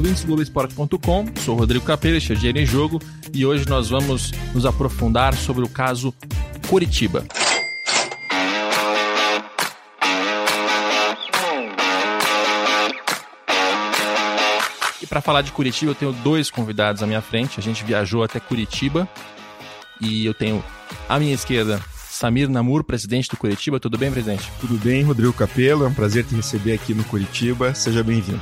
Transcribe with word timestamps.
ouvintes 0.00 0.22
do 0.22 0.28
Globoesporte.com. 0.28 1.26
Sou 1.44 1.54
Rodrigo 1.54 1.84
Capelli, 1.84 2.16
este 2.16 2.32
é 2.32 2.34
Dinheiro 2.34 2.58
em 2.58 2.64
Jogo 2.64 2.98
e 3.34 3.44
hoje 3.44 3.68
nós 3.68 3.90
vamos 3.90 4.32
nos 4.54 4.64
aprofundar 4.64 5.34
sobre 5.34 5.62
o 5.62 5.68
caso 5.68 6.14
Curitiba. 6.68 7.22
E 15.02 15.06
para 15.06 15.20
falar 15.20 15.42
de 15.42 15.52
Curitiba, 15.52 15.90
eu 15.90 15.94
tenho 15.94 16.12
dois 16.12 16.50
convidados 16.50 17.02
à 17.02 17.06
minha 17.06 17.20
frente. 17.20 17.60
A 17.60 17.62
gente 17.62 17.84
viajou 17.84 18.22
até 18.22 18.40
Curitiba 18.40 19.06
e 20.00 20.24
eu 20.24 20.32
tenho 20.32 20.64
à 21.10 21.18
minha 21.18 21.34
esquerda 21.34 21.78
Samir 21.94 22.48
Namur, 22.48 22.84
presidente 22.84 23.28
do 23.28 23.36
Curitiba. 23.36 23.78
Tudo 23.78 23.98
bem, 23.98 24.10
presidente? 24.10 24.50
Tudo 24.62 24.78
bem, 24.78 25.02
Rodrigo 25.02 25.34
Capello. 25.34 25.84
É 25.84 25.88
um 25.88 25.94
prazer 25.94 26.24
te 26.24 26.34
receber 26.34 26.72
aqui 26.72 26.94
no 26.94 27.04
Curitiba. 27.04 27.74
Seja 27.74 28.02
bem-vindo. 28.02 28.40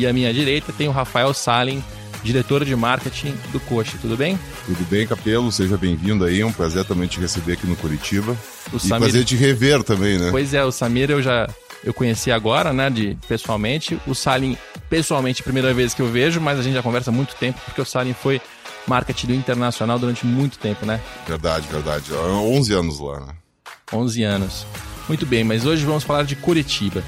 E 0.00 0.06
à 0.06 0.14
minha 0.14 0.32
direita 0.32 0.72
tem 0.72 0.88
o 0.88 0.92
Rafael 0.92 1.34
Salim, 1.34 1.84
diretor 2.22 2.64
de 2.64 2.74
marketing 2.74 3.34
do 3.52 3.60
Coxa. 3.60 3.98
Tudo 4.00 4.16
bem? 4.16 4.38
Tudo 4.64 4.82
bem, 4.88 5.06
Capelo. 5.06 5.52
Seja 5.52 5.76
bem-vindo 5.76 6.24
aí. 6.24 6.40
É 6.40 6.46
um 6.46 6.52
prazer 6.52 6.86
também 6.86 7.06
te 7.06 7.20
receber 7.20 7.52
aqui 7.52 7.66
no 7.66 7.76
Curitiba. 7.76 8.34
O 8.72 8.78
e 8.78 8.80
Samir... 8.80 9.00
prazer 9.00 9.24
te 9.26 9.36
rever 9.36 9.82
também, 9.82 10.18
né? 10.18 10.30
Pois 10.30 10.54
é, 10.54 10.64
o 10.64 10.72
Samir 10.72 11.10
eu 11.10 11.22
já 11.22 11.46
eu 11.84 11.92
conheci 11.92 12.32
agora, 12.32 12.72
né, 12.72 12.88
de 12.88 13.14
pessoalmente. 13.28 14.00
O 14.06 14.14
Salim, 14.14 14.56
pessoalmente, 14.88 15.42
primeira 15.42 15.74
vez 15.74 15.92
que 15.92 16.00
eu 16.00 16.10
vejo, 16.10 16.40
mas 16.40 16.58
a 16.58 16.62
gente 16.62 16.72
já 16.72 16.82
conversa 16.82 17.10
há 17.10 17.12
muito 17.12 17.34
tempo, 17.34 17.60
porque 17.66 17.82
o 17.82 17.84
Salim 17.84 18.14
foi 18.14 18.40
marketing 18.86 19.26
do 19.26 19.34
Internacional 19.34 19.98
durante 19.98 20.24
muito 20.24 20.58
tempo, 20.58 20.86
né? 20.86 20.98
Verdade, 21.28 21.68
verdade. 21.70 22.10
11 22.14 22.72
anos 22.72 23.00
lá, 23.00 23.20
né? 23.20 23.34
11 23.92 24.22
anos. 24.22 24.66
Muito 25.06 25.26
bem, 25.26 25.44
mas 25.44 25.66
hoje 25.66 25.84
vamos 25.84 26.04
falar 26.04 26.22
de 26.22 26.36
Curitiba. 26.36 27.04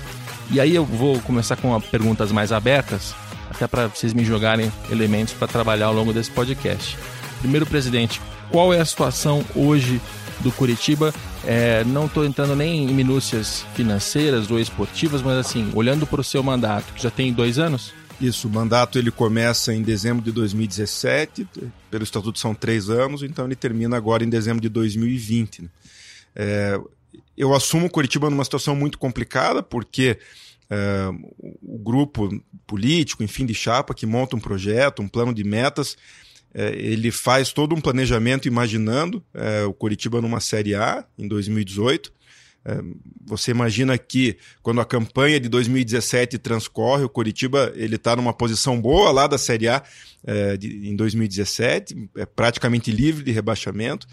E 0.52 0.60
aí 0.60 0.74
eu 0.74 0.84
vou 0.84 1.18
começar 1.22 1.56
com 1.56 1.80
perguntas 1.80 2.30
mais 2.30 2.52
abertas, 2.52 3.14
até 3.48 3.66
para 3.66 3.86
vocês 3.86 4.12
me 4.12 4.22
jogarem 4.22 4.70
elementos 4.90 5.32
para 5.32 5.48
trabalhar 5.48 5.86
ao 5.86 5.94
longo 5.94 6.12
desse 6.12 6.30
podcast. 6.30 6.98
Primeiro, 7.40 7.64
presidente, 7.64 8.20
qual 8.50 8.72
é 8.74 8.78
a 8.78 8.84
situação 8.84 9.42
hoje 9.56 9.98
do 10.40 10.52
Curitiba? 10.52 11.14
É, 11.42 11.82
não 11.84 12.04
estou 12.04 12.22
entrando 12.22 12.54
nem 12.54 12.84
em 12.84 12.92
minúcias 12.92 13.64
financeiras 13.74 14.50
ou 14.50 14.60
esportivas, 14.60 15.22
mas 15.22 15.38
assim, 15.38 15.70
olhando 15.74 16.06
para 16.06 16.20
o 16.20 16.24
seu 16.24 16.42
mandato, 16.42 16.92
que 16.92 17.02
já 17.02 17.10
tem 17.10 17.32
dois 17.32 17.58
anos, 17.58 17.94
isso, 18.20 18.46
o 18.46 18.50
mandato 18.50 18.98
ele 18.98 19.10
começa 19.10 19.74
em 19.74 19.82
dezembro 19.82 20.22
de 20.22 20.30
2017, 20.30 21.48
pelo 21.90 22.04
estatuto 22.04 22.38
são 22.38 22.54
três 22.54 22.90
anos, 22.90 23.22
então 23.22 23.46
ele 23.46 23.56
termina 23.56 23.96
agora 23.96 24.22
em 24.22 24.28
dezembro 24.28 24.60
de 24.60 24.68
2020. 24.68 25.62
Né? 25.62 25.68
É, 26.36 26.80
eu 27.36 27.54
assumo 27.54 27.90
Curitiba 27.90 28.30
numa 28.30 28.44
situação 28.44 28.76
muito 28.76 28.98
complicada, 28.98 29.62
porque 29.62 30.18
é, 30.70 31.08
o 31.62 31.78
grupo 31.78 32.30
político, 32.66 33.22
enfim, 33.22 33.44
de 33.44 33.54
chapa, 33.54 33.94
que 33.94 34.06
monta 34.06 34.36
um 34.36 34.40
projeto, 34.40 35.02
um 35.02 35.08
plano 35.08 35.34
de 35.34 35.44
metas, 35.44 35.96
é, 36.54 36.70
ele 36.76 37.10
faz 37.10 37.52
todo 37.52 37.74
um 37.74 37.80
planejamento 37.80 38.46
imaginando 38.46 39.22
é, 39.32 39.64
o 39.64 39.72
Curitiba 39.72 40.20
numa 40.20 40.40
Série 40.40 40.74
A 40.74 41.04
em 41.18 41.26
2018. 41.26 42.12
É, 42.64 42.80
você 43.26 43.50
imagina 43.50 43.98
que 43.98 44.36
quando 44.62 44.80
a 44.80 44.84
campanha 44.84 45.40
de 45.40 45.48
2017 45.48 46.38
transcorre, 46.38 47.04
o 47.04 47.08
Coritiba 47.08 47.72
ele 47.74 47.96
está 47.96 48.14
numa 48.14 48.32
posição 48.32 48.80
boa 48.80 49.10
lá 49.10 49.26
da 49.26 49.38
Série 49.38 49.68
A 49.68 49.82
é, 50.24 50.56
de, 50.56 50.88
em 50.88 50.94
2017, 50.94 52.10
é 52.16 52.26
praticamente 52.26 52.90
livre 52.90 53.24
de 53.24 53.32
rebaixamento. 53.32 54.06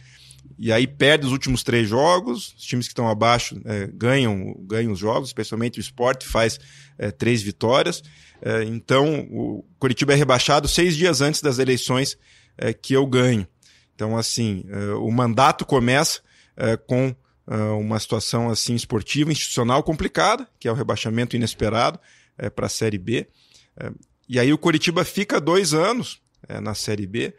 E 0.57 0.71
aí 0.71 0.87
perde 0.87 1.25
os 1.25 1.31
últimos 1.31 1.63
três 1.63 1.87
jogos, 1.87 2.53
os 2.57 2.63
times 2.65 2.87
que 2.87 2.91
estão 2.91 3.07
abaixo 3.07 3.59
é, 3.65 3.87
ganham, 3.87 4.55
ganham 4.61 4.91
os 4.91 4.99
jogos, 4.99 5.29
especialmente 5.29 5.79
o 5.79 5.81
esporte 5.81 6.25
faz 6.25 6.59
é, 6.97 7.11
três 7.11 7.41
vitórias. 7.41 8.03
É, 8.41 8.63
então 8.63 9.27
o 9.31 9.65
Coritiba 9.77 10.13
é 10.13 10.15
rebaixado 10.15 10.67
seis 10.67 10.95
dias 10.95 11.21
antes 11.21 11.41
das 11.41 11.59
eleições 11.59 12.17
é, 12.57 12.73
que 12.73 12.93
eu 12.93 13.05
ganho. 13.05 13.47
Então, 13.95 14.17
assim, 14.17 14.63
o 15.01 15.11
mandato 15.11 15.65
começa 15.65 16.21
com 16.87 17.13
uh, 17.49 17.77
uma 17.77 17.99
situação 17.99 18.49
assim 18.49 18.75
esportiva, 18.75 19.31
institucional 19.31 19.81
complicada, 19.81 20.47
que 20.59 20.67
é 20.67 20.71
o 20.71 20.75
rebaixamento 20.75 21.35
inesperado 21.35 21.99
é, 22.37 22.49
para 22.49 22.67
a 22.67 22.69
Série 22.69 22.99
B. 22.99 23.27
É, 23.77 23.91
e 24.27 24.39
aí 24.39 24.53
o 24.53 24.57
Coritiba 24.57 25.03
fica 25.03 25.41
dois 25.41 25.73
anos 25.73 26.21
é, 26.47 26.59
na 26.61 26.75
Série 26.75 27.07
B, 27.07 27.27
é, 27.27 27.33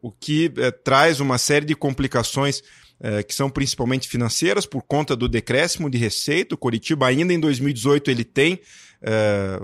o 0.00 0.10
que 0.10 0.52
é, 0.56 0.70
traz 0.70 1.20
uma 1.20 1.38
série 1.38 1.66
de 1.66 1.74
complicações 1.74 2.62
é, 2.98 3.22
que 3.22 3.34
são 3.34 3.50
principalmente 3.50 4.08
financeiras 4.08 4.64
por 4.64 4.82
conta 4.82 5.14
do 5.14 5.28
decréscimo 5.28 5.90
de 5.90 5.98
receita. 5.98 6.54
O 6.54 6.58
Coritiba 6.58 7.06
ainda 7.06 7.32
em 7.32 7.40
2018 7.40 8.10
ele 8.10 8.24
tem 8.24 8.60
é, 9.02 9.60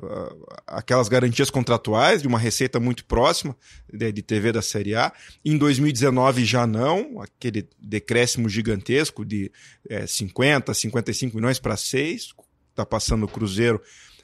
aquelas 0.67 1.09
garantias 1.09 1.51
contratuais 1.51 2.21
de 2.21 2.29
uma 2.29 2.39
receita 2.39 2.79
muito 2.79 3.05
próxima 3.05 3.57
de, 3.91 4.13
de, 4.13 4.23
TV 4.23 4.53
da 4.53 4.61
Série 4.61 4.95
A. 4.95 5.13
Em 5.45 5.57
2019 5.57 6.45
já 6.45 6.67
não, 6.67 7.21
aquele 7.21 7.67
decréscimo 7.81 8.49
gigantesco 8.49 9.25
de 9.25 9.51
é, 9.89 10.07
50, 10.07 10.75
55 10.75 11.35
milhões 11.35 11.59
para 11.59 11.77
6, 11.77 12.35
está 12.71 12.85
passando 12.85 13.25
o 13.25 13.29
Cruzeiro 13.29 13.81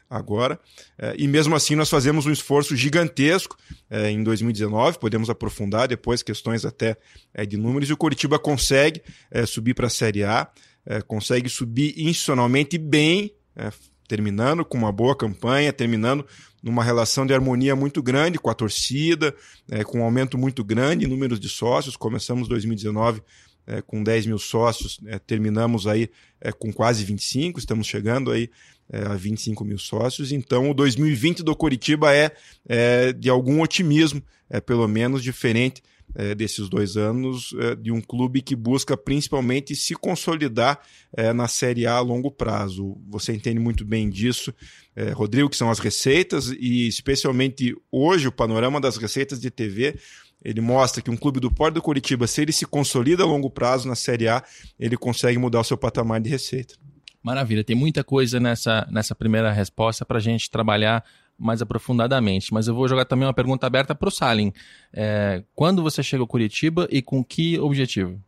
agora. 0.09 0.59
É, 0.99 1.15
e 1.19 1.29
mesmo 1.29 1.55
assim 1.55 1.75
nós 1.75 1.91
fazemos 1.91 2.27
um 2.27 2.33
esforço 2.33 2.75
gigantesco 2.75 3.57
é, 3.91 4.11
em 4.11 4.23
2019, 4.23 4.99
podemos 4.99 5.29
aprofundar 5.29 5.89
depois 5.89 6.23
questões 6.23 6.65
até 6.65 6.97
é, 7.35 7.45
de 7.45 7.57
números, 7.57 7.91
e 7.91 7.93
o 7.93 7.97
Coritiba 7.97 8.39
consegue 8.39 9.03
subir 9.47 9.75
para 9.75 9.87
a 9.87 9.91
Série 9.91 10.25
A, 10.25 10.49
consegue 11.07 11.49
subir 11.49 11.95
institucionalmente 11.99 12.79
bem, 12.79 13.33
terminando 14.07 14.65
com 14.65 14.79
uma 14.79 14.91
boa 14.91 15.15
campanha, 15.15 15.73
terminando 15.73 16.27
numa 16.63 16.83
relação 16.83 17.27
de 17.27 17.35
harmonia 17.35 17.77
muito 17.77 18.03
grande 18.03 18.39
com 18.39 18.49
a 18.49 18.55
torcida, 18.55 19.35
com 19.87 20.01
um 20.01 20.03
aumento 20.03 20.39
muito 20.39 20.65
grande 20.65 21.05
em 21.05 21.09
números 21.09 21.39
de 21.39 21.49
sócios. 21.49 21.97
Começamos 21.97 22.49
2019 22.49 23.23
é, 23.69 23.83
com 23.83 24.03
10 24.03 24.27
mil 24.27 24.39
sócios, 24.39 24.99
é, 25.07 25.19
terminamos 25.19 25.87
aí 25.87 26.09
é, 26.41 26.51
com 26.51 26.73
quase 26.73 27.05
25, 27.05 27.59
estamos 27.59 27.87
chegando 27.87 28.31
aí 28.31 28.51
é, 28.91 29.03
a 29.03 29.15
25 29.15 29.65
mil 29.65 29.79
sócios. 29.79 30.33
Então, 30.33 30.71
o 30.71 30.75
2020 30.75 31.43
do 31.43 31.55
Curitiba 31.55 32.15
é, 32.15 32.33
é 32.69 33.13
de 33.13 33.29
algum 33.29 33.61
otimismo, 33.61 34.23
é 34.49 34.61
pelo 34.61 34.87
menos 34.89 35.23
diferente 35.23 35.83
é, 36.15 36.35
desses 36.35 36.69
dois 36.69 36.97
anos 36.97 37.55
é, 37.59 37.75
de 37.75 37.93
um 37.93 38.01
clube 38.01 38.41
que 38.41 38.57
busca 38.57 38.97
principalmente 38.97 39.77
se 39.77 39.95
consolidar 39.95 40.81
é, 41.13 41.33
na 41.33 41.47
Série 41.49 41.87
A 41.87 41.95
a 41.95 42.01
longo 42.01 42.31
prazo. 42.31 42.97
Você 43.09 43.33
entende 43.33 43.61
muito 43.61 43.85
bem 43.85 44.09
disso, 44.09 44.55
é, 44.97 45.11
Rodrigo, 45.11 45.51
que 45.51 45.57
são 45.57 45.71
as 45.71 45.79
receitas 45.79 46.51
e 46.59 46.89
especialmente 46.89 47.77
hoje 47.93 48.29
o 48.29 48.33
panorama 48.33 48.81
das 48.81 48.97
receitas 48.97 49.41
de 49.41 49.51
TV 49.51 49.97
ele 50.45 50.61
mostra 50.61 51.03
que 51.03 51.11
um 51.11 51.17
clube 51.17 51.41
do 51.41 51.53
Porto 51.53 51.75
do 51.75 51.83
Curitiba, 51.83 52.27
se 52.27 52.41
ele 52.41 52.53
se 52.53 52.65
consolida 52.65 53.25
a 53.25 53.27
longo 53.27 53.51
prazo 53.51 53.89
na 53.89 53.97
Série 53.97 54.29
A, 54.29 54.43
ele 54.79 54.97
consegue 54.97 55.37
mudar 55.37 55.61
o 55.61 55.65
seu 55.65 55.77
patamar 55.77 56.21
de 56.21 56.31
receita. 56.31 56.77
Maravilha, 57.23 57.65
tem 57.65 57.77
muita 57.77 58.05
coisa 58.05 58.39
nessa, 58.39 58.87
nessa 58.91 59.15
primeira 59.15 59.53
resposta 59.53 60.05
para 60.05 60.19
a 60.19 60.21
gente 60.21 60.51
trabalhar 60.51 61.05
mais 61.39 61.63
aprofundadamente. 61.63 62.53
Mas 62.53 62.69
eu 62.69 62.75
vou 62.75 62.89
jogar 62.89 63.05
também 63.05 63.27
uma 63.27 63.35
pergunta 63.35 63.67
aberta 63.67 63.95
para 63.95 64.09
o 64.09 64.13
Salim. 64.13 64.53
É, 64.93 65.43
quando 65.55 65.83
você 65.83 66.03
chegou 66.03 66.25
a 66.25 66.29
Curitiba 66.29 66.89
e 66.91 67.01
com 67.03 67.23
que 67.23 67.59
objetivo? 67.59 68.21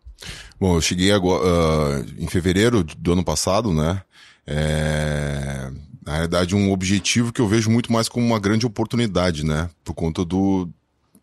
Bom, 0.58 0.76
eu 0.76 0.80
cheguei 0.80 1.10
agora, 1.10 1.42
uh, 1.42 2.06
em 2.18 2.26
fevereiro 2.26 2.84
do 2.84 3.12
ano 3.12 3.24
passado, 3.24 3.72
né? 3.72 4.02
É, 4.46 5.70
na 6.04 6.12
realidade, 6.12 6.54
um 6.54 6.70
objetivo 6.72 7.32
que 7.32 7.40
eu 7.40 7.48
vejo 7.48 7.70
muito 7.70 7.92
mais 7.92 8.08
como 8.08 8.26
uma 8.26 8.38
grande 8.38 8.66
oportunidade, 8.66 9.44
né? 9.44 9.70
Por 9.82 9.94
conta 9.94 10.24
do, 10.24 10.68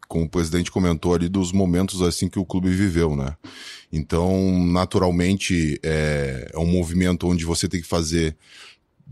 como 0.08 0.26
o 0.26 0.30
presidente 0.30 0.72
comentou 0.72 1.14
ali, 1.14 1.28
dos 1.28 1.52
momentos 1.52 2.02
assim 2.02 2.30
que 2.30 2.40
o 2.40 2.46
clube 2.46 2.70
viveu, 2.70 3.16
né? 3.16 3.36
Então, 3.92 4.64
naturalmente, 4.66 5.80
é, 5.84 6.52
é 6.54 6.60
um 6.60 6.66
movimento 6.66 7.28
onde 7.28 7.46
você 7.46 7.68
tem 7.68 7.82
que 7.82 7.88
fazer 7.88 8.36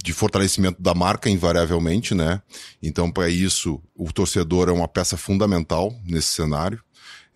de 0.04 0.14
fortalecimento 0.14 0.81
da 0.81 0.94
marca, 0.94 1.30
invariavelmente, 1.30 2.14
né? 2.14 2.42
Então, 2.81 3.10
para 3.10 3.30
isso, 3.30 3.81
o 3.96 4.12
torcedor 4.12 4.70
é 4.70 4.72
uma 4.72 4.88
peça 4.88 5.18
fundamental 5.18 5.94
nesse 6.06 6.28
cenário. 6.30 6.81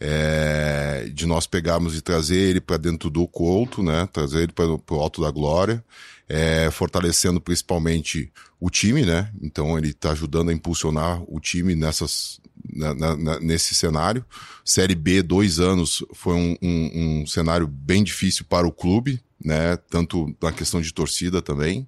É, 0.02 1.10
de 1.14 1.26
nós 1.26 1.46
pegarmos 1.46 1.94
e 1.98 2.02
trazer 2.02 2.38
ele 2.38 2.62
para 2.62 2.78
dentro 2.78 3.10
do 3.10 3.28
Couto, 3.28 3.84
né? 3.84 4.08
Trazer 4.14 4.44
ele 4.44 4.54
para 4.54 4.66
o 4.66 5.00
alto 5.00 5.22
da 5.22 5.30
glória, 5.30 5.84
é, 6.28 6.72
fortalecendo 6.72 7.42
principalmente 7.42 8.32
o 8.60 8.70
time, 8.70 9.06
né? 9.06 9.30
Então 9.42 9.78
ele 9.78 9.90
está 9.90 10.12
ajudando 10.12 10.50
a 10.50 10.54
impulsionar 10.54 11.22
o 11.28 11.40
time 11.40 11.76
nessas, 11.76 12.40
na, 12.74 12.94
na, 12.94 13.40
nesse 13.40 13.74
cenário. 13.76 14.26
Série 14.64 14.96
B, 14.96 15.22
dois 15.22 15.60
anos, 15.60 16.04
foi 16.14 16.36
um, 16.36 16.56
um, 16.62 17.22
um 17.22 17.28
cenário 17.28 17.68
bem 17.68 18.04
difícil 18.04 18.46
para 18.46 18.68
o 18.68 18.72
clube, 18.72 19.22
né? 19.44 19.78
Tanto 19.90 20.36
na 20.42 20.52
questão 20.52 20.82
de 20.82 20.94
torcida 20.94 21.42
também. 21.42 21.88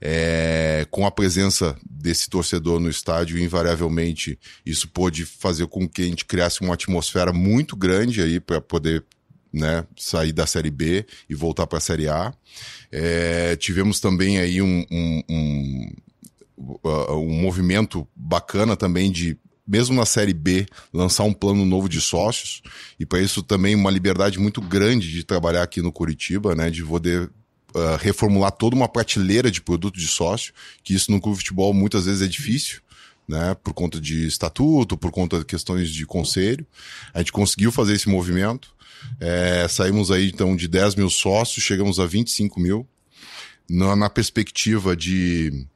É, 0.00 0.86
com 0.90 1.06
a 1.06 1.10
presença 1.10 1.76
desse 1.88 2.28
torcedor 2.28 2.78
no 2.78 2.90
estádio, 2.90 3.38
invariavelmente, 3.38 4.38
isso 4.64 4.88
pôde 4.88 5.24
fazer 5.24 5.66
com 5.66 5.88
que 5.88 6.02
a 6.02 6.06
gente 6.06 6.26
criasse 6.26 6.60
uma 6.60 6.74
atmosfera 6.74 7.32
muito 7.32 7.74
grande 7.74 8.20
aí 8.20 8.38
para 8.38 8.60
poder 8.60 9.02
né, 9.52 9.86
sair 9.96 10.32
da 10.32 10.46
Série 10.46 10.70
B 10.70 11.06
e 11.30 11.34
voltar 11.34 11.66
para 11.66 11.78
a 11.78 11.80
Série 11.80 12.08
A. 12.08 12.34
É, 12.92 13.56
tivemos 13.56 13.98
também 13.98 14.38
aí 14.38 14.60
um, 14.60 14.84
um, 14.90 15.22
um 15.28 15.92
uh, 16.58 17.16
um 17.16 17.40
movimento 17.40 18.06
bacana 18.14 18.76
também 18.76 19.10
de 19.10 19.38
mesmo 19.66 19.96
na 19.96 20.04
Série 20.04 20.34
B, 20.34 20.66
lançar 20.92 21.24
um 21.24 21.32
plano 21.32 21.64
novo 21.64 21.88
de 21.88 22.00
sócios, 22.00 22.62
e 22.98 23.06
para 23.06 23.20
isso 23.20 23.42
também 23.42 23.74
uma 23.74 23.90
liberdade 23.90 24.38
muito 24.38 24.60
grande 24.60 25.10
de 25.10 25.24
trabalhar 25.24 25.62
aqui 25.62 25.80
no 25.80 25.92
Curitiba, 25.92 26.54
né, 26.54 26.70
de 26.70 26.84
poder 26.84 27.30
uh, 27.74 27.96
reformular 27.98 28.52
toda 28.52 28.76
uma 28.76 28.88
prateleira 28.88 29.50
de 29.50 29.60
produto 29.60 29.98
de 29.98 30.06
sócio, 30.06 30.52
que 30.82 30.94
isso 30.94 31.10
no 31.10 31.20
clube 31.20 31.38
de 31.38 31.44
futebol 31.44 31.72
muitas 31.72 32.04
vezes 32.04 32.22
é 32.22 32.26
difícil, 32.26 32.80
né, 33.26 33.54
por 33.62 33.72
conta 33.72 33.98
de 34.00 34.26
estatuto, 34.26 34.98
por 34.98 35.10
conta 35.10 35.38
de 35.38 35.44
questões 35.46 35.88
de 35.88 36.04
conselho. 36.04 36.66
A 37.14 37.18
gente 37.18 37.32
conseguiu 37.32 37.72
fazer 37.72 37.94
esse 37.94 38.08
movimento, 38.08 38.74
é, 39.18 39.66
saímos 39.68 40.10
aí 40.10 40.28
então 40.28 40.54
de 40.54 40.68
10 40.68 40.94
mil 40.96 41.08
sócios, 41.08 41.64
chegamos 41.64 41.98
a 41.98 42.06
25 42.06 42.60
mil, 42.60 42.86
na, 43.68 43.96
na 43.96 44.10
perspectiva 44.10 44.94
de 44.94 45.66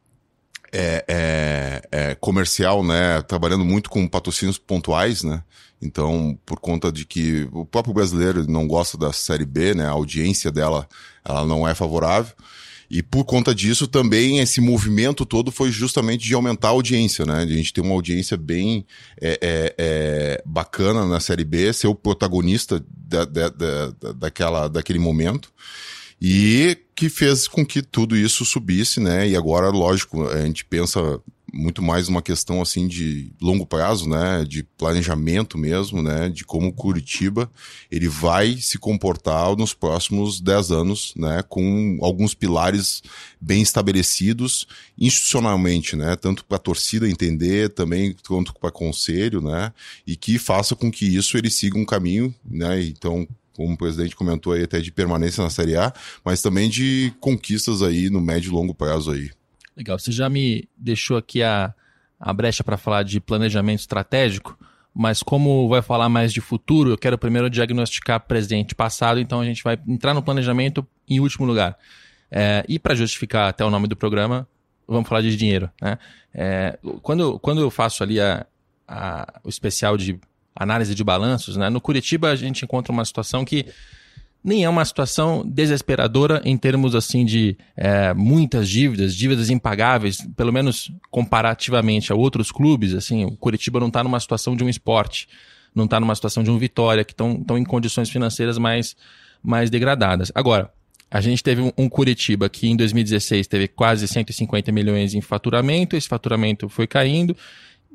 é, 0.73 1.05
é, 1.09 1.82
é, 1.91 2.15
comercial, 2.15 2.85
né? 2.85 3.23
Trabalhando 3.23 3.65
muito 3.65 3.91
com 3.91 4.06
patrocínios 4.06 4.59
pontuais, 4.59 5.23
né? 5.23 5.43
Então, 5.81 6.38
por 6.44 6.59
conta 6.59 6.91
de 6.91 7.05
que 7.05 7.49
o 7.53 7.65
próprio 7.65 7.94
brasileiro 7.94 8.50
não 8.50 8.67
gosta 8.67 8.99
da 8.99 9.12
Série 9.12 9.47
B, 9.47 9.75
né? 9.75 9.87
A 9.87 9.91
audiência 9.91 10.50
dela, 10.50 10.88
ela 11.25 11.44
não 11.44 11.67
é 11.67 11.75
favorável. 11.75 12.35
E 12.91 13.03
por 13.03 13.25
conta 13.25 13.55
disso 13.55 13.87
também 13.87 14.38
esse 14.38 14.62
movimento 14.62 15.26
todo 15.26 15.53
foi 15.53 15.70
justamente 15.70 16.25
de 16.25 16.32
aumentar 16.32 16.69
a 16.69 16.70
audiência, 16.70 17.26
né? 17.26 17.43
A 17.43 17.47
gente 17.47 17.73
ter 17.73 17.82
uma 17.82 17.94
audiência 17.94 18.37
bem 18.37 18.87
é, 19.20 19.38
é, 19.43 19.75
é, 19.79 20.43
bacana 20.44 21.06
na 21.06 21.20
Série 21.20 21.44
B, 21.44 21.73
ser 21.73 21.87
o 21.87 21.94
protagonista 21.94 22.82
da, 22.91 23.25
da, 23.26 23.49
da, 23.50 24.12
daquela, 24.15 24.69
daquele 24.69 24.99
momento 24.99 25.53
e 26.20 26.76
que 26.99 27.09
fez 27.09 27.47
com 27.47 27.65
que 27.65 27.81
tudo 27.81 28.17
isso 28.17 28.45
subisse, 28.45 28.99
né? 28.99 29.29
E 29.29 29.37
agora, 29.37 29.69
lógico, 29.71 30.27
a 30.27 30.45
gente 30.45 30.65
pensa 30.65 31.21
muito 31.53 31.81
mais 31.81 32.09
uma 32.09 32.21
questão 32.21 32.61
assim 32.61 32.89
de 32.89 33.31
longo 33.41 33.65
prazo, 33.65 34.09
né, 34.09 34.45
de 34.45 34.65
planejamento 34.77 35.56
mesmo, 35.56 36.03
né, 36.03 36.29
de 36.29 36.45
como 36.45 36.73
Curitiba 36.73 37.50
ele 37.91 38.06
vai 38.06 38.59
se 38.59 38.79
comportar 38.79 39.56
nos 39.56 39.73
próximos 39.73 40.41
10 40.41 40.71
anos, 40.71 41.15
né, 41.17 41.43
com 41.49 41.99
alguns 42.03 42.35
pilares 42.35 43.03
bem 43.41 43.62
estabelecidos 43.62 44.67
institucionalmente, 44.99 45.97
né, 45.97 46.17
tanto 46.17 46.44
para 46.44 46.56
a 46.56 46.61
torcida 46.61 47.09
entender, 47.09 47.71
também 47.71 48.15
quanto 48.27 48.53
para 48.55 48.71
conselho, 48.71 49.41
né, 49.41 49.73
e 50.06 50.17
que 50.17 50.39
faça 50.39 50.77
com 50.77 50.91
que 50.91 51.06
isso 51.06 51.39
ele 51.39 51.49
siga 51.49 51.79
um 51.79 51.87
caminho, 51.87 52.35
né, 52.44 52.83
então 52.83 53.27
como 53.58 53.75
o 53.75 53.76
presidente 53.76 54.14
comentou 54.14 54.52
aí, 54.52 54.62
até 54.62 54.78
de 54.78 54.93
permanência 54.93 55.43
na 55.43 55.50
Série 55.50 55.76
A, 55.76 55.93
mas 56.25 56.40
também 56.40 56.70
de 56.70 57.12
conquistas 57.19 57.82
aí 57.82 58.08
no 58.08 58.20
médio 58.20 58.50
e 58.50 58.52
longo 58.52 58.72
prazo 58.72 59.10
aí. 59.10 59.32
Legal, 59.76 59.99
você 59.99 60.12
já 60.12 60.28
me 60.28 60.69
deixou 60.76 61.16
aqui 61.16 61.43
a, 61.43 61.75
a 62.20 62.32
brecha 62.32 62.62
para 62.62 62.76
falar 62.76 63.02
de 63.02 63.19
planejamento 63.20 63.81
estratégico, 63.81 64.56
mas 64.94 65.25
como 65.25 65.69
vai 65.69 65.82
falar 65.82 66.08
mais 66.08 66.32
de 66.32 66.40
futuro, 66.40 66.90
eu 66.90 66.96
quero 66.96 67.19
primeiro 67.19 67.50
diagnosticar 67.50 68.20
presente 68.20 68.76
passado, 68.76 69.19
então 69.19 69.40
a 69.40 69.44
gente 69.44 69.64
vai 69.64 69.76
entrar 69.88 70.14
no 70.14 70.22
planejamento 70.22 70.87
em 71.08 71.19
último 71.19 71.44
lugar. 71.44 71.76
É, 72.31 72.64
e 72.69 72.78
para 72.78 72.94
justificar 72.94 73.49
até 73.49 73.64
o 73.64 73.70
nome 73.70 73.88
do 73.88 73.96
programa, 73.96 74.46
vamos 74.87 75.08
falar 75.08 75.22
de 75.22 75.37
dinheiro. 75.37 75.69
Né? 75.82 75.99
É, 76.32 76.78
quando, 77.02 77.40
quando 77.40 77.60
eu 77.60 77.72
faço 77.72 78.05
ali 78.05 78.20
a, 78.20 78.46
a, 78.87 79.40
o 79.43 79.49
especial 79.49 79.96
de 79.96 80.20
análise 80.58 80.94
de 80.94 81.05
balanços, 81.05 81.56
né? 81.56 81.70
No 81.70 81.81
Curitiba 81.81 82.31
a 82.31 82.37
gente 82.37 82.64
encontra 82.64 82.93
uma 82.93 83.05
situação 83.05 83.44
que 83.44 83.66
nem 84.43 84.64
é 84.64 84.69
uma 84.69 84.84
situação 84.84 85.43
desesperadora 85.46 86.40
em 86.44 86.56
termos 86.56 86.94
assim 86.94 87.25
de 87.25 87.56
é, 87.76 88.14
muitas 88.14 88.69
dívidas, 88.69 89.14
dívidas 89.14 89.50
impagáveis, 89.50 90.26
pelo 90.37 90.52
menos 90.52 90.90
comparativamente 91.10 92.12
a 92.12 92.16
outros 92.16 92.50
clubes. 92.50 92.94
Assim, 92.94 93.25
o 93.25 93.37
Curitiba 93.37 93.81
não 93.81 93.88
está 93.88 94.02
numa 94.02 94.20
situação 94.20 94.55
de 94.55 94.62
um 94.64 94.69
esporte, 94.69 95.28
não 95.75 95.84
está 95.84 95.99
numa 95.99 96.14
situação 96.14 96.43
de 96.43 96.50
um 96.50 96.58
Vitória, 96.58 97.05
que 97.05 97.12
estão 97.12 97.58
em 97.58 97.64
condições 97.64 98.08
financeiras 98.08 98.58
mais, 98.58 98.96
mais 99.43 99.70
degradadas. 99.70 100.31
Agora, 100.34 100.72
a 101.10 101.20
gente 101.20 101.43
teve 101.43 101.72
um, 101.76 101.88
Curitiba 101.88 102.49
que 102.49 102.69
em 102.69 102.76
2016 102.76 103.46
teve 103.46 103.66
quase 103.69 104.06
150 104.06 104.70
milhões 104.70 105.14
em 105.14 105.20
faturamento, 105.20 105.96
esse 105.96 106.08
faturamento 106.08 106.69
foi 106.69 106.87
caindo. 106.87 107.37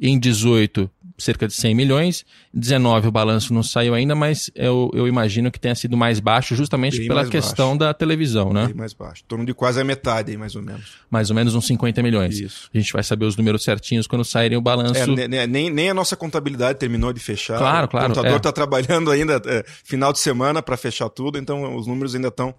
Em 0.01 0.17
18, 0.17 0.89
cerca 1.17 1.47
de 1.47 1.53
100 1.53 1.75
milhões. 1.75 2.25
19 2.53 3.07
o 3.07 3.11
balanço 3.11 3.53
não 3.53 3.63
saiu 3.63 3.93
ainda, 3.93 4.15
mas 4.15 4.49
eu, 4.55 4.91
eu 4.93 5.07
imagino 5.07 5.51
que 5.51 5.59
tenha 5.59 5.75
sido 5.75 5.97
mais 5.97 6.19
baixo 6.19 6.55
justamente 6.55 6.97
Bem 6.97 7.07
pela 7.07 7.25
questão 7.25 7.69
baixo. 7.69 7.79
da 7.79 7.93
televisão, 7.93 8.53
né? 8.53 8.67
Bem 8.67 8.75
mais 8.75 8.93
baixo. 8.93 9.23
Em 9.23 9.27
torno 9.27 9.45
de 9.45 9.53
quase 9.53 9.79
a 9.79 9.83
metade 9.83 10.31
aí, 10.31 10.37
mais 10.37 10.55
ou 10.55 10.61
menos. 10.61 10.93
Mais 11.09 11.29
ou 11.29 11.35
menos 11.35 11.55
uns 11.55 11.65
50 11.65 12.01
milhões. 12.03 12.39
Isso. 12.39 12.69
A 12.73 12.77
gente 12.77 12.91
vai 12.91 13.03
saber 13.03 13.25
os 13.25 13.35
números 13.35 13.63
certinhos 13.63 14.07
quando 14.07 14.23
saírem 14.23 14.57
o 14.57 14.61
balanço. 14.61 14.99
É, 15.19 15.47
nem, 15.47 15.69
nem 15.69 15.89
a 15.89 15.93
nossa 15.93 16.15
contabilidade 16.15 16.79
terminou 16.79 17.11
de 17.13 17.19
fechar. 17.19 17.57
Claro, 17.57 17.87
claro. 17.87 18.11
O 18.11 18.15
contador 18.15 18.37
está 18.37 18.49
é. 18.49 18.51
Tá 18.51 18.51
trabalhando 18.51 19.09
ainda 19.09 19.41
é, 19.45 19.63
final 19.83 20.11
de 20.13 20.19
semana 20.19 20.61
para 20.61 20.77
fechar 20.77 21.09
tudo, 21.09 21.37
então 21.37 21.75
os 21.75 21.87
números 21.87 22.13
ainda 22.13 22.27
estão 22.27 22.53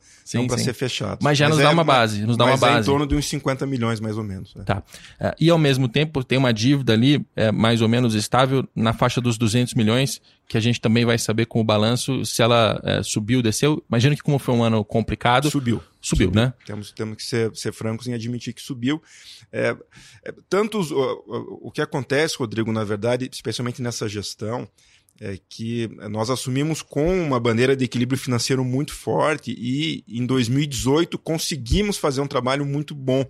para 0.48 0.58
ser 0.58 0.72
fechados. 0.72 1.18
Mas 1.22 1.38
já 1.38 1.46
mas 1.46 1.56
nos 1.56 1.64
dá 1.64 1.70
é 1.70 1.72
uma 1.72 1.84
base, 1.84 2.26
nos 2.26 2.36
dá 2.36 2.44
uma 2.44 2.56
base. 2.56 2.76
É 2.76 2.80
em 2.80 2.84
torno 2.84 3.06
de 3.06 3.14
uns 3.14 3.26
50 3.28 3.66
milhões, 3.66 4.00
mais 4.00 4.16
ou 4.16 4.24
menos. 4.24 4.54
Né? 4.54 4.64
Tá. 4.64 4.82
É, 5.20 5.34
e 5.38 5.50
ao 5.50 5.58
mesmo 5.58 5.88
tempo 5.88 6.24
tem 6.24 6.38
uma 6.38 6.52
dívida 6.52 6.92
ali, 6.92 7.24
é, 7.36 7.52
mais 7.52 7.80
ou 7.80 7.88
menos 7.88 8.14
estável, 8.14 8.44
na 8.75 8.93
faixa 8.93 9.20
dos 9.20 9.37
200 9.38 9.75
milhões, 9.75 10.20
que 10.49 10.56
a 10.56 10.61
gente 10.61 10.81
também 10.81 11.05
vai 11.05 11.19
saber 11.19 11.46
com 11.46 11.61
o 11.61 11.64
balanço 11.64 12.25
se 12.25 12.43
ela 12.43 12.81
é, 12.85 13.02
subiu, 13.02 13.43
desceu. 13.43 13.82
Imagino 13.88 14.17
que 14.17 14.23
como 14.23 14.38
foi 14.38 14.55
um 14.55 14.62
ano 14.62 14.85
complicado. 14.85 15.50
Subiu. 15.50 15.82
Subiu, 16.00 16.29
subiu. 16.29 16.31
né? 16.31 16.52
Temos, 16.67 16.93
temos 16.93 17.17
que 17.17 17.25
ser, 17.25 17.55
ser 17.56 17.73
francos 17.73 18.06
em 18.06 18.14
admitir 18.14 18.52
que 18.52 18.62
subiu. 18.62 19.02
É, 19.52 19.76
é, 20.25 20.35
tanto 20.49 20.79
os, 20.79 20.91
o, 20.91 21.25
o 21.62 21.70
que 21.70 21.81
acontece, 21.81 22.37
Rodrigo, 22.38 22.73
na 22.73 22.85
verdade, 22.85 23.29
especialmente 23.32 23.81
nessa 23.81 24.08
gestão, 24.08 24.69
é 25.20 25.38
que 25.49 25.88
nós 26.11 26.29
assumimos 26.29 26.82
com 26.82 27.23
uma 27.23 27.38
bandeira 27.38 27.76
de 27.76 27.85
equilíbrio 27.85 28.19
financeiro 28.19 28.64
muito 28.64 28.93
forte 28.93 29.55
e 29.56 30.05
em 30.08 30.26
2018 30.26 31.17
conseguimos 31.19 31.97
fazer 31.97 32.20
um 32.20 32.26
trabalho 32.26 32.67
muito 32.67 32.94
bom 32.94 33.25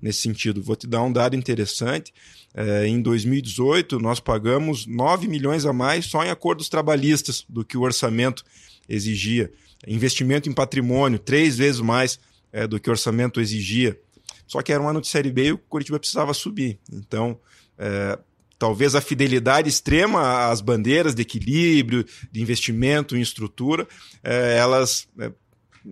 nesse 0.00 0.22
sentido. 0.22 0.62
Vou 0.62 0.76
te 0.76 0.86
dar 0.86 1.02
um 1.02 1.12
dado 1.12 1.36
interessante. 1.36 2.12
É, 2.60 2.88
em 2.88 3.00
2018, 3.00 4.00
nós 4.00 4.18
pagamos 4.18 4.84
9 4.84 5.28
milhões 5.28 5.64
a 5.64 5.72
mais 5.72 6.06
só 6.06 6.24
em 6.24 6.30
acordos 6.30 6.68
trabalhistas 6.68 7.44
do 7.48 7.64
que 7.64 7.76
o 7.76 7.82
orçamento 7.82 8.42
exigia. 8.88 9.52
Investimento 9.86 10.48
em 10.48 10.52
patrimônio, 10.52 11.20
três 11.20 11.56
vezes 11.56 11.80
mais 11.80 12.18
é, 12.52 12.66
do 12.66 12.80
que 12.80 12.88
o 12.88 12.92
orçamento 12.92 13.40
exigia. 13.40 13.96
Só 14.44 14.60
que 14.60 14.72
era 14.72 14.82
um 14.82 14.88
ano 14.88 15.00
de 15.00 15.06
Série 15.06 15.30
B 15.30 15.44
e 15.44 15.52
o 15.52 15.58
Curitiba 15.58 16.00
precisava 16.00 16.34
subir. 16.34 16.80
Então, 16.92 17.38
é, 17.78 18.18
talvez 18.58 18.96
a 18.96 19.00
fidelidade 19.00 19.68
extrema 19.68 20.50
às 20.50 20.60
bandeiras 20.60 21.14
de 21.14 21.22
equilíbrio, 21.22 22.04
de 22.32 22.42
investimento 22.42 23.16
em 23.16 23.20
estrutura, 23.20 23.86
elas 24.24 25.06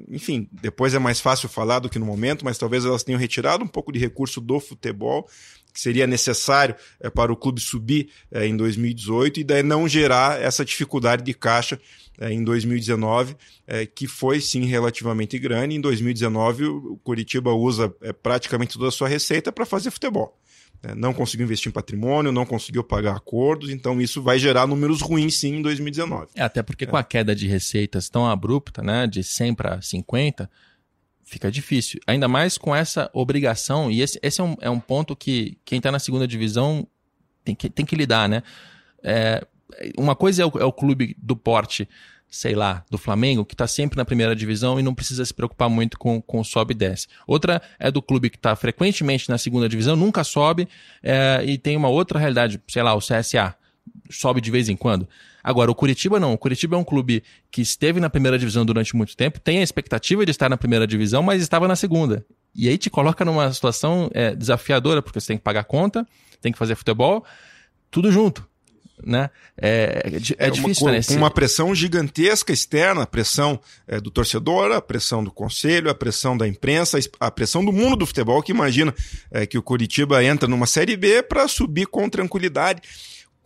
enfim, 0.08 0.48
depois 0.52 0.94
é 0.94 0.98
mais 0.98 1.20
fácil 1.20 1.48
falar 1.48 1.78
do 1.78 1.88
que 1.88 1.98
no 1.98 2.04
momento, 2.04 2.44
mas 2.44 2.58
talvez 2.58 2.84
elas 2.84 3.02
tenham 3.02 3.18
retirado 3.18 3.64
um 3.64 3.68
pouco 3.68 3.92
de 3.92 3.98
recurso 3.98 4.40
do 4.40 4.60
futebol 4.60 5.28
que 5.76 5.80
seria 5.82 6.06
necessário 6.06 6.74
é, 6.98 7.10
para 7.10 7.30
o 7.30 7.36
clube 7.36 7.60
subir 7.60 8.08
é, 8.32 8.46
em 8.46 8.56
2018 8.56 9.40
e 9.40 9.44
daí 9.44 9.62
não 9.62 9.86
gerar 9.86 10.40
essa 10.40 10.64
dificuldade 10.64 11.22
de 11.22 11.34
caixa 11.34 11.78
é, 12.18 12.32
em 12.32 12.42
2019, 12.42 13.36
que 13.94 14.06
foi 14.06 14.40
sim 14.40 14.64
relativamente 14.64 15.38
grande. 15.38 15.74
Em 15.74 15.80
2019, 15.82 16.64
o 16.64 16.98
Curitiba 17.04 17.52
usa 17.52 17.90
praticamente 18.22 18.78
toda 18.78 18.88
a 18.88 18.92
sua 18.92 19.06
receita 19.06 19.52
para 19.52 19.66
fazer 19.66 19.90
futebol. 19.90 20.34
É, 20.82 20.94
não 20.94 21.12
conseguiu 21.12 21.44
investir 21.44 21.68
em 21.68 21.72
patrimônio, 21.72 22.32
não 22.32 22.46
conseguiu 22.46 22.82
pagar 22.82 23.16
acordos, 23.16 23.68
então 23.68 24.00
isso 24.00 24.22
vai 24.22 24.38
gerar 24.38 24.66
números 24.66 25.02
ruins 25.02 25.38
sim 25.38 25.56
em 25.56 25.62
2019. 25.62 26.28
É, 26.34 26.42
até 26.42 26.62
porque 26.62 26.86
com 26.86 26.96
a 26.96 27.04
queda 27.04 27.34
de 27.34 27.46
receitas 27.46 28.08
tão 28.08 28.26
abrupta, 28.26 28.82
né, 28.82 29.06
de 29.06 29.22
100 29.22 29.54
para 29.54 29.82
50, 29.82 30.48
fica 31.26 31.50
difícil. 31.50 32.00
Ainda 32.06 32.26
mais 32.28 32.56
com 32.56 32.74
essa 32.74 33.10
obrigação, 33.12 33.90
e 33.90 34.00
esse, 34.00 34.18
esse 34.22 34.40
é, 34.40 34.44
um, 34.44 34.56
é 34.60 34.70
um 34.70 34.80
ponto 34.80 35.14
que 35.14 35.58
quem 35.64 35.78
está 35.78 35.92
na 35.92 35.98
segunda 35.98 36.26
divisão 36.26 36.86
tem 37.44 37.54
que, 37.54 37.68
tem 37.68 37.84
que 37.84 37.94
lidar, 37.94 38.28
né? 38.28 38.42
É, 39.02 39.46
uma 39.98 40.16
coisa 40.16 40.42
é 40.42 40.46
o, 40.46 40.52
é 40.58 40.64
o 40.64 40.72
clube 40.72 41.14
do 41.18 41.36
porte 41.36 41.86
sei 42.28 42.54
lá, 42.54 42.84
do 42.90 42.98
Flamengo, 42.98 43.44
que 43.44 43.54
está 43.54 43.66
sempre 43.66 43.96
na 43.96 44.04
primeira 44.04 44.34
divisão 44.34 44.78
e 44.78 44.82
não 44.82 44.94
precisa 44.94 45.24
se 45.24 45.32
preocupar 45.32 45.70
muito 45.70 45.96
com, 45.98 46.20
com 46.20 46.42
sobe 46.42 46.74
e 46.74 46.76
desce. 46.76 47.06
Outra 47.26 47.62
é 47.78 47.90
do 47.90 48.02
clube 48.02 48.28
que 48.28 48.36
está 48.36 48.54
frequentemente 48.56 49.28
na 49.28 49.38
segunda 49.38 49.68
divisão, 49.68 49.94
nunca 49.94 50.24
sobe, 50.24 50.68
é, 51.02 51.42
e 51.46 51.56
tem 51.56 51.76
uma 51.76 51.88
outra 51.88 52.18
realidade, 52.18 52.60
sei 52.68 52.82
lá, 52.82 52.94
o 52.94 52.98
CSA, 52.98 53.54
sobe 54.10 54.40
de 54.40 54.50
vez 54.50 54.68
em 54.68 54.76
quando. 54.76 55.08
Agora, 55.46 55.70
o 55.70 55.76
Curitiba 55.76 56.18
não. 56.18 56.32
O 56.32 56.38
Curitiba 56.38 56.74
é 56.74 56.78
um 56.80 56.82
clube 56.82 57.22
que 57.52 57.62
esteve 57.62 58.00
na 58.00 58.10
primeira 58.10 58.36
divisão 58.36 58.66
durante 58.66 58.96
muito 58.96 59.16
tempo, 59.16 59.38
tem 59.38 59.60
a 59.60 59.62
expectativa 59.62 60.24
de 60.24 60.32
estar 60.32 60.48
na 60.48 60.56
primeira 60.56 60.88
divisão, 60.88 61.22
mas 61.22 61.40
estava 61.40 61.68
na 61.68 61.76
segunda. 61.76 62.26
E 62.52 62.68
aí 62.68 62.76
te 62.76 62.90
coloca 62.90 63.24
numa 63.24 63.52
situação 63.52 64.10
é, 64.12 64.34
desafiadora, 64.34 65.00
porque 65.00 65.20
você 65.20 65.28
tem 65.28 65.38
que 65.38 65.44
pagar 65.44 65.62
conta, 65.62 66.04
tem 66.40 66.50
que 66.50 66.58
fazer 66.58 66.74
futebol, 66.74 67.24
tudo 67.92 68.10
junto. 68.10 68.44
né? 69.04 69.30
É, 69.56 70.02
é, 70.38 70.46
é 70.46 70.50
difícil, 70.50 70.86
uma, 70.86 70.92
né? 70.92 71.00
Com 71.06 71.14
uma 71.14 71.30
pressão 71.30 71.74
gigantesca 71.74 72.52
externa, 72.52 73.02
a 73.02 73.06
pressão 73.06 73.60
é, 73.86 74.00
do 74.00 74.10
torcedor, 74.10 74.72
a 74.72 74.80
pressão 74.80 75.22
do 75.22 75.30
conselho, 75.30 75.90
a 75.90 75.94
pressão 75.94 76.36
da 76.36 76.46
imprensa, 76.46 76.98
a 77.20 77.30
pressão 77.30 77.64
do 77.64 77.72
mundo 77.72 77.96
do 77.96 78.06
futebol, 78.06 78.42
que 78.42 78.52
imagina 78.52 78.94
é, 79.30 79.46
que 79.46 79.58
o 79.58 79.62
Curitiba 79.62 80.22
entra 80.24 80.48
numa 80.48 80.66
Série 80.66 80.96
B 80.96 81.22
para 81.22 81.46
subir 81.48 81.86
com 81.86 82.08
tranquilidade, 82.08 82.82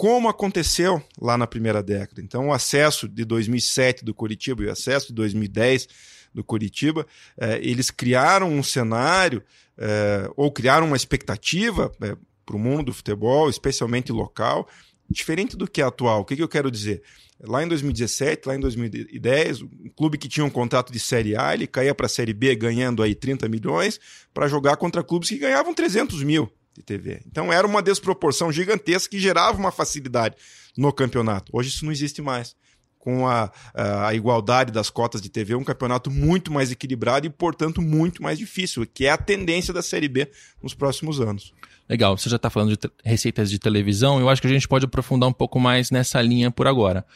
como 0.00 0.30
aconteceu 0.30 1.02
lá 1.20 1.36
na 1.36 1.46
primeira 1.46 1.82
década. 1.82 2.22
Então, 2.22 2.48
o 2.48 2.54
acesso 2.54 3.06
de 3.06 3.22
2007 3.22 4.02
do 4.02 4.14
Curitiba 4.14 4.62
e 4.62 4.66
o 4.66 4.72
acesso 4.72 5.08
de 5.08 5.12
2010 5.12 5.88
do 6.32 6.42
Curitiba, 6.42 7.06
é, 7.36 7.58
eles 7.58 7.90
criaram 7.90 8.50
um 8.50 8.62
cenário 8.62 9.42
é, 9.76 10.30
ou 10.38 10.50
criaram 10.50 10.86
uma 10.86 10.96
expectativa 10.96 11.92
é, 12.00 12.16
para 12.46 12.56
o 12.56 12.58
mundo 12.58 12.84
do 12.84 12.94
futebol, 12.94 13.50
especialmente 13.50 14.10
local, 14.10 14.66
diferente 15.06 15.54
do 15.54 15.68
que 15.68 15.82
é 15.82 15.84
atual. 15.84 16.22
O 16.22 16.24
que, 16.24 16.34
que 16.34 16.42
eu 16.42 16.48
quero 16.48 16.70
dizer? 16.70 17.02
Lá 17.38 17.62
em 17.62 17.68
2017, 17.68 18.48
lá 18.48 18.56
em 18.56 18.60
2010, 18.60 19.60
um 19.60 19.90
clube 19.94 20.16
que 20.16 20.28
tinha 20.28 20.46
um 20.46 20.50
contrato 20.50 20.90
de 20.90 20.98
Série 20.98 21.36
A, 21.36 21.52
ele 21.52 21.66
caía 21.66 21.94
para 21.94 22.06
a 22.06 22.08
Série 22.08 22.32
B 22.32 22.54
ganhando 22.54 23.02
aí 23.02 23.14
30 23.14 23.50
milhões 23.50 24.00
para 24.32 24.48
jogar 24.48 24.78
contra 24.78 25.04
clubes 25.04 25.28
que 25.28 25.36
ganhavam 25.36 25.74
300 25.74 26.22
mil 26.22 26.50
de 26.80 26.86
TV. 26.86 27.20
Então 27.26 27.52
era 27.52 27.66
uma 27.66 27.82
desproporção 27.82 28.50
gigantesca 28.50 29.10
que 29.10 29.20
gerava 29.20 29.58
uma 29.58 29.70
facilidade 29.70 30.36
no 30.76 30.92
campeonato. 30.92 31.50
Hoje 31.54 31.68
isso 31.68 31.84
não 31.84 31.92
existe 31.92 32.20
mais. 32.20 32.56
Com 32.98 33.26
a, 33.26 33.50
a, 33.72 34.12
igualdade 34.12 34.70
das 34.70 34.90
cotas 34.90 35.22
de 35.22 35.30
TV, 35.30 35.54
um 35.54 35.64
campeonato 35.64 36.10
muito 36.10 36.52
mais 36.52 36.70
equilibrado 36.70 37.26
e, 37.26 37.30
portanto, 37.30 37.80
muito 37.80 38.22
mais 38.22 38.38
difícil, 38.38 38.86
que 38.86 39.06
é 39.06 39.10
a 39.10 39.16
tendência 39.16 39.72
da 39.72 39.80
Série 39.80 40.06
B 40.06 40.30
nos 40.62 40.74
próximos 40.74 41.18
anos. 41.18 41.54
Legal, 41.88 42.18
você 42.18 42.28
já 42.28 42.36
está 42.36 42.50
falando 42.50 42.76
de 42.76 42.90
receitas 43.02 43.48
de 43.48 43.58
televisão, 43.58 44.20
eu 44.20 44.28
acho 44.28 44.42
que 44.42 44.46
a 44.46 44.50
gente 44.50 44.68
pode 44.68 44.84
aprofundar 44.84 45.30
um 45.30 45.32
pouco 45.32 45.58
mais 45.58 45.90
nessa 45.90 46.20
linha 46.20 46.50
por 46.50 46.66
agora. 46.66 47.06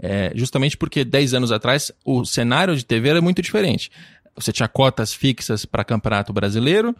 É, 0.00 0.32
justamente 0.34 0.78
porque 0.78 1.04
10 1.04 1.34
anos 1.34 1.52
atrás 1.52 1.92
o 2.04 2.24
cenário 2.24 2.74
de 2.74 2.84
TV 2.84 3.10
era 3.10 3.20
muito 3.20 3.42
diferente. 3.42 3.90
Você 4.34 4.50
tinha 4.50 4.66
cotas 4.66 5.12
fixas 5.12 5.66
para 5.66 5.84
campeonato 5.84 6.32
brasileiro, 6.32 6.96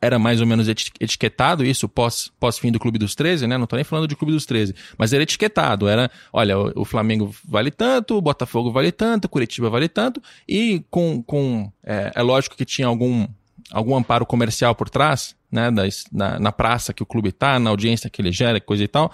era 0.00 0.18
mais 0.18 0.40
ou 0.40 0.46
menos 0.46 0.68
etiquetado 0.68 1.64
isso 1.64 1.88
pós, 1.88 2.30
pós 2.38 2.58
fim 2.58 2.70
do 2.70 2.78
Clube 2.78 2.98
dos 2.98 3.14
13, 3.14 3.46
né? 3.46 3.58
Não 3.58 3.66
tô 3.66 3.76
nem 3.76 3.84
falando 3.84 4.06
de 4.06 4.14
Clube 4.16 4.32
dos 4.32 4.46
13, 4.46 4.74
mas 4.96 5.12
era 5.12 5.22
etiquetado, 5.22 5.88
era, 5.88 6.10
olha, 6.32 6.56
o, 6.58 6.84
Flamengo 6.84 7.34
vale 7.44 7.70
tanto, 7.70 8.16
o 8.16 8.20
Botafogo 8.20 8.70
vale 8.70 8.92
tanto, 8.92 9.24
o 9.24 9.28
Curitiba 9.28 9.68
vale 9.68 9.88
tanto, 9.88 10.22
e 10.48 10.84
com, 10.90 11.22
com 11.22 11.70
é, 11.84 12.12
é 12.14 12.22
lógico 12.22 12.56
que 12.56 12.64
tinha 12.64 12.86
algum, 12.86 13.26
algum 13.70 13.96
amparo 13.96 14.24
comercial 14.24 14.74
por 14.74 14.88
trás, 14.88 15.34
né, 15.50 15.70
das, 15.70 16.04
na, 16.12 16.38
na 16.38 16.52
praça 16.52 16.92
que 16.92 17.02
o 17.02 17.06
clube 17.06 17.30
está, 17.30 17.58
na 17.58 17.70
audiência 17.70 18.10
que 18.10 18.22
ele 18.22 18.32
gera, 18.32 18.60
coisa 18.60 18.84
e 18.84 18.88
tal, 18.88 19.12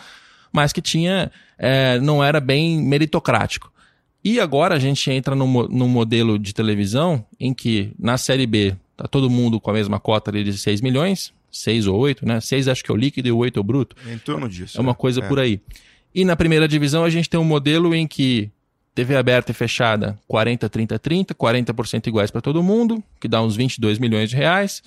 mas 0.52 0.72
que 0.72 0.82
tinha, 0.82 1.32
é, 1.58 1.98
não 1.98 2.22
era 2.22 2.40
bem 2.40 2.82
meritocrático. 2.82 3.72
E 4.22 4.40
agora 4.40 4.76
a 4.76 4.78
gente 4.78 5.10
entra 5.10 5.34
num, 5.34 5.68
num 5.68 5.88
modelo 5.88 6.38
de 6.38 6.54
televisão 6.54 7.26
em 7.38 7.52
que 7.52 7.92
na 7.98 8.16
Série 8.16 8.46
B 8.46 8.74
tá 8.96 9.06
todo 9.06 9.28
mundo 9.30 9.60
com 9.60 9.70
a 9.70 9.74
mesma 9.74 9.98
cota 9.98 10.30
ali 10.30 10.44
de 10.44 10.56
6 10.56 10.80
milhões, 10.80 11.32
6 11.50 11.86
ou 11.86 11.98
8, 11.98 12.26
né? 12.26 12.40
6 12.40 12.68
acho 12.68 12.84
que 12.84 12.90
é 12.90 12.94
o 12.94 12.96
líquido 12.96 13.28
e 13.28 13.32
o 13.32 13.38
8 13.38 13.58
é 13.58 13.60
o 13.60 13.64
bruto. 13.64 13.96
Em 14.06 14.18
torno 14.18 14.48
disso. 14.48 14.78
É 14.78 14.80
uma 14.80 14.92
é. 14.92 14.94
coisa 14.94 15.20
é. 15.20 15.28
por 15.28 15.38
aí. 15.38 15.60
E 16.14 16.24
na 16.24 16.36
primeira 16.36 16.68
divisão 16.68 17.04
a 17.04 17.10
gente 17.10 17.28
tem 17.28 17.38
um 17.38 17.44
modelo 17.44 17.94
em 17.94 18.06
que 18.06 18.50
TV 18.94 19.16
aberta 19.16 19.50
e 19.50 19.54
fechada 19.54 20.18
40, 20.28 20.68
30, 20.68 20.98
30, 20.98 21.34
40% 21.34 22.06
iguais 22.06 22.30
para 22.30 22.40
todo 22.40 22.62
mundo, 22.62 23.02
que 23.20 23.26
dá 23.26 23.42
uns 23.42 23.56
22 23.56 23.98
milhões 23.98 24.30
de 24.30 24.36
reais. 24.36 24.82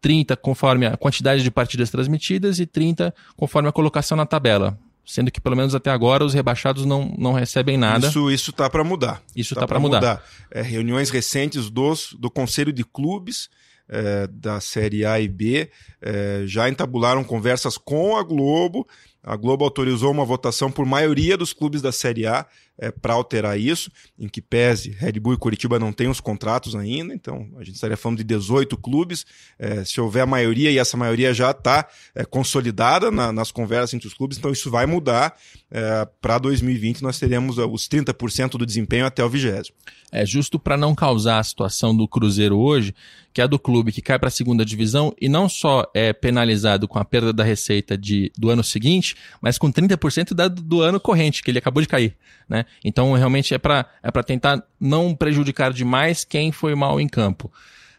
30 0.00 0.36
conforme 0.36 0.84
a 0.84 0.98
quantidade 0.98 1.42
de 1.42 1.50
partidas 1.50 1.88
transmitidas 1.88 2.58
e 2.58 2.66
30 2.66 3.14
conforme 3.36 3.70
a 3.70 3.72
colocação 3.72 4.16
na 4.16 4.26
tabela. 4.26 4.78
Sendo 5.06 5.30
que, 5.30 5.40
pelo 5.40 5.56
menos 5.56 5.74
até 5.74 5.90
agora, 5.90 6.24
os 6.24 6.32
rebaixados 6.32 6.86
não, 6.86 7.14
não 7.18 7.32
recebem 7.32 7.76
nada. 7.76 8.06
Isso 8.06 8.30
isso 8.30 8.52
tá 8.52 8.70
para 8.70 8.82
mudar. 8.82 9.22
Isso 9.36 9.54
tá, 9.54 9.62
tá 9.62 9.66
para 9.66 9.78
mudar. 9.78 9.98
mudar. 9.98 10.24
É, 10.50 10.62
reuniões 10.62 11.10
recentes 11.10 11.68
dos, 11.68 12.14
do 12.18 12.30
Conselho 12.30 12.72
de 12.72 12.84
Clubes 12.84 13.50
é, 13.88 14.26
da 14.26 14.60
Série 14.60 15.04
A 15.04 15.20
e 15.20 15.28
B 15.28 15.70
é, 16.00 16.42
já 16.46 16.68
entabularam 16.68 17.22
conversas 17.22 17.76
com 17.76 18.16
a 18.16 18.22
Globo. 18.22 18.86
A 19.22 19.36
Globo 19.36 19.64
autorizou 19.64 20.10
uma 20.10 20.24
votação 20.24 20.70
por 20.70 20.84
maioria 20.86 21.36
dos 21.36 21.52
clubes 21.52 21.80
da 21.80 21.92
Série 21.92 22.26
A 22.26 22.46
é, 22.78 22.90
para 22.90 23.14
alterar 23.14 23.58
isso, 23.58 23.90
em 24.18 24.28
que 24.28 24.42
pese 24.42 24.90
Red 24.90 25.12
Bull 25.20 25.34
e 25.34 25.38
Curitiba 25.38 25.78
não 25.78 25.92
têm 25.92 26.08
os 26.08 26.20
contratos 26.20 26.74
ainda, 26.74 27.14
então 27.14 27.48
a 27.56 27.64
gente 27.64 27.74
estaria 27.74 27.96
falando 27.96 28.18
de 28.18 28.24
18 28.24 28.76
clubes. 28.76 29.24
É, 29.58 29.84
se 29.84 30.00
houver 30.00 30.22
a 30.22 30.26
maioria, 30.26 30.70
e 30.70 30.78
essa 30.78 30.96
maioria 30.96 31.32
já 31.32 31.50
está 31.50 31.88
é, 32.14 32.24
consolidada 32.24 33.10
na, 33.10 33.32
nas 33.32 33.52
conversas 33.52 33.94
entre 33.94 34.08
os 34.08 34.14
clubes, 34.14 34.38
então 34.38 34.50
isso 34.50 34.70
vai 34.70 34.86
mudar. 34.86 35.36
É, 35.70 36.06
para 36.20 36.38
2020, 36.38 37.02
nós 37.02 37.18
teremos 37.18 37.58
é, 37.58 37.64
os 37.64 37.88
30% 37.88 38.52
do 38.58 38.66
desempenho 38.66 39.06
até 39.06 39.24
o 39.24 39.28
20. 39.28 39.72
É 40.10 40.24
justo 40.24 40.58
para 40.58 40.76
não 40.76 40.94
causar 40.94 41.38
a 41.38 41.44
situação 41.44 41.96
do 41.96 42.06
Cruzeiro 42.06 42.56
hoje, 42.56 42.94
que 43.34 43.40
é 43.40 43.44
a 43.44 43.48
do 43.48 43.58
clube 43.58 43.90
que 43.90 44.00
cai 44.00 44.16
para 44.16 44.28
a 44.28 44.30
segunda 44.30 44.64
divisão 44.64 45.12
e 45.20 45.28
não 45.28 45.48
só 45.48 45.90
é 45.92 46.12
penalizado 46.12 46.86
com 46.86 47.00
a 47.00 47.04
perda 47.04 47.32
da 47.32 47.42
receita 47.42 47.98
de, 47.98 48.30
do 48.38 48.48
ano 48.48 48.62
seguinte, 48.62 49.16
mas 49.42 49.58
com 49.58 49.72
30% 49.72 50.32
da, 50.32 50.46
do 50.46 50.80
ano 50.80 51.00
corrente, 51.00 51.42
que 51.42 51.50
ele 51.50 51.58
acabou 51.58 51.82
de 51.82 51.88
cair. 51.88 52.16
Né? 52.48 52.64
Então, 52.84 53.12
realmente 53.14 53.52
é 53.52 53.58
para 53.58 53.86
é 54.00 54.22
tentar 54.22 54.62
não 54.78 55.16
prejudicar 55.16 55.72
demais 55.72 56.22
quem 56.22 56.52
foi 56.52 56.76
mal 56.76 57.00
em 57.00 57.08
campo. 57.08 57.52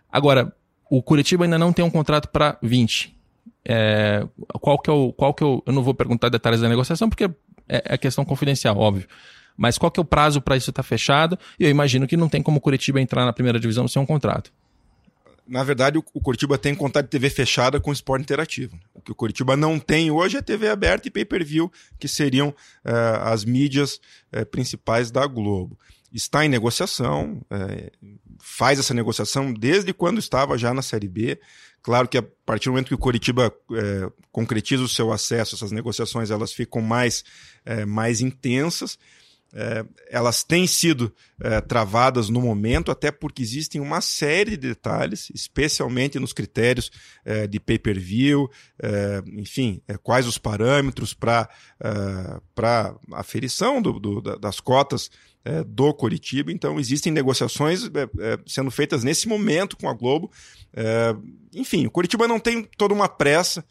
Agora, 0.09 0.55
o 0.89 1.03
Curitiba 1.03 1.43
ainda 1.43 1.59
não 1.59 1.73
tem 1.73 1.83
um 1.83 1.89
contrato 1.89 2.29
para 2.29 2.57
20. 2.61 3.13
É, 3.65 4.25
qual 4.61 4.79
que 4.79 4.89
é 4.89 4.93
o. 4.93 5.11
Qual 5.11 5.33
que 5.33 5.43
é 5.43 5.45
o, 5.45 5.61
eu 5.65 5.73
não 5.73 5.83
vou 5.83 5.93
perguntar 5.93 6.29
detalhes 6.29 6.61
da 6.61 6.69
negociação, 6.69 7.09
porque 7.09 7.25
é, 7.67 7.83
é 7.93 7.97
questão 7.97 8.23
confidencial, 8.23 8.77
óbvio. 8.77 9.07
Mas 9.57 9.77
qual 9.77 9.91
que 9.91 9.99
é 9.99 10.03
o 10.03 10.05
prazo 10.05 10.39
para 10.39 10.55
isso 10.55 10.69
estar 10.69 10.83
tá 10.83 10.87
fechado? 10.87 11.37
E 11.59 11.65
eu 11.65 11.69
imagino 11.69 12.07
que 12.07 12.15
não 12.15 12.29
tem 12.29 12.41
como 12.41 12.59
o 12.59 12.61
Curitiba 12.61 13.01
entrar 13.01 13.25
na 13.25 13.33
primeira 13.33 13.59
divisão 13.59 13.85
sem 13.87 14.01
um 14.01 14.05
contrato 14.05 14.51
na 15.47 15.63
verdade, 15.63 15.97
o 15.97 16.21
Curitiba 16.21 16.57
tem 16.57 16.73
contrato 16.73 17.05
de 17.05 17.11
TV 17.11 17.29
fechada 17.29 17.79
com 17.79 17.93
esporte 17.93 18.23
interativo. 18.23 18.79
O 18.93 19.01
que 19.01 19.11
o 19.11 19.15
Curitiba 19.15 19.55
não 19.55 19.79
tem 19.79 20.09
hoje 20.09 20.37
é 20.37 20.41
TV 20.41 20.67
aberta 20.67 21.07
e 21.07 21.11
pay-per-view, 21.11 21.71
que 21.99 22.07
seriam 22.07 22.49
uh, 22.49 23.21
as 23.23 23.45
mídias 23.45 23.99
uh, 24.33 24.45
principais 24.47 25.11
da 25.11 25.25
Globo. 25.27 25.77
Está 26.11 26.45
em 26.45 26.49
negociação, 26.49 27.41
uh, 27.51 28.09
faz 28.39 28.79
essa 28.79 28.93
negociação 28.93 29.53
desde 29.53 29.93
quando 29.93 30.17
estava 30.17 30.57
já 30.57 30.73
na 30.73 30.81
Série 30.81 31.07
B. 31.07 31.39
Claro 31.83 32.07
que 32.07 32.17
a 32.17 32.23
partir 32.45 32.65
do 32.65 32.71
momento 32.71 32.87
que 32.87 32.95
o 32.95 32.97
Curitiba 32.97 33.53
concretiza 34.31 34.81
o 34.81 34.89
seu 34.89 35.11
acesso, 35.11 35.53
essas 35.53 35.71
negociações 35.71 36.31
elas 36.31 36.51
ficam 36.51 36.81
mais, 36.81 37.23
mais 37.85 38.21
intensas 38.21 38.97
é, 39.55 39.85
elas 40.09 40.43
têm 40.43 40.67
sido 40.67 41.13
é, 41.41 41.61
travadas 41.61 42.27
no 42.27 42.41
momento, 42.41 42.91
até 42.91 43.09
porque 43.09 43.41
existem 43.41 43.79
uma 43.79 44.01
série 44.01 44.51
de 44.51 44.67
detalhes, 44.67 45.29
especialmente 45.33 46.19
nos 46.19 46.33
critérios 46.33 46.91
é, 47.23 47.47
de 47.47 47.57
pay-per-view, 47.57 48.51
é, 48.77 49.23
enfim, 49.27 49.81
é, 49.87 49.97
quais 49.97 50.27
os 50.27 50.37
parâmetros 50.37 51.13
para 51.13 51.49
é, 51.81 52.93
aferição 53.13 53.81
do, 53.81 53.97
do, 53.97 54.21
das 54.21 54.59
cotas 54.59 55.09
do 55.67 55.93
Coritiba. 55.93 56.51
Então, 56.51 56.79
existem 56.79 57.13
negociações 57.13 57.81
sendo 58.47 58.71
feitas 58.71 59.03
nesse 59.03 59.27
momento 59.27 59.77
com 59.77 59.87
a 59.87 59.93
Globo. 59.93 60.31
enfim, 61.53 61.85
o 61.85 61.91
Coritiba 61.91 62.27
não 62.27 62.39
tem 62.39 62.67
toda 62.75 62.95
uma 62.95 63.07
pressa 63.07 63.63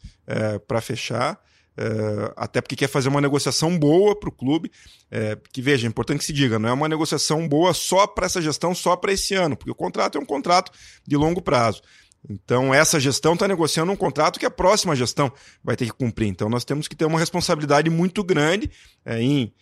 para 0.65 0.79
fechar. 0.79 1.37
Uh, 1.77 2.31
até 2.37 2.61
porque 2.61 2.75
quer 2.75 2.87
fazer 2.87 3.09
uma 3.09 3.19
negociação 3.19 3.77
boa 3.77 4.17
para 4.17 4.29
o 4.29 4.31
clube. 4.31 4.71
É, 5.11 5.37
que 5.51 5.61
veja, 5.61 5.85
é 5.85 5.89
importante 5.89 6.19
que 6.19 6.25
se 6.25 6.33
diga, 6.33 6.57
não 6.57 6.69
é 6.69 6.73
uma 6.73 6.89
negociação 6.89 7.47
boa 7.47 7.73
só 7.73 8.07
para 8.07 8.25
essa 8.25 8.41
gestão, 8.41 8.73
só 8.73 8.95
para 8.95 9.11
esse 9.11 9.33
ano, 9.33 9.55
porque 9.55 9.71
o 9.71 9.75
contrato 9.75 10.17
é 10.17 10.21
um 10.21 10.25
contrato 10.25 10.71
de 11.05 11.15
longo 11.15 11.41
prazo. 11.41 11.81
Então, 12.27 12.73
essa 12.73 12.99
gestão 12.99 13.33
está 13.33 13.47
negociando 13.47 13.91
um 13.91 13.95
contrato 13.95 14.39
que 14.39 14.45
a 14.45 14.51
próxima 14.51 14.95
gestão 14.95 15.31
vai 15.63 15.75
ter 15.75 15.85
que 15.85 15.91
cumprir. 15.91 16.27
Então, 16.27 16.49
nós 16.49 16.65
temos 16.65 16.87
que 16.87 16.95
ter 16.95 17.05
uma 17.05 17.19
responsabilidade 17.19 17.89
muito 17.89 18.23
grande 18.23 18.71
é, 19.05 19.21
em 19.21 19.53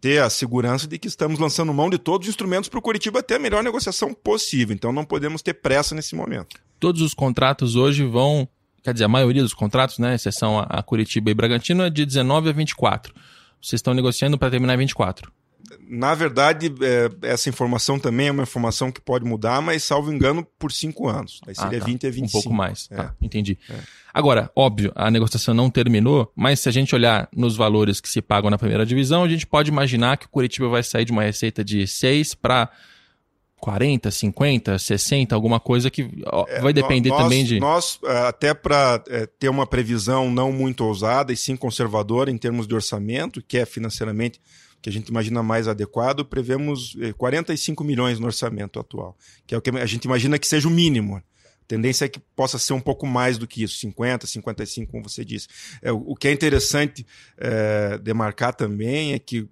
ter 0.00 0.22
a 0.22 0.28
segurança 0.28 0.86
de 0.86 0.98
que 0.98 1.08
estamos 1.08 1.38
lançando 1.38 1.72
mão 1.72 1.88
de 1.88 1.98
todos 1.98 2.28
os 2.28 2.32
instrumentos 2.32 2.68
para 2.68 2.78
o 2.78 2.82
Curitiba 2.82 3.22
ter 3.22 3.36
a 3.36 3.38
melhor 3.38 3.64
negociação 3.64 4.12
possível. 4.12 4.74
Então, 4.74 4.92
não 4.92 5.04
podemos 5.04 5.40
ter 5.40 5.54
pressa 5.54 5.94
nesse 5.94 6.14
momento. 6.14 6.60
Todos 6.78 7.00
os 7.00 7.14
contratos 7.14 7.74
hoje 7.74 8.04
vão 8.04 8.46
quer 8.86 8.92
dizer, 8.92 9.04
a 9.04 9.08
maioria 9.08 9.42
dos 9.42 9.52
contratos, 9.52 9.98
né, 9.98 10.14
exceção 10.14 10.64
a, 10.68 10.80
Curitiba 10.80 11.28
e 11.28 11.34
Bragantino, 11.34 11.82
é 11.82 11.90
de 11.90 12.06
19 12.06 12.50
a 12.50 12.52
24. 12.52 13.12
Vocês 13.60 13.80
estão 13.80 13.92
negociando 13.92 14.38
para 14.38 14.48
terminar 14.48 14.74
em 14.74 14.78
24. 14.78 15.32
Na 15.88 16.14
verdade, 16.14 16.72
é, 16.80 17.10
essa 17.28 17.48
informação 17.48 17.98
também 17.98 18.28
é 18.28 18.30
uma 18.30 18.44
informação 18.44 18.92
que 18.92 19.00
pode 19.00 19.24
mudar, 19.24 19.60
mas 19.60 19.82
salvo 19.82 20.12
engano, 20.12 20.46
por 20.56 20.70
cinco 20.70 21.08
anos. 21.08 21.40
Aí 21.48 21.54
seria 21.56 21.78
ah, 21.78 21.80
tá. 21.80 21.86
20 21.86 22.06
a 22.06 22.10
25. 22.10 22.26
Um 22.26 22.42
pouco 22.42 22.56
mais. 22.56 22.88
É. 22.92 22.96
Tá, 22.96 23.14
entendi. 23.20 23.58
É. 23.68 23.74
Agora, 24.14 24.48
óbvio, 24.54 24.92
a 24.94 25.10
negociação 25.10 25.52
não 25.52 25.68
terminou, 25.68 26.30
mas 26.36 26.60
se 26.60 26.68
a 26.68 26.72
gente 26.72 26.94
olhar 26.94 27.28
nos 27.34 27.56
valores 27.56 28.00
que 28.00 28.08
se 28.08 28.22
pagam 28.22 28.48
na 28.48 28.56
primeira 28.56 28.86
divisão, 28.86 29.24
a 29.24 29.28
gente 29.28 29.44
pode 29.44 29.68
imaginar 29.68 30.16
que 30.16 30.26
o 30.26 30.28
Curitiba 30.28 30.68
vai 30.68 30.84
sair 30.84 31.04
de 31.04 31.10
uma 31.10 31.24
receita 31.24 31.64
de 31.64 31.84
6 31.88 32.34
para 32.34 32.70
40, 33.60 34.10
50, 34.10 34.78
60, 34.78 35.34
alguma 35.34 35.58
coisa 35.58 35.90
que 35.90 36.08
é, 36.48 36.60
vai 36.60 36.72
depender 36.72 37.08
nós, 37.08 37.22
também 37.22 37.44
de. 37.44 37.58
Nós, 37.58 37.98
é, 38.04 38.18
até 38.28 38.54
para 38.54 39.02
é, 39.08 39.26
ter 39.26 39.48
uma 39.48 39.66
previsão 39.66 40.30
não 40.30 40.52
muito 40.52 40.84
ousada 40.84 41.32
e 41.32 41.36
sim 41.36 41.56
conservadora 41.56 42.30
em 42.30 42.38
termos 42.38 42.66
de 42.66 42.74
orçamento, 42.74 43.42
que 43.42 43.58
é 43.58 43.66
financeiramente 43.66 44.40
que 44.80 44.90
a 44.90 44.92
gente 44.92 45.08
imagina 45.08 45.42
mais 45.42 45.66
adequado, 45.66 46.24
prevemos 46.24 46.96
45 47.16 47.82
é, 47.82 47.86
milhões 47.86 48.20
no 48.20 48.26
orçamento 48.26 48.78
atual, 48.78 49.16
que 49.46 49.54
é 49.54 49.58
o 49.58 49.60
que 49.60 49.70
a 49.70 49.86
gente 49.86 50.04
imagina 50.04 50.38
que 50.38 50.46
seja 50.46 50.68
o 50.68 50.70
mínimo. 50.70 51.16
A 51.16 51.22
tendência 51.66 52.04
é 52.04 52.08
que 52.08 52.20
possa 52.36 52.56
ser 52.58 52.74
um 52.74 52.80
pouco 52.80 53.04
mais 53.04 53.36
do 53.38 53.48
que 53.48 53.64
isso, 53.64 53.78
50, 53.78 54.28
55, 54.28 54.92
como 54.92 55.02
você 55.08 55.24
disse. 55.24 55.48
É, 55.82 55.90
o 55.90 56.14
que 56.14 56.28
é 56.28 56.32
interessante 56.32 57.04
é, 57.36 57.98
demarcar 57.98 58.54
também 58.54 59.14
é 59.14 59.18
que 59.18 59.48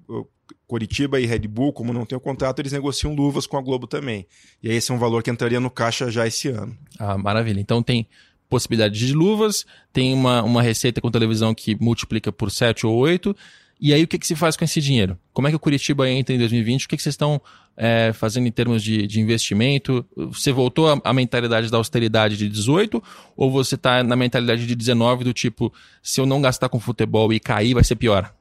Coritiba 0.66 1.20
e 1.20 1.26
Red 1.26 1.40
Bull, 1.40 1.72
como 1.72 1.92
não 1.92 2.06
tem 2.06 2.16
o 2.16 2.20
contrato, 2.20 2.58
eles 2.58 2.72
negociam 2.72 3.14
luvas 3.14 3.46
com 3.46 3.56
a 3.56 3.62
Globo 3.62 3.86
também. 3.86 4.26
E 4.62 4.70
aí 4.70 4.76
esse 4.76 4.90
é 4.90 4.94
um 4.94 4.98
valor 4.98 5.22
que 5.22 5.30
entraria 5.30 5.60
no 5.60 5.70
caixa 5.70 6.10
já 6.10 6.26
esse 6.26 6.48
ano. 6.48 6.76
Ah, 6.98 7.16
maravilha. 7.16 7.60
Então 7.60 7.82
tem 7.82 8.06
possibilidade 8.48 8.98
de 8.98 9.12
luvas, 9.12 9.66
tem 9.92 10.14
uma, 10.14 10.42
uma 10.42 10.62
receita 10.62 11.00
com 11.00 11.10
televisão 11.10 11.54
que 11.54 11.76
multiplica 11.80 12.30
por 12.30 12.50
7 12.50 12.86
ou 12.86 12.94
8. 12.96 13.36
E 13.80 13.92
aí 13.92 14.02
o 14.02 14.08
que, 14.08 14.18
que 14.18 14.26
se 14.26 14.36
faz 14.36 14.56
com 14.56 14.64
esse 14.64 14.80
dinheiro? 14.80 15.18
Como 15.32 15.48
é 15.48 15.50
que 15.50 15.56
o 15.56 15.60
Curitiba 15.60 16.08
entra 16.08 16.34
em 16.34 16.38
2020? 16.38 16.84
O 16.84 16.88
que, 16.88 16.96
que 16.96 17.02
vocês 17.02 17.14
estão 17.14 17.40
é, 17.76 18.12
fazendo 18.14 18.46
em 18.46 18.52
termos 18.52 18.82
de, 18.82 19.06
de 19.06 19.20
investimento? 19.20 20.06
Você 20.16 20.52
voltou 20.52 21.00
à 21.02 21.12
mentalidade 21.12 21.70
da 21.70 21.76
austeridade 21.76 22.36
de 22.36 22.48
18 22.48 23.02
ou 23.36 23.50
você 23.50 23.74
está 23.74 24.02
na 24.02 24.16
mentalidade 24.16 24.66
de 24.66 24.74
19 24.74 25.24
do 25.24 25.32
tipo, 25.32 25.72
se 26.02 26.20
eu 26.20 26.26
não 26.26 26.40
gastar 26.40 26.68
com 26.68 26.78
futebol 26.78 27.32
e 27.32 27.40
cair, 27.40 27.74
vai 27.74 27.84
ser 27.84 27.96
pior? 27.96 28.32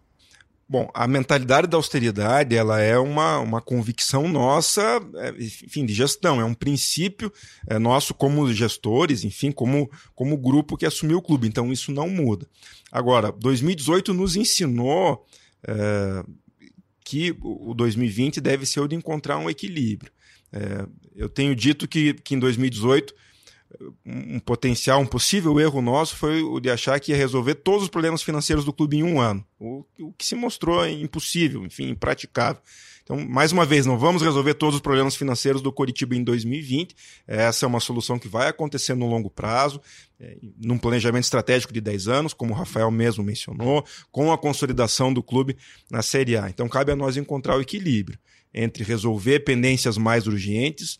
Bom, 0.73 0.89
a 0.91 1.07
mentalidade 1.07 1.67
da 1.67 1.77
austeridade 1.77 2.55
ela 2.55 2.81
é 2.81 2.97
uma, 2.97 3.37
uma 3.37 3.61
convicção 3.61 4.27
nossa, 4.27 4.81
é, 5.17 5.29
enfim, 5.39 5.85
de 5.85 5.93
gestão, 5.93 6.41
é 6.41 6.43
um 6.43 6.55
princípio 6.55 7.31
é, 7.67 7.77
nosso 7.77 8.11
como 8.11 8.51
gestores, 8.51 9.23
enfim, 9.23 9.51
como, 9.51 9.87
como 10.15 10.35
grupo 10.35 10.75
que 10.75 10.87
assumiu 10.87 11.19
o 11.19 11.21
clube. 11.21 11.47
Então 11.47 11.71
isso 11.71 11.91
não 11.91 12.09
muda. 12.09 12.47
Agora, 12.91 13.31
2018 13.31 14.15
nos 14.15 14.35
ensinou 14.35 15.23
é, 15.63 16.23
que 17.05 17.37
o 17.39 17.75
2020 17.75 18.41
deve 18.41 18.65
ser 18.65 18.79
o 18.79 18.87
de 18.87 18.95
encontrar 18.95 19.37
um 19.37 19.51
equilíbrio. 19.51 20.11
É, 20.51 20.87
eu 21.15 21.29
tenho 21.29 21.55
dito 21.55 21.87
que, 21.87 22.15
que 22.15 22.33
em 22.33 22.39
2018 22.39 23.13
um 24.05 24.39
potencial, 24.39 24.99
um 24.99 25.05
possível 25.05 25.59
erro 25.59 25.81
nosso 25.81 26.15
foi 26.15 26.41
o 26.41 26.59
de 26.59 26.69
achar 26.69 26.99
que 26.99 27.11
ia 27.11 27.17
resolver 27.17 27.55
todos 27.55 27.83
os 27.83 27.89
problemas 27.89 28.21
financeiros 28.21 28.65
do 28.65 28.73
clube 28.73 28.97
em 28.97 29.03
um 29.03 29.19
ano, 29.19 29.45
o, 29.59 29.83
o 29.99 30.13
que 30.13 30.25
se 30.25 30.35
mostrou 30.35 30.85
impossível, 30.87 31.65
enfim, 31.65 31.89
impraticável. 31.89 32.61
Então, 33.03 33.19
mais 33.19 33.51
uma 33.51 33.65
vez, 33.65 33.85
não 33.85 33.97
vamos 33.97 34.21
resolver 34.21 34.53
todos 34.53 34.75
os 34.75 34.81
problemas 34.81 35.15
financeiros 35.15 35.61
do 35.61 35.73
Coritiba 35.73 36.15
em 36.15 36.23
2020. 36.23 36.95
Essa 37.27 37.65
é 37.65 37.67
uma 37.67 37.81
solução 37.81 38.17
que 38.17 38.29
vai 38.29 38.47
acontecer 38.47 38.95
no 38.95 39.09
longo 39.09 39.29
prazo, 39.29 39.81
é, 40.17 40.37
num 40.57 40.77
planejamento 40.77 41.25
estratégico 41.25 41.73
de 41.73 41.81
10 41.81 42.07
anos, 42.07 42.33
como 42.33 42.53
o 42.53 42.55
Rafael 42.55 42.89
mesmo 42.89 43.21
mencionou, 43.21 43.85
com 44.09 44.31
a 44.31 44.37
consolidação 44.37 45.13
do 45.13 45.21
clube 45.21 45.57
na 45.91 46.01
Série 46.01 46.37
A. 46.37 46.49
Então, 46.49 46.69
cabe 46.69 46.93
a 46.93 46.95
nós 46.95 47.17
encontrar 47.17 47.57
o 47.57 47.61
equilíbrio 47.61 48.17
entre 48.53 48.83
resolver 48.83 49.39
pendências 49.41 49.97
mais 49.97 50.27
urgentes, 50.27 50.99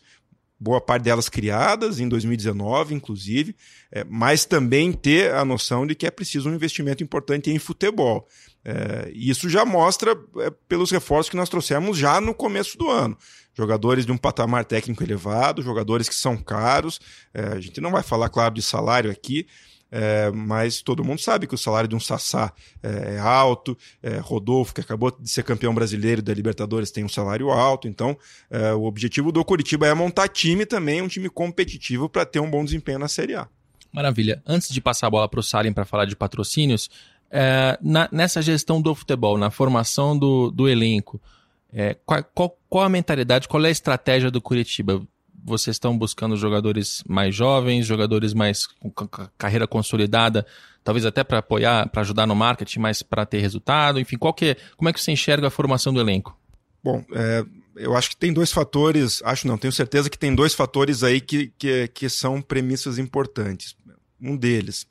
boa 0.63 0.79
parte 0.79 1.03
delas 1.03 1.27
criadas 1.27 1.99
em 1.99 2.07
2019, 2.07 2.95
inclusive, 2.95 3.55
é, 3.91 4.05
mas 4.09 4.45
também 4.45 4.93
ter 4.93 5.33
a 5.33 5.43
noção 5.43 5.85
de 5.85 5.93
que 5.93 6.07
é 6.07 6.11
preciso 6.11 6.49
um 6.49 6.55
investimento 6.55 7.03
importante 7.03 7.51
em 7.51 7.59
futebol. 7.59 8.27
É, 8.63 9.11
isso 9.13 9.49
já 9.49 9.65
mostra 9.65 10.17
é, 10.37 10.49
pelos 10.69 10.89
reforços 10.89 11.29
que 11.29 11.35
nós 11.35 11.49
trouxemos 11.49 11.97
já 11.97 12.21
no 12.21 12.33
começo 12.33 12.77
do 12.77 12.89
ano. 12.89 13.17
Jogadores 13.53 14.05
de 14.05 14.11
um 14.11 14.17
patamar 14.17 14.63
técnico 14.63 15.03
elevado, 15.03 15.61
jogadores 15.61 16.07
que 16.07 16.15
são 16.15 16.37
caros. 16.37 16.99
É, 17.33 17.43
a 17.47 17.59
gente 17.59 17.81
não 17.81 17.91
vai 17.91 18.01
falar, 18.01 18.29
claro, 18.29 18.53
de 18.53 18.61
salário 18.61 19.11
aqui, 19.11 19.45
é, 19.95 20.31
mas 20.31 20.81
todo 20.81 21.03
mundo 21.03 21.21
sabe 21.21 21.45
que 21.45 21.53
o 21.53 21.57
salário 21.57 21.87
de 21.87 21.95
um 21.95 21.99
Sassá 21.99 22.51
é, 22.81 23.13
é 23.13 23.19
alto. 23.19 23.77
É, 24.01 24.17
Rodolfo, 24.17 24.73
que 24.73 24.81
acabou 24.81 25.11
de 25.11 25.29
ser 25.29 25.43
campeão 25.43 25.71
brasileiro 25.71 26.19
da 26.19 26.33
Libertadores, 26.33 26.89
tem 26.89 27.03
um 27.03 27.09
salário 27.09 27.51
alto. 27.51 27.87
Então, 27.87 28.17
é, 28.49 28.73
o 28.73 28.85
objetivo 28.85 29.31
do 29.31 29.45
Curitiba 29.45 29.85
é 29.85 29.93
montar 29.93 30.27
time 30.29 30.65
também, 30.65 30.99
um 30.99 31.07
time 31.07 31.29
competitivo 31.29 32.09
para 32.09 32.25
ter 32.25 32.39
um 32.39 32.49
bom 32.49 32.65
desempenho 32.65 32.97
na 32.97 33.07
Série 33.07 33.35
A. 33.35 33.47
Maravilha. 33.91 34.41
Antes 34.47 34.73
de 34.73 34.81
passar 34.81 35.05
a 35.05 35.11
bola 35.11 35.29
para 35.29 35.39
o 35.39 35.43
Salim 35.43 35.71
para 35.71 35.85
falar 35.85 36.05
de 36.05 36.15
patrocínios, 36.15 36.89
é, 37.29 37.77
na, 37.79 38.09
nessa 38.11 38.41
gestão 38.41 38.81
do 38.81 38.95
futebol, 38.95 39.37
na 39.37 39.51
formação 39.51 40.17
do, 40.17 40.49
do 40.49 40.67
elenco, 40.67 41.21
é, 41.71 41.95
qual, 42.03 42.23
qual, 42.33 42.57
qual, 42.67 42.83
a 42.83 42.89
mentalidade, 42.89 43.47
qual 43.47 43.63
é 43.63 43.67
a 43.67 43.71
estratégia 43.71 44.31
do 44.31 44.41
Curitiba? 44.41 45.05
Vocês 45.43 45.75
estão 45.75 45.97
buscando 45.97 46.37
jogadores 46.37 47.03
mais 47.07 47.35
jovens, 47.35 47.85
jogadores 47.85 48.33
mais 48.33 48.65
com 48.65 48.91
carreira 49.37 49.67
consolidada, 49.67 50.45
talvez 50.83 51.05
até 51.05 51.23
para 51.23 51.39
apoiar, 51.39 51.89
para 51.89 52.01
ajudar 52.01 52.25
no 52.25 52.35
marketing, 52.35 52.79
mas 52.79 53.03
para 53.03 53.25
ter 53.25 53.39
resultado? 53.39 53.99
Enfim, 53.99 54.17
qual 54.17 54.33
que 54.33 54.45
é, 54.45 54.57
como 54.77 54.89
é 54.89 54.93
que 54.93 55.01
você 55.01 55.11
enxerga 55.11 55.47
a 55.47 55.51
formação 55.51 55.93
do 55.93 55.99
elenco? 55.99 56.37
Bom, 56.83 57.03
é, 57.13 57.45
eu 57.75 57.95
acho 57.95 58.11
que 58.11 58.17
tem 58.17 58.31
dois 58.31 58.51
fatores, 58.51 59.21
acho 59.23 59.47
não, 59.47 59.57
tenho 59.57 59.71
certeza 59.71 60.09
que 60.09 60.17
tem 60.17 60.33
dois 60.33 60.53
fatores 60.53 61.03
aí 61.03 61.19
que, 61.19 61.51
que, 61.57 61.87
que 61.87 62.09
são 62.09 62.41
premissas 62.41 62.97
importantes. 62.97 63.75
Um 64.21 64.37
deles, 64.37 64.87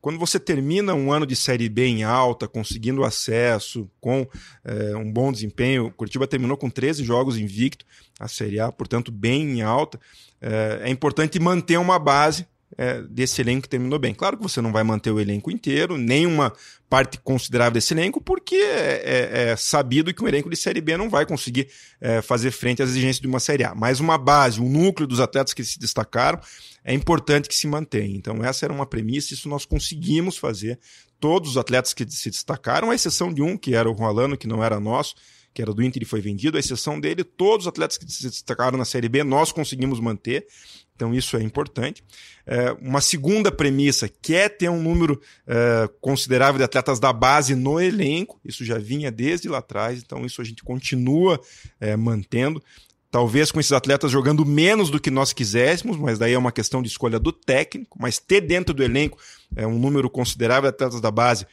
quando 0.00 0.18
você 0.18 0.40
termina 0.40 0.94
um 0.94 1.12
ano 1.12 1.26
de 1.26 1.36
Série 1.36 1.68
B 1.68 1.86
em 1.86 2.02
alta, 2.02 2.48
conseguindo 2.48 3.04
acesso, 3.04 3.90
com 4.00 4.26
é, 4.64 4.96
um 4.96 5.12
bom 5.12 5.30
desempenho, 5.30 5.86
o 5.86 5.92
Curitiba 5.92 6.26
terminou 6.26 6.56
com 6.56 6.70
13 6.70 7.04
jogos 7.04 7.36
invicto, 7.36 7.84
a 8.18 8.26
Série 8.26 8.58
A, 8.58 8.72
portanto, 8.72 9.12
bem 9.12 9.58
em 9.58 9.62
alta, 9.62 10.00
é, 10.40 10.80
é 10.84 10.90
importante 10.90 11.38
manter 11.38 11.78
uma 11.78 11.98
base 11.98 12.46
é, 12.76 13.02
desse 13.02 13.40
elenco 13.40 13.68
terminou 13.68 13.98
bem. 13.98 14.14
Claro 14.14 14.36
que 14.36 14.42
você 14.42 14.60
não 14.60 14.72
vai 14.72 14.82
manter 14.82 15.10
o 15.10 15.20
elenco 15.20 15.50
inteiro, 15.50 15.96
nenhuma 15.96 16.52
parte 16.88 17.18
considerável 17.18 17.72
desse 17.72 17.94
elenco, 17.94 18.20
porque 18.20 18.54
é, 18.54 19.02
é, 19.04 19.48
é 19.50 19.56
sabido 19.56 20.12
que 20.12 20.22
um 20.22 20.28
elenco 20.28 20.50
de 20.50 20.56
Série 20.56 20.80
B 20.80 20.96
não 20.96 21.08
vai 21.08 21.26
conseguir 21.26 21.68
é, 22.00 22.20
fazer 22.22 22.50
frente 22.50 22.82
às 22.82 22.90
exigências 22.90 23.20
de 23.20 23.26
uma 23.26 23.40
Série 23.40 23.64
A. 23.64 23.74
Mas 23.74 24.00
uma 24.00 24.18
base, 24.18 24.60
um 24.60 24.68
núcleo 24.68 25.06
dos 25.06 25.20
atletas 25.20 25.54
que 25.54 25.64
se 25.64 25.78
destacaram, 25.78 26.40
é 26.84 26.92
importante 26.92 27.48
que 27.48 27.54
se 27.54 27.66
mantenha. 27.66 28.16
Então, 28.16 28.44
essa 28.44 28.66
era 28.66 28.72
uma 28.72 28.86
premissa, 28.86 29.34
isso 29.34 29.48
nós 29.48 29.64
conseguimos 29.64 30.36
fazer. 30.36 30.78
Todos 31.18 31.50
os 31.50 31.56
atletas 31.56 31.94
que 31.94 32.08
se 32.10 32.30
destacaram, 32.30 32.90
à 32.90 32.94
exceção 32.94 33.32
de 33.32 33.42
um, 33.42 33.56
que 33.56 33.74
era 33.74 33.88
o 33.88 33.92
Rolando, 33.92 34.36
que 34.36 34.46
não 34.46 34.62
era 34.62 34.78
nosso, 34.78 35.14
que 35.56 35.62
era 35.62 35.72
do 35.72 35.82
Inter 35.82 36.02
e 36.02 36.04
foi 36.04 36.20
vendido, 36.20 36.58
à 36.58 36.60
exceção 36.60 37.00
dele, 37.00 37.24
todos 37.24 37.64
os 37.64 37.68
atletas 37.68 37.96
que 37.96 38.04
se 38.12 38.28
destacaram 38.28 38.76
na 38.76 38.84
Série 38.84 39.08
B 39.08 39.24
nós 39.24 39.52
conseguimos 39.52 39.98
manter. 39.98 40.46
Então, 40.94 41.14
isso 41.14 41.34
é 41.34 41.42
importante. 41.42 42.04
É, 42.46 42.72
uma 42.72 43.00
segunda 43.00 43.50
premissa, 43.50 44.06
que 44.06 44.34
é 44.34 44.50
ter 44.50 44.68
um 44.68 44.82
número 44.82 45.18
é, 45.46 45.88
considerável 45.98 46.58
de 46.58 46.64
atletas 46.64 47.00
da 47.00 47.10
base 47.10 47.54
no 47.54 47.80
elenco, 47.80 48.38
isso 48.44 48.66
já 48.66 48.76
vinha 48.76 49.10
desde 49.10 49.48
lá 49.48 49.58
atrás, 49.58 50.02
então 50.02 50.26
isso 50.26 50.42
a 50.42 50.44
gente 50.44 50.62
continua 50.62 51.40
é, 51.80 51.96
mantendo. 51.96 52.62
Talvez 53.10 53.50
com 53.50 53.58
esses 53.58 53.72
atletas 53.72 54.10
jogando 54.10 54.44
menos 54.44 54.90
do 54.90 55.00
que 55.00 55.10
nós 55.10 55.32
quiséssemos, 55.32 55.96
mas 55.96 56.18
daí 56.18 56.34
é 56.34 56.38
uma 56.38 56.52
questão 56.52 56.82
de 56.82 56.88
escolha 56.88 57.18
do 57.18 57.32
técnico, 57.32 57.96
mas 57.98 58.18
ter 58.18 58.42
dentro 58.42 58.74
do 58.74 58.82
elenco 58.82 59.18
é, 59.54 59.66
um 59.66 59.78
número 59.78 60.10
considerável 60.10 60.70
de 60.70 60.74
atletas 60.74 61.00
da 61.00 61.10
base, 61.10 61.46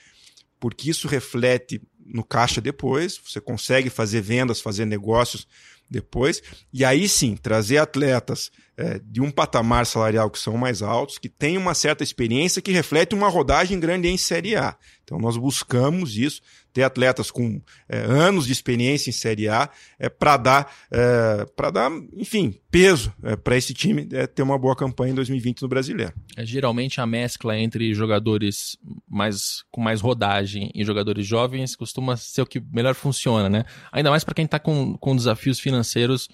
porque 0.59 0.89
isso 0.89 1.07
reflete 1.07 1.81
no 2.05 2.23
caixa 2.23 2.59
depois, 2.59 3.19
você 3.23 3.39
consegue 3.39 3.89
fazer 3.89 4.21
vendas, 4.21 4.61
fazer 4.61 4.85
negócios 4.85 5.47
depois, 5.89 6.41
e 6.73 6.83
aí 6.83 7.07
sim, 7.07 7.35
trazer 7.35 7.77
atletas 7.77 8.51
é, 8.75 8.99
de 8.99 9.21
um 9.21 9.29
patamar 9.29 9.85
salarial 9.85 10.29
que 10.29 10.39
são 10.39 10.57
mais 10.57 10.81
altos, 10.81 11.17
que 11.17 11.29
têm 11.29 11.57
uma 11.57 11.73
certa 11.73 12.03
experiência 12.03 12.61
que 12.61 12.71
reflete 12.71 13.13
uma 13.13 13.29
rodagem 13.29 13.79
grande 13.79 14.07
em 14.07 14.17
Série 14.17 14.55
A. 14.55 14.75
Então 15.03 15.19
nós 15.19 15.37
buscamos 15.37 16.17
isso, 16.17 16.41
ter 16.73 16.83
atletas 16.83 17.29
com 17.29 17.61
é, 17.87 17.99
anos 17.99 18.47
de 18.47 18.51
experiência 18.51 19.09
em 19.09 19.13
Série 19.13 19.47
A 19.47 19.69
é, 19.99 20.09
para 20.09 20.37
dar, 20.37 20.73
é, 20.91 21.45
para 21.55 21.69
dar, 21.69 21.91
enfim, 22.13 22.59
peso 22.71 23.13
é, 23.23 23.35
para 23.35 23.55
esse 23.55 23.73
time 23.73 24.07
é, 24.11 24.25
ter 24.25 24.41
uma 24.41 24.57
boa 24.57 24.75
campanha 24.75 25.11
em 25.11 25.15
2020 25.15 25.61
no 25.61 25.67
Brasileiro. 25.67 26.13
É, 26.35 26.45
geralmente 26.45 26.99
a 26.99 27.05
mescla 27.05 27.57
entre 27.57 27.93
jogadores 27.93 28.77
mais 29.07 29.63
com 29.69 29.79
mais 29.79 30.01
rodagem 30.01 30.71
e 30.73 30.83
jogadores 30.83 31.25
jovens 31.25 31.75
costuma 31.75 32.17
ser 32.17 32.41
o 32.41 32.45
que 32.45 32.59
melhor 32.71 32.95
funciona, 32.95 33.47
né? 33.47 33.65
Ainda 33.91 34.09
mais 34.09 34.23
para 34.23 34.33
quem 34.33 34.45
está 34.45 34.57
com, 34.57 34.97
com 34.97 35.15
desafios 35.15 35.59
financeiros 35.59 36.27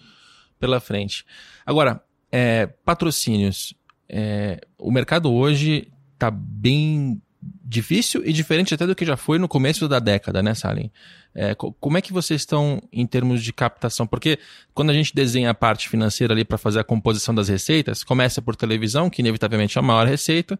pela 0.60 0.80
frente. 0.80 1.26
Agora, 1.66 2.02
é, 2.32 2.68
patrocínios. 2.68 3.74
É, 4.08 4.60
o 4.78 4.92
mercado 4.92 5.32
hoje 5.32 5.92
está 6.14 6.32
bem 6.32 7.22
difícil 7.42 8.22
e 8.26 8.34
diferente 8.34 8.74
até 8.74 8.86
do 8.86 8.96
que 8.96 9.06
já 9.06 9.16
foi 9.16 9.38
no 9.40 9.48
começo 9.48 9.88
da 9.88 10.00
década, 10.00 10.44
né, 10.44 10.54
Salim? 10.54 10.92
É, 11.34 11.56
como 11.56 11.98
é 11.98 12.02
que 12.02 12.12
vocês 12.12 12.42
estão 12.42 12.82
em 12.92 13.06
termos 13.06 13.42
de 13.44 13.54
captação? 13.54 14.06
Porque 14.06 14.40
quando 14.74 14.90
a 14.90 14.94
gente 14.94 15.14
desenha 15.14 15.52
a 15.52 15.54
parte 15.54 15.88
financeira 15.88 16.34
ali 16.34 16.44
para 16.44 16.58
fazer 16.58 16.80
a 16.80 16.84
composição 16.84 17.34
das 17.34 17.48
receitas, 17.48 18.04
começa 18.04 18.42
por 18.42 18.56
televisão, 18.56 19.10
que 19.10 19.22
inevitavelmente 19.22 19.78
é 19.78 19.80
a 19.80 19.84
maior 19.84 20.08
receita, 20.08 20.60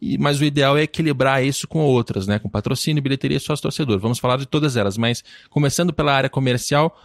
e, 0.00 0.16
mas 0.18 0.40
o 0.40 0.44
ideal 0.44 0.78
é 0.78 0.82
equilibrar 0.82 1.44
isso 1.44 1.66
com 1.66 1.80
outras, 1.80 2.26
né? 2.26 2.38
Com 2.38 2.48
patrocínio, 2.48 3.02
bilheteria 3.02 3.36
e 3.36 3.40
sócio 3.40 3.62
torcedor. 3.62 3.98
Vamos 3.98 4.18
falar 4.18 4.36
de 4.36 4.46
todas 4.46 4.76
elas, 4.76 4.96
mas 4.96 5.24
começando 5.48 5.92
pela 5.92 6.12
área 6.14 6.30
comercial, 6.30 6.96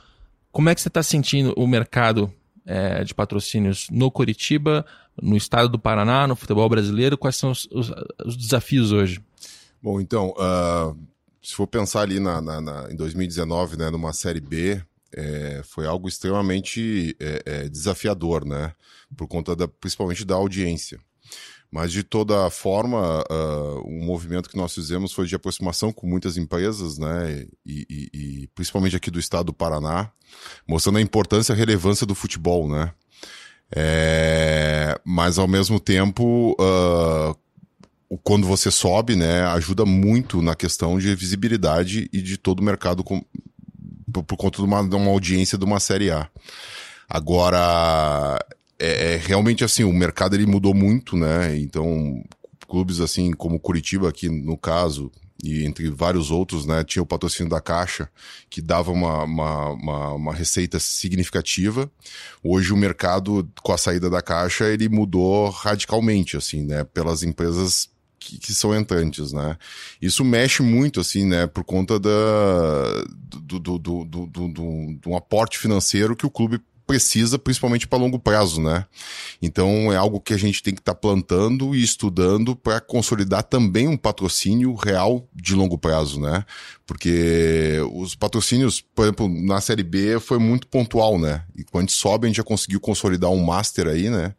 como 0.51 0.69
é 0.69 0.75
que 0.75 0.81
você 0.81 0.88
está 0.88 1.03
sentindo 1.03 1.53
o 1.57 1.67
mercado 1.67 2.31
é, 2.65 3.04
de 3.04 3.13
patrocínios 3.13 3.88
no 3.91 4.10
Curitiba, 4.10 4.86
no 5.21 5.38
estado 5.38 5.69
do 5.69 5.80
Paraná, 5.80 6.28
no 6.28 6.36
futebol 6.36 6.67
brasileiro? 6.67 7.17
Quais 7.17 7.36
são 7.36 7.51
os, 7.51 7.67
os, 7.71 7.91
os 8.25 8.36
desafios 8.36 8.91
hoje? 8.91 9.21
Bom, 9.82 10.01
então, 10.01 10.32
uh, 10.32 10.97
se 11.41 11.54
for 11.54 11.67
pensar 11.67 12.01
ali 12.01 12.19
na, 12.19 12.41
na, 12.41 12.60
na, 12.60 12.91
em 12.91 12.95
2019, 12.95 13.78
né, 13.78 13.89
numa 13.89 14.13
Série 14.13 14.41
B, 14.41 14.82
é, 15.15 15.62
foi 15.63 15.86
algo 15.86 16.08
extremamente 16.08 17.15
é, 17.19 17.41
é, 17.45 17.69
desafiador, 17.69 18.45
né? 18.45 18.73
Por 19.15 19.28
conta 19.28 19.56
da, 19.56 19.67
principalmente 19.67 20.25
da 20.25 20.36
audiência. 20.36 20.99
Mas 21.75 21.91
de 21.91 22.03
toda 22.03 22.49
forma, 22.49 23.21
uh, 23.29 23.81
o 23.81 24.01
movimento 24.01 24.49
que 24.49 24.55
nós 24.55 24.73
fizemos 24.73 25.11
foi 25.11 25.27
de 25.27 25.35
aproximação 25.35 25.91
com 25.91 26.07
muitas 26.07 26.38
empresas, 26.38 26.97
né? 26.97 27.45
E, 27.65 27.85
e, 27.89 28.09
e, 28.13 28.47
principalmente 28.55 28.95
aqui 28.95 29.11
do 29.11 29.19
estado 29.19 29.47
do 29.47 29.53
Paraná, 29.53 30.09
mostrando 30.65 30.99
a 30.99 31.01
importância 31.01 31.51
e 31.51 31.53
a 31.53 31.57
relevância 31.57 32.05
do 32.05 32.15
futebol, 32.15 32.69
né? 32.69 32.93
É, 33.75 34.97
mas 35.03 35.38
ao 35.38 35.49
mesmo 35.49 35.77
tempo, 35.77 36.55
uh, 36.57 38.17
quando 38.23 38.47
você 38.47 38.71
sobe, 38.71 39.17
né, 39.17 39.41
ajuda 39.47 39.83
muito 39.83 40.41
na 40.41 40.55
questão 40.55 40.97
de 40.97 41.13
visibilidade 41.13 42.09
e 42.13 42.21
de 42.21 42.38
todo 42.38 42.61
o 42.61 42.63
mercado 42.63 43.03
com, 43.03 43.21
por, 44.13 44.23
por, 44.23 44.38
conta 44.38 44.59
de 44.59 44.63
uma, 44.63 44.81
de 44.81 44.95
uma 44.95 45.11
audiência 45.11 45.57
de 45.57 45.65
uma 45.65 45.81
série 45.81 46.09
A. 46.09 46.29
Agora, 47.09 48.39
é, 48.79 49.13
é, 49.13 49.17
realmente 49.17 49.63
assim, 49.63 49.83
o 49.83 49.93
mercado 49.93 50.35
ele 50.35 50.45
mudou 50.45 50.73
muito, 50.73 51.15
né? 51.15 51.57
Então, 51.57 52.23
clubes 52.67 52.99
assim 52.99 53.31
como 53.31 53.59
Curitiba 53.59 54.09
aqui 54.09 54.29
no 54.29 54.57
caso, 54.57 55.11
e 55.43 55.65
entre 55.65 55.89
vários 55.89 56.31
outros, 56.31 56.65
né, 56.65 56.83
tinha 56.83 57.03
o 57.03 57.05
patrocínio 57.05 57.49
da 57.49 57.61
Caixa, 57.61 58.09
que 58.49 58.61
dava 58.61 58.91
uma, 58.91 59.23
uma, 59.23 59.69
uma, 59.69 60.13
uma, 60.13 60.33
receita 60.33 60.79
significativa. 60.79 61.91
Hoje 62.43 62.73
o 62.73 62.77
mercado, 62.77 63.47
com 63.61 63.71
a 63.71 63.77
saída 63.77 64.09
da 64.09 64.21
Caixa, 64.21 64.65
ele 64.65 64.89
mudou 64.89 65.49
radicalmente, 65.49 66.38
assim, 66.38 66.63
né, 66.63 66.83
pelas 66.83 67.21
empresas 67.21 67.89
que, 68.17 68.39
que, 68.39 68.53
são 68.53 68.75
entrantes, 68.75 69.31
né? 69.33 69.57
Isso 70.01 70.25
mexe 70.25 70.63
muito, 70.63 70.99
assim, 70.99 71.25
né? 71.25 71.45
Por 71.45 71.63
conta 71.63 71.99
da, 71.99 72.09
do, 73.27 73.59
do, 73.59 73.59
do, 73.59 73.77
do, 73.77 74.05
do, 74.05 74.47
do, 74.47 74.47
do 74.95 75.09
um 75.09 75.15
aporte 75.15 75.59
financeiro 75.59 76.15
que 76.15 76.25
o 76.25 76.31
clube 76.31 76.59
precisa, 76.86 77.39
principalmente 77.39 77.88
para 77.88 78.00
longo 78.00 78.19
prazo, 78.19 78.62
né? 78.62 78.86
Então 79.41 79.91
é 79.91 79.95
algo 79.95 80.19
que 80.19 80.34
a 80.34 80.38
gente 80.38 80.62
tem 80.62 80.74
que 80.74 80.82
estar 80.82 80.93
tá 80.93 81.00
plantando 81.00 81.76
e 81.76 81.84
estudando 81.84 82.56
para 82.56 82.80
consolidar 82.80 83.43
também 83.43 83.88
um 83.88 83.98
patrocínio 83.98 84.74
real 84.74 85.28
de 85.34 85.56
longo 85.56 85.78
prazo, 85.78 86.19
né? 86.19 86.45
Porque 86.86 87.80
os 87.93 88.15
patrocínios, 88.15 88.82
por 88.82 89.04
exemplo, 89.04 89.28
na 89.28 89.60
Série 89.60 89.84
B 89.84 90.19
foi 90.19 90.38
muito 90.38 90.67
pontual, 90.67 91.17
né? 91.19 91.43
E 91.56 91.63
quando 91.63 91.84
a 91.84 91.88
gente 91.88 91.93
sobe, 91.93 92.26
a 92.26 92.30
gente 92.30 92.38
já 92.38 92.43
conseguiu 92.43 92.80
consolidar 92.80 93.32
um 93.32 93.43
master 93.43 93.88
aí, 93.88 94.10
né? 94.10 94.34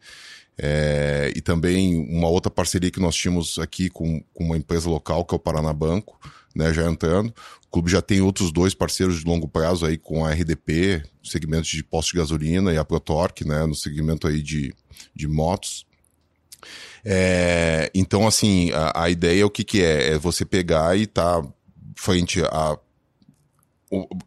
É, 0.58 1.32
e 1.36 1.40
também 1.42 1.96
uma 2.08 2.28
outra 2.28 2.50
parceria 2.50 2.90
que 2.90 3.00
nós 3.00 3.14
tínhamos 3.14 3.58
aqui 3.58 3.90
com, 3.90 4.22
com 4.32 4.44
uma 4.44 4.56
empresa 4.56 4.88
local, 4.88 5.24
que 5.24 5.34
é 5.34 5.36
o 5.36 5.40
Paraná 5.40 5.72
Banco, 5.72 6.18
né, 6.56 6.72
já 6.72 6.90
entrando. 6.90 7.28
O 7.66 7.70
clube 7.70 7.90
já 7.90 8.00
tem 8.00 8.22
outros 8.22 8.50
dois 8.50 8.74
parceiros 8.74 9.20
de 9.20 9.26
longo 9.26 9.46
prazo 9.46 9.84
aí 9.84 9.98
com 9.98 10.24
a 10.24 10.32
RDP, 10.32 11.02
segmento 11.22 11.68
de 11.68 11.84
posto 11.84 12.12
de 12.12 12.18
gasolina, 12.18 12.72
e 12.72 12.78
a 12.78 12.84
Protorque, 12.84 13.46
né, 13.46 13.66
no 13.66 13.74
segmento 13.74 14.26
aí 14.26 14.40
de, 14.40 14.74
de 15.14 15.28
motos. 15.28 15.86
É, 17.04 17.90
então, 17.94 18.26
assim, 18.26 18.72
a, 18.72 19.04
a, 19.04 19.10
ideia 19.10 19.42
é 19.42 19.44
o 19.44 19.50
que, 19.50 19.62
que 19.62 19.82
é? 19.82 20.14
É 20.14 20.18
você 20.18 20.44
pegar 20.44 20.96
e 20.96 21.02
estar 21.02 21.42
tá 21.42 21.48
frente 21.94 22.42
a 22.42 22.78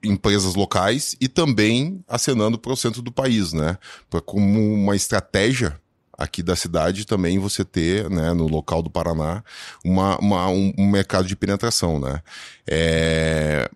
empresas 0.04 0.56
locais 0.56 1.18
e 1.20 1.28
também 1.28 2.02
acenando 2.08 2.58
para 2.58 2.72
o 2.72 2.78
centro 2.78 3.02
do 3.02 3.12
país, 3.12 3.52
né? 3.52 3.78
Pra, 4.10 4.22
como 4.22 4.74
uma 4.74 4.96
estratégia 4.96 5.80
aqui 6.20 6.44
da 6.44 6.56
cidade 6.56 7.06
também 7.06 7.40
você 7.40 7.64
ter, 7.64 8.10
né, 8.10 8.34
no 8.34 8.48
local 8.48 8.82
do 8.82 8.90
Paraná, 8.90 9.42
uma, 9.84 10.18
uma 10.20 10.50
um, 10.50 10.74
um, 10.78 10.88
mercado 10.88 11.28
de 11.28 11.36
penetração, 11.36 12.00
né? 12.00 12.22
É, 12.68 13.70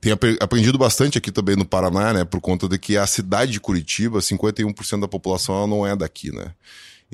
tenho 0.00 0.16
aprendido 0.40 0.78
bastante 0.78 1.18
aqui 1.18 1.30
também 1.30 1.56
no 1.56 1.64
Paraná, 1.64 2.12
né, 2.12 2.24
por 2.24 2.40
conta 2.40 2.68
de 2.68 2.78
que 2.78 2.96
a 2.96 3.06
cidade 3.06 3.52
de 3.52 3.60
Curitiba, 3.60 4.20
51% 4.20 5.00
da 5.00 5.08
população 5.08 5.66
não 5.66 5.86
é 5.86 5.94
daqui, 5.96 6.32
né? 6.32 6.54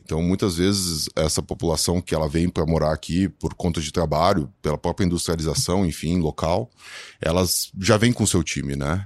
Então, 0.03 0.23
muitas 0.23 0.57
vezes, 0.57 1.09
essa 1.17 1.43
população 1.43 2.01
que 2.01 2.15
ela 2.15 2.29
vem 2.29 2.49
para 2.49 2.65
morar 2.65 2.93
aqui 2.93 3.29
por 3.29 3.55
conta 3.55 3.81
de 3.81 3.91
trabalho, 3.91 4.53
pela 4.63 4.79
própria 4.79 5.05
industrialização, 5.05 5.85
enfim, 5.85 6.21
local, 6.21 6.71
elas 7.21 7.73
já 7.81 7.97
vêm 7.97 8.13
com 8.13 8.25
seu 8.25 8.45
time, 8.45 8.77
né? 8.77 9.03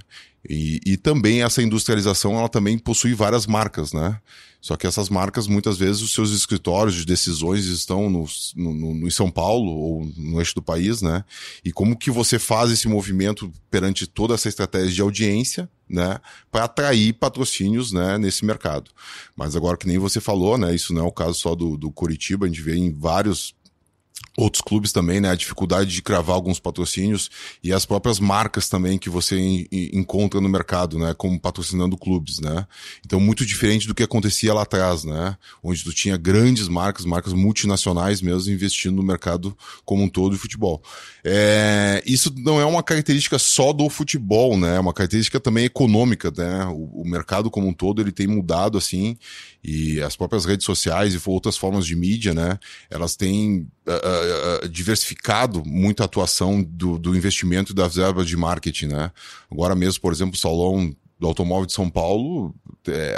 E, 0.47 0.79
e 0.85 0.97
também 0.97 1.41
essa 1.41 1.63
industrialização, 1.63 2.37
ela 2.37 2.49
também 2.49 2.77
possui 2.77 3.13
várias 3.13 3.47
marcas, 3.47 3.91
né? 3.91 4.19
Só 4.63 4.77
que 4.77 4.87
essas 4.87 5.09
marcas, 5.09 5.45
muitas 5.45 5.77
vezes, 5.77 6.01
os 6.01 6.13
seus 6.13 6.31
escritórios 6.31 6.95
de 6.95 7.05
decisões 7.05 7.65
estão 7.65 8.09
no, 8.09 8.25
no, 8.55 8.73
no, 8.73 9.07
em 9.07 9.11
São 9.11 9.29
Paulo 9.29 9.69
ou 9.69 10.05
no 10.15 10.39
eixo 10.39 10.55
do 10.55 10.61
país, 10.61 11.01
né? 11.01 11.25
E 11.65 11.71
como 11.73 11.97
que 11.97 12.09
você 12.09 12.39
faz 12.39 12.71
esse 12.71 12.87
movimento 12.87 13.51
perante 13.69 14.07
toda 14.07 14.35
essa 14.35 14.47
estratégia 14.47 14.89
de 14.89 15.01
audiência, 15.01 15.69
né? 15.89 16.17
Para 16.49 16.63
atrair 16.63 17.11
patrocínios, 17.11 17.91
né? 17.91 18.17
Nesse 18.17 18.45
mercado. 18.45 18.89
Mas 19.35 19.53
agora, 19.53 19.75
que 19.75 19.85
nem 19.85 19.97
você 19.97 20.21
falou, 20.21 20.57
né? 20.57 20.73
Isso 20.73 20.93
não 20.93 21.03
é 21.03 21.05
o 21.05 21.11
caso 21.11 21.33
só 21.33 21.53
do, 21.55 21.75
do 21.75 21.91
Curitiba, 21.91 22.45
a 22.45 22.47
gente 22.47 22.61
vê 22.61 22.77
em 22.77 22.89
vários 22.89 23.53
outros 24.37 24.61
clubes 24.61 24.91
também, 24.91 25.21
né? 25.21 25.29
A 25.29 25.35
dificuldade 25.35 25.91
de 25.91 26.01
cravar 26.01 26.35
alguns 26.35 26.59
patrocínios 26.59 27.29
e 27.63 27.71
as 27.71 27.85
próprias 27.85 28.19
marcas 28.19 28.67
também 28.67 28.97
que 28.97 29.09
você 29.09 29.67
encontra 29.93 30.41
no 30.41 30.49
mercado, 30.49 30.97
né? 30.97 31.13
Como 31.13 31.39
patrocinando 31.39 31.97
clubes, 31.97 32.39
né? 32.39 32.65
Então, 33.05 33.19
muito 33.19 33.45
diferente 33.45 33.87
do 33.87 33.93
que 33.93 34.03
acontecia 34.03 34.53
lá 34.53 34.63
atrás, 34.63 35.03
né? 35.03 35.37
Onde 35.61 35.83
tu 35.83 35.93
tinha 35.93 36.17
grandes 36.17 36.67
marcas, 36.67 37.05
marcas 37.05 37.33
multinacionais 37.33 38.21
mesmo, 38.21 38.51
investindo 38.51 38.95
no 38.95 39.03
mercado 39.03 39.55
como 39.85 40.03
um 40.03 40.09
todo 40.09 40.33
de 40.33 40.39
futebol. 40.39 40.81
É, 41.23 42.01
isso 42.05 42.33
não 42.37 42.59
é 42.59 42.65
uma 42.65 42.81
característica 42.81 43.37
só 43.37 43.71
do 43.71 43.87
futebol, 43.89 44.57
né? 44.57 44.77
É 44.77 44.79
uma 44.79 44.93
característica 44.93 45.39
também 45.39 45.65
econômica, 45.65 46.31
né? 46.35 46.65
O, 46.65 47.01
o 47.01 47.07
mercado 47.07 47.51
como 47.51 47.67
um 47.67 47.73
todo, 47.73 48.01
ele 48.01 48.11
tem 48.11 48.25
mudado, 48.25 48.77
assim, 48.77 49.15
e 49.63 50.01
as 50.01 50.15
próprias 50.15 50.43
redes 50.43 50.65
sociais 50.65 51.13
e 51.13 51.21
outras 51.25 51.55
formas 51.55 51.85
de 51.85 51.95
mídia, 51.95 52.33
né? 52.33 52.59
Elas 52.89 53.15
têm 53.15 53.67
uh, 53.87 54.65
uh, 54.65 54.69
diversificado 54.69 55.63
muito 55.65 56.01
a 56.01 56.05
atuação 56.05 56.61
do, 56.61 56.99
do 56.99 57.15
investimento 57.15 57.73
das 57.73 57.95
verbas 57.95 58.27
de 58.27 58.35
marketing, 58.35 58.87
né? 58.87 59.11
Agora 59.49 59.73
mesmo, 59.73 60.01
por 60.01 60.11
exemplo, 60.11 60.35
o 60.35 60.37
Salão 60.37 60.93
do 61.17 61.27
Automóvel 61.27 61.65
de 61.65 61.71
São 61.71 61.89
Paulo, 61.89 62.53
é, 62.87 63.15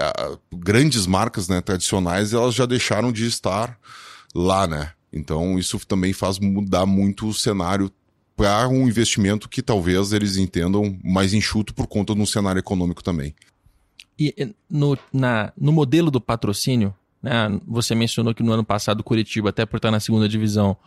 grandes 0.53 1.07
marcas 1.07 1.47
né, 1.47 1.59
tradicionais, 1.59 2.33
elas 2.33 2.53
já 2.53 2.67
deixaram 2.67 3.11
de 3.11 3.25
estar 3.25 3.79
lá, 4.33 4.67
né? 4.67 4.91
Então 5.11 5.57
isso 5.57 5.79
também 5.87 6.13
faz 6.13 6.37
mudar 6.37 6.85
muito 6.85 7.27
o 7.27 7.33
cenário 7.33 7.91
para 8.35 8.67
um 8.67 8.87
investimento 8.87 9.47
que 9.47 9.61
talvez 9.61 10.11
eles 10.11 10.37
entendam 10.37 10.99
mais 11.03 11.33
enxuto 11.33 11.73
por 11.73 11.87
conta 11.87 12.13
de 12.13 12.21
um 12.21 12.25
cenário 12.25 12.59
econômico 12.59 13.03
também. 13.03 13.33
E 14.17 14.53
no, 14.69 14.97
na, 15.11 15.51
no 15.57 15.71
modelo 15.71 16.09
do 16.09 16.21
patrocínio, 16.21 16.93
né, 17.21 17.59
você 17.67 17.93
mencionou 17.93 18.33
que 18.33 18.43
no 18.43 18.51
ano 18.51 18.63
passado 18.63 19.01
o 19.01 19.03
Curitiba, 19.03 19.49
até 19.49 19.65
por 19.65 19.77
estar 19.77 19.91
na 19.91 19.99
segunda 19.99 20.29
divisão, 20.29 20.77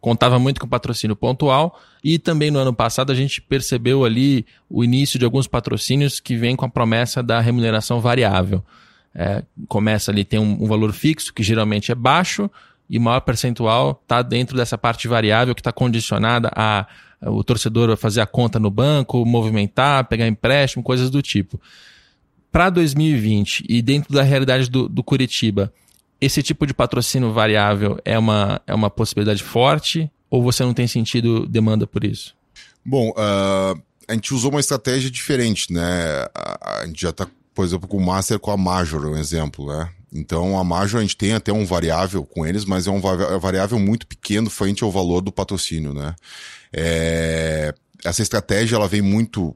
contava 0.00 0.38
muito 0.38 0.60
com 0.60 0.68
patrocínio 0.68 1.16
pontual 1.16 1.78
e 2.02 2.18
também 2.18 2.50
no 2.50 2.58
ano 2.58 2.72
passado 2.72 3.10
a 3.10 3.14
gente 3.14 3.40
percebeu 3.42 4.04
ali 4.04 4.46
o 4.70 4.84
início 4.84 5.18
de 5.18 5.24
alguns 5.24 5.46
patrocínios 5.46 6.20
que 6.20 6.36
vêm 6.36 6.54
com 6.54 6.64
a 6.64 6.68
promessa 6.68 7.22
da 7.22 7.40
remuneração 7.40 8.00
variável. 8.00 8.64
É, 9.14 9.42
começa 9.66 10.10
ali, 10.10 10.24
tem 10.24 10.38
um, 10.38 10.62
um, 10.62 10.66
valor 10.66 10.92
fixo, 10.92 11.34
que 11.34 11.42
geralmente 11.42 11.90
é 11.90 11.94
baixo, 11.94 12.48
e 12.88 12.98
maior 12.98 13.20
percentual 13.20 14.00
está 14.02 14.22
dentro 14.22 14.56
dessa 14.56 14.78
parte 14.78 15.08
variável 15.08 15.54
que 15.54 15.60
está 15.60 15.72
condicionada 15.72 16.50
a, 16.54 16.86
a 17.20 17.30
o 17.30 17.42
torcedor 17.42 17.94
fazer 17.96 18.20
a 18.20 18.26
conta 18.26 18.60
no 18.60 18.70
banco, 18.70 19.26
movimentar, 19.26 20.04
pegar 20.04 20.28
empréstimo, 20.28 20.82
coisas 20.82 21.10
do 21.10 21.20
tipo 21.20 21.60
para 22.50 22.70
2020 22.70 23.64
e 23.68 23.82
dentro 23.82 24.12
da 24.12 24.22
realidade 24.22 24.70
do, 24.70 24.88
do 24.88 25.02
Curitiba, 25.02 25.72
esse 26.20 26.42
tipo 26.42 26.66
de 26.66 26.74
patrocínio 26.74 27.32
variável 27.32 27.98
é 28.04 28.18
uma, 28.18 28.60
é 28.66 28.74
uma 28.74 28.90
possibilidade 28.90 29.42
forte 29.42 30.10
ou 30.30 30.42
você 30.42 30.62
não 30.62 30.74
tem 30.74 30.86
sentido 30.86 31.46
demanda 31.46 31.86
por 31.86 32.04
isso? 32.04 32.34
Bom, 32.84 33.10
uh, 33.10 33.80
a 34.08 34.14
gente 34.14 34.32
usou 34.34 34.50
uma 34.50 34.60
estratégia 34.60 35.10
diferente, 35.10 35.72
né? 35.72 36.26
A, 36.34 36.80
a 36.80 36.86
gente 36.86 37.00
já 37.00 37.10
está, 37.10 37.26
por 37.54 37.64
exemplo, 37.64 37.88
com 37.88 37.98
o 37.98 38.04
Master 38.04 38.38
com 38.38 38.50
a 38.50 38.56
Major, 38.56 39.06
um 39.06 39.16
exemplo, 39.16 39.66
né? 39.66 39.90
Então 40.12 40.58
a 40.58 40.64
Major 40.64 40.98
a 40.98 41.02
gente 41.02 41.16
tem 41.16 41.34
até 41.34 41.52
um 41.52 41.66
variável 41.66 42.24
com 42.24 42.46
eles, 42.46 42.64
mas 42.64 42.86
é 42.86 42.90
um 42.90 42.98
é 42.98 43.38
variável 43.38 43.78
muito 43.78 44.06
pequeno 44.06 44.48
frente 44.48 44.82
ao 44.82 44.90
valor 44.90 45.20
do 45.20 45.30
patrocínio, 45.30 45.92
né? 45.92 46.14
É, 46.72 47.74
essa 48.04 48.22
estratégia 48.22 48.76
ela 48.76 48.88
vem 48.88 49.02
muito 49.02 49.54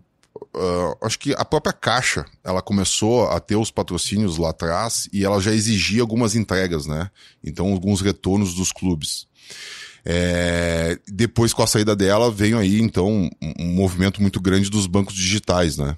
Uh, 0.55 0.95
acho 1.01 1.19
que 1.19 1.35
a 1.37 1.45
própria 1.45 1.73
Caixa, 1.73 2.27
ela 2.45 2.61
começou 2.61 3.27
a 3.29 3.41
ter 3.41 3.57
os 3.57 3.71
patrocínios 3.71 4.37
lá 4.37 4.51
atrás 4.51 5.09
e 5.13 5.25
ela 5.25 5.41
já 5.41 5.53
exigia 5.53 6.03
algumas 6.03 6.35
entregas, 6.35 6.87
né? 6.87 7.11
Então, 7.43 7.73
alguns 7.73 8.03
retornos 8.03 8.55
dos 8.55 8.71
clubes. 8.71 9.27
É, 10.05 10.99
depois, 11.07 11.53
com 11.53 11.63
a 11.63 11.67
saída 11.67 11.95
dela, 11.95 12.31
veio 12.31 12.59
aí, 12.59 12.81
então, 12.81 13.31
um, 13.59 13.67
movimento 13.67 14.21
muito 14.21 14.41
grande 14.41 14.69
dos 14.69 14.87
bancos 14.87 15.15
digitais, 15.15 15.79
né? 15.79 15.97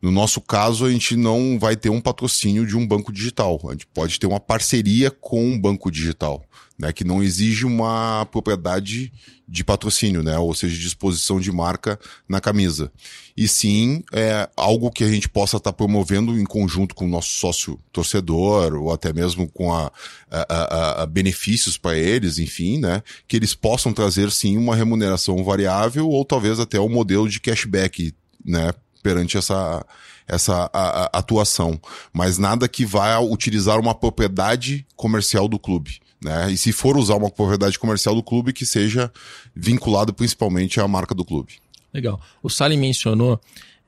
No 0.00 0.10
nosso 0.10 0.40
caso, 0.40 0.86
a 0.86 0.90
gente 0.90 1.14
não 1.16 1.58
vai 1.58 1.76
ter 1.76 1.90
um 1.90 2.00
patrocínio 2.00 2.66
de 2.66 2.76
um 2.76 2.86
banco 2.86 3.12
digital. 3.12 3.60
A 3.68 3.72
gente 3.72 3.86
pode 3.86 4.18
ter 4.18 4.26
uma 4.26 4.40
parceria 4.40 5.10
com 5.10 5.44
um 5.44 5.60
banco 5.60 5.90
digital, 5.90 6.44
né? 6.78 6.92
Que 6.92 7.04
não 7.04 7.22
exige 7.22 7.64
uma 7.64 8.26
propriedade 8.26 9.12
de 9.48 9.62
patrocínio, 9.62 10.22
né? 10.22 10.38
Ou 10.38 10.54
seja, 10.54 10.78
disposição 10.78 11.40
de 11.40 11.52
marca 11.52 11.98
na 12.28 12.40
camisa. 12.40 12.90
E 13.36 13.46
sim, 13.46 14.02
é 14.12 14.48
algo 14.56 14.90
que 14.90 15.04
a 15.04 15.08
gente 15.08 15.28
possa 15.28 15.56
estar 15.56 15.72
tá 15.72 15.76
promovendo 15.76 16.38
em 16.38 16.44
conjunto 16.44 16.94
com 16.94 17.04
o 17.04 17.08
nosso 17.08 17.30
sócio 17.30 17.78
torcedor, 17.92 18.74
ou 18.74 18.92
até 18.92 19.12
mesmo 19.12 19.48
com 19.48 19.72
a, 19.72 19.92
a, 20.30 20.54
a, 20.54 21.02
a 21.02 21.06
benefícios 21.06 21.76
para 21.76 21.96
eles, 21.96 22.38
enfim, 22.38 22.78
né? 22.78 23.02
Que 23.28 23.36
eles 23.36 23.54
possam 23.54 23.92
trazer 23.92 24.30
sim 24.30 24.56
uma 24.56 24.76
remuneração 24.76 25.42
variável 25.44 26.08
ou 26.08 26.24
talvez 26.24 26.58
até 26.58 26.80
um 26.80 26.88
modelo 26.88 27.28
de 27.28 27.40
cashback, 27.40 28.14
né? 28.44 28.72
perante 29.02 29.36
essa, 29.36 29.84
essa 30.26 30.70
a, 30.72 31.04
a 31.04 31.18
atuação, 31.18 31.78
mas 32.12 32.38
nada 32.38 32.68
que 32.68 32.86
vá 32.86 33.18
utilizar 33.18 33.78
uma 33.80 33.94
propriedade 33.94 34.86
comercial 34.96 35.48
do 35.48 35.58
clube. 35.58 36.00
Né? 36.22 36.52
E 36.52 36.56
se 36.56 36.72
for 36.72 36.96
usar 36.96 37.16
uma 37.16 37.30
propriedade 37.30 37.78
comercial 37.78 38.14
do 38.14 38.22
clube, 38.22 38.52
que 38.52 38.64
seja 38.64 39.12
vinculado 39.54 40.12
principalmente 40.12 40.80
à 40.80 40.86
marca 40.86 41.14
do 41.14 41.24
clube. 41.24 41.54
Legal. 41.92 42.20
O 42.42 42.48
Salim 42.48 42.78
mencionou 42.78 43.40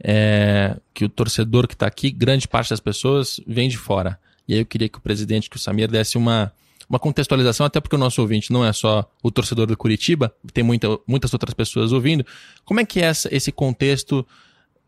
é, 0.02 0.76
que 0.92 1.04
o 1.04 1.08
torcedor 1.08 1.66
que 1.66 1.74
está 1.74 1.86
aqui, 1.86 2.10
grande 2.10 2.48
parte 2.48 2.70
das 2.70 2.80
pessoas 2.80 3.40
vem 3.46 3.68
de 3.68 3.78
fora. 3.78 4.18
E 4.46 4.54
aí 4.54 4.60
eu 4.60 4.66
queria 4.66 4.88
que 4.88 4.98
o 4.98 5.00
presidente, 5.00 5.48
que 5.48 5.56
o 5.56 5.58
Samir, 5.58 5.90
desse 5.90 6.18
uma, 6.18 6.52
uma 6.88 6.98
contextualização, 6.98 7.64
até 7.64 7.80
porque 7.80 7.96
o 7.96 7.98
nosso 7.98 8.20
ouvinte 8.20 8.52
não 8.52 8.64
é 8.64 8.72
só 8.72 9.10
o 9.22 9.30
torcedor 9.30 9.66
do 9.66 9.76
Curitiba, 9.76 10.34
tem 10.52 10.62
muita, 10.62 10.88
muitas 11.06 11.32
outras 11.32 11.54
pessoas 11.54 11.92
ouvindo. 11.92 12.26
Como 12.64 12.80
é 12.80 12.84
que 12.84 13.00
é 13.00 13.04
essa, 13.04 13.34
esse 13.34 13.50
contexto 13.50 14.26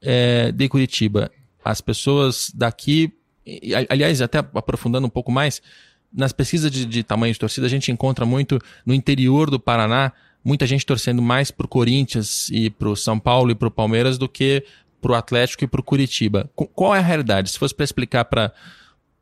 é, 0.03 0.53
de 0.53 0.69
Curitiba? 0.69 1.31
As 1.65 1.81
pessoas 1.81 2.51
daqui, 2.55 3.13
aliás, 3.89 4.21
até 4.21 4.39
aprofundando 4.39 5.07
um 5.07 5.11
pouco 5.11 5.33
mais, 5.33 5.63
nas 6.17 6.33
pesquisas 6.33 6.71
de, 6.71 6.87
de 6.87 7.03
tamanho 7.03 7.33
de 7.33 7.39
torcida, 7.39 7.67
a 7.67 7.71
gente 7.71 7.93
encontra 7.93 8.25
muito 8.25 8.59
no 8.85 8.95
interior 8.95 9.51
do 9.51 9.61
Paraná, 9.61 10.13
muita 10.43 10.67
gente 10.67 10.87
torcendo 10.87 11.21
mais 11.21 11.51
pro 11.51 11.69
Corinthians 11.69 12.49
e 12.51 12.71
pro 12.71 12.97
São 12.97 13.19
Paulo 13.19 13.51
e 13.51 13.55
pro 13.55 13.71
Palmeiras 13.71 14.17
do 14.17 14.29
que 14.29 14.65
pro 15.01 15.15
Atlético 15.15 15.65
e 15.65 15.67
pro 15.67 15.83
Curitiba. 15.83 16.51
Qual 16.55 16.95
é 16.95 16.99
a 16.99 17.03
realidade? 17.03 17.51
Se 17.51 17.59
fosse 17.59 17.75
para 17.75 17.85
explicar 17.85 18.25
para 18.25 18.53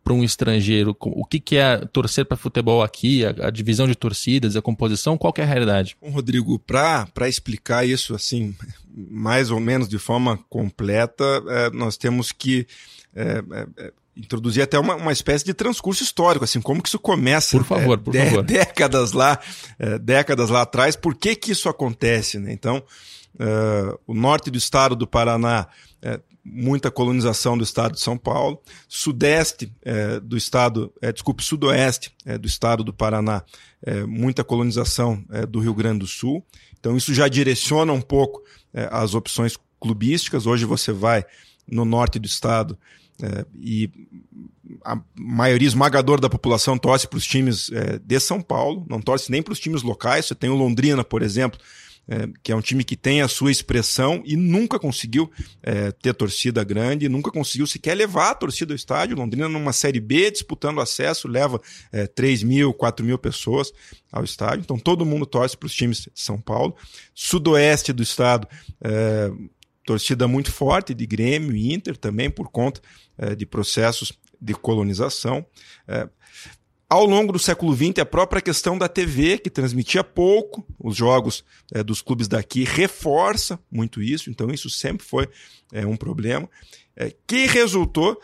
para 0.05 0.13
um 0.13 0.23
estrangeiro 0.23 0.95
o 1.01 1.25
que, 1.25 1.41
que 1.41 1.57
é 1.57 1.79
torcer 1.87 2.27
para 2.27 2.37
futebol 2.37 2.83
aqui, 2.83 3.25
a, 3.25 3.31
a, 3.47 3.51
divisão 3.51 3.89
de 3.89 3.95
torcidas, 3.95 4.55
a 4.55 4.61
composição, 4.61 5.17
qual 5.17 5.33
é 5.39 5.43
a 5.43 5.47
realidade? 5.47 5.97
Bom, 5.99 6.11
Rodrigo, 6.11 6.59
para 6.59 7.27
explicar 7.27 7.89
isso 7.89 8.15
assim, 8.15 8.55
mais 8.95 9.51
ou 9.51 9.59
menos 9.59 9.89
de 9.89 9.99
forma 9.99 10.37
completa, 10.51 11.25
é, 11.49 11.71
nós 11.71 11.97
temos 11.97 12.33
que 12.33 12.67
é, 13.17 13.43
é, 13.79 13.93
introduzir 14.17 14.63
até 14.63 14.79
uma, 14.79 14.95
uma 14.95 15.13
espécie 15.13 15.45
de 15.45 15.53
transcurso 15.53 16.03
histórico, 16.03 16.45
assim, 16.45 16.61
como 16.61 16.83
que 16.83 16.89
isso 16.89 16.99
começa. 16.99 17.57
Por 17.57 17.65
favor, 17.65 17.99
é, 17.99 18.03
por 18.03 18.15
favor. 18.15 18.43
Décadas 18.45 19.13
lá, 19.13 19.41
é, 19.79 19.99
décadas 19.99 20.51
lá 20.51 20.63
atrás, 20.63 20.97
por 20.97 21.15
que 21.15 21.35
que 21.35 21.53
isso 21.53 21.69
acontece, 21.69 22.39
né? 22.39 22.53
Então, 22.53 22.83
uh, 23.35 23.99
o 24.07 24.15
norte 24.15 24.51
do 24.51 24.59
estado 24.59 24.95
do 24.95 25.07
Paraná, 25.07 25.67
é, 26.01 26.21
muita 26.45 26.91
colonização 26.91 27.57
do 27.57 27.65
estado 27.65 27.95
de 27.95 28.01
São 28.01 28.17
Paulo, 28.17 28.61
sudeste 28.89 29.73
é, 29.83 30.21
do 30.21 30.37
estado, 30.37 30.93
é, 31.01 31.11
desculpe, 31.11 31.43
sudoeste 31.43 32.13
do 32.39 32.47
estado 32.47 32.85
do 32.85 32.93
Paraná, 32.93 33.43
muita 34.07 34.45
colonização 34.45 35.25
do 35.49 35.59
Rio 35.59 35.73
Grande 35.73 36.01
do 36.01 36.07
Sul. 36.07 36.45
Então 36.79 36.99
isso 36.99 37.15
já 37.15 37.29
direciona 37.29 37.95
um 37.95 38.01
pouco 38.01 38.43
as 38.91 39.15
opções 39.15 39.59
clubísticas. 39.81 40.47
Hoje 40.47 40.67
você 40.67 40.93
vai 40.93 41.25
no 41.67 41.87
norte 41.87 42.19
do 42.19 42.27
estado 42.27 42.79
é, 43.23 43.45
e 43.55 43.91
a 44.85 45.01
maioria 45.15 45.69
esmagadora 45.69 46.21
da 46.21 46.29
população 46.29 46.77
torce 46.77 47.07
para 47.07 47.17
os 47.17 47.27
times 47.27 47.71
é, 47.73 47.99
de 47.99 48.21
São 48.21 48.41
Paulo, 48.41 48.85
não 48.89 49.01
torce 49.01 49.31
nem 49.31 49.43
para 49.43 49.53
os 49.53 49.61
times 49.61 49.83
locais. 49.83 50.27
Você 50.27 50.35
tem 50.35 50.51
o 50.51 50.55
Londrina, 50.55 51.05
por 51.05 51.23
exemplo, 51.23 51.59
é, 52.07 52.29
que 52.43 52.53
é 52.53 52.57
um 52.57 52.61
time 52.61 52.85
que 52.85 52.97
tem 52.97 53.23
a 53.23 53.29
sua 53.29 53.51
expressão 53.51 54.23
e 54.27 54.37
nunca 54.37 54.79
conseguiu 54.79 55.31
é, 55.63 55.91
ter 55.91 56.13
torcida 56.13 56.63
grande, 56.63 57.09
nunca 57.09 57.31
conseguiu 57.31 57.67
sequer 57.67 57.95
levar 57.95 58.31
a 58.31 58.35
torcida 58.35 58.73
ao 58.73 58.77
estádio. 58.77 59.17
Londrina, 59.17 59.49
numa 59.49 59.73
Série 59.73 60.01
B, 60.01 60.31
disputando 60.31 60.81
acesso, 60.81 61.29
leva 61.29 61.61
é, 61.91 62.07
3 62.07 62.43
mil, 62.43 62.75
4 62.75 63.05
mil 63.07 63.19
pessoas 63.19 63.73
ao 64.13 64.25
estádio. 64.25 64.61
Então 64.61 64.79
todo 64.79 65.07
mundo 65.07 65.25
torce 65.25 65.57
para 65.57 65.67
os 65.67 65.75
times 65.75 66.01
de 66.01 66.11
São 66.15 66.39
Paulo. 66.39 66.77
Sudoeste 67.15 67.93
do 67.93 68.03
estado, 68.03 68.47
é, 68.83 69.31
torcida 69.87 70.27
muito 70.29 70.51
forte 70.51 70.95
de 70.95 71.07
Grêmio 71.07 71.55
e 71.55 71.73
Inter 71.73 71.97
também 71.97 72.29
por 72.29 72.51
conta 72.51 72.81
de 73.37 73.47
processos 73.47 74.13
de 74.41 74.55
colonização. 74.55 75.45
É, 75.89 76.09
ao 76.89 77.05
longo 77.07 77.33
do 77.33 77.39
século 77.39 77.75
XX, 77.75 77.99
a 78.01 78.07
própria 78.07 78.43
questão 78.43 78.77
da 78.77 78.89
TV, 78.89 79.39
que 79.39 79.51
transmitia 79.51 80.05
pouco 80.05 80.65
os 80.79 80.97
jogos 80.97 81.45
é, 81.73 81.83
dos 81.83 82.03
clubes 82.03 82.29
daqui, 82.29 82.63
reforça 82.63 83.59
muito 83.71 84.03
isso, 84.03 84.31
então 84.31 84.51
isso 84.51 84.69
sempre 84.69 85.05
foi 85.05 85.29
é, 85.73 85.87
um 85.87 85.97
problema, 85.97 86.49
é, 86.95 87.13
que 87.27 87.47
resultou 87.47 88.21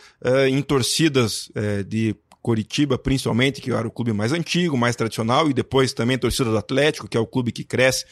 em 0.47 0.63
torcidas 0.63 1.51
de 1.89 2.15
Coritiba, 2.41 2.97
principalmente, 2.97 3.61
que 3.61 3.73
era 3.73 3.89
o 3.89 3.91
clube 3.91 4.13
mais 4.13 4.33
antigo, 4.33 4.79
mais 4.79 4.95
tradicional, 4.95 5.51
e 5.51 5.53
depois 5.53 5.93
também 5.93 6.17
torcida 6.17 6.51
do 6.51 6.57
Atlético, 6.57 7.09
que 7.09 7.17
é 7.17 7.21
o 7.21 7.27
clube 7.27 7.51
que 7.51 7.65
cresce 7.65 8.05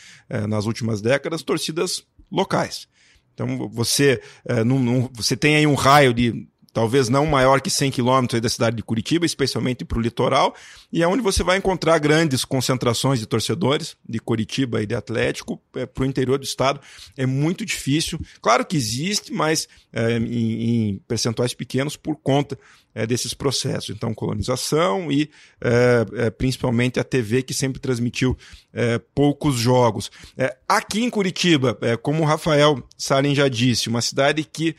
nas 0.49 0.67
últimas 0.67 1.01
décadas, 1.01 1.45
torcidas 1.45 2.05
locais. 2.29 2.89
Então 3.33 3.69
você, 3.69 4.21
num, 4.67 4.81
num, 4.81 5.09
você 5.15 5.37
tem 5.37 5.55
aí 5.55 5.67
um 5.67 5.75
raio 5.75 6.13
de 6.13 6.49
talvez 6.73 7.09
não 7.09 7.27
maior 7.27 7.61
que 7.61 7.71
100 7.71 7.91
quilômetros 7.91 8.41
da 8.41 8.49
cidade 8.49 8.77
de 8.77 8.83
Curitiba, 8.83 9.27
especialmente 9.27 9.85
para 9.85 9.99
o 9.99 10.01
litoral, 10.01 10.55
e 10.93 11.03
é 11.03 11.09
onde 11.09 11.23
você 11.23 11.43
vai 11.43 11.57
encontrar 11.57 11.99
grandes 11.99 12.45
concentrações 12.45 13.19
de 13.19 13.27
torcedores 13.27 13.97
de 14.09 14.19
Curitiba 14.19 14.83
e 14.83 14.87
de 14.87 14.95
Atlético 14.95 15.61
é, 15.75 15.87
para 15.87 16.03
o 16.03 16.07
interior 16.07 16.39
do 16.39 16.45
estado. 16.45 16.81
É 17.17 17.27
muito 17.27 17.65
difícil. 17.65 18.21
Claro 18.41 18.65
que 18.65 18.77
existe, 18.77 19.33
mas 19.33 19.69
é, 19.93 20.19
em, 20.19 20.91
em 20.91 20.99
percentuais 21.07 21.55
pequenos 21.55 21.97
por 21.97 22.17
conta 22.17 22.59
é, 22.95 23.07
desses 23.07 23.33
processos. 23.33 23.91
Então, 23.91 24.13
colonização 24.13 25.13
e 25.13 25.31
é, 25.61 26.07
é, 26.15 26.31
principalmente 26.31 26.99
a 26.99 27.05
TV 27.05 27.43
que 27.43 27.55
sempre 27.55 27.81
transmitiu 27.81 28.37
é, 28.73 28.99
poucos 29.15 29.55
jogos. 29.55 30.11
É, 30.37 30.57
aqui 30.69 31.05
em 31.05 31.11
Curitiba, 31.11 31.79
como 32.03 32.23
o 32.23 32.27
Rafael 32.27 32.83
Sarin 32.97 33.35
já 33.35 33.47
disse, 33.49 33.89
uma 33.89 34.01
cidade 34.03 34.45
que 34.45 34.75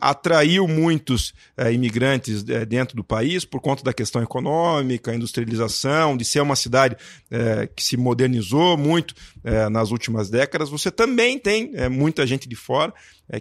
atraiu 0.00 0.66
muitos 0.66 1.32
imigrantes 1.72 2.42
dentro 2.42 2.96
do 2.96 3.04
país 3.04 3.44
por 3.44 3.60
conta 3.60 3.84
da 3.84 3.92
questão 3.92 4.20
econômica, 4.20 5.14
industrialização, 5.14 6.16
de 6.16 6.24
ser 6.24 6.40
uma 6.40 6.56
cidade 6.56 6.96
que 7.76 7.84
se 7.84 7.96
modernizou 7.96 8.76
muito 8.76 9.14
nas 9.70 9.92
últimas 9.92 10.28
décadas. 10.28 10.68
Você 10.68 10.90
também 10.90 11.38
tem 11.38 11.70
muita 11.88 12.26
gente 12.26 12.48
de 12.48 12.56
fora 12.56 12.92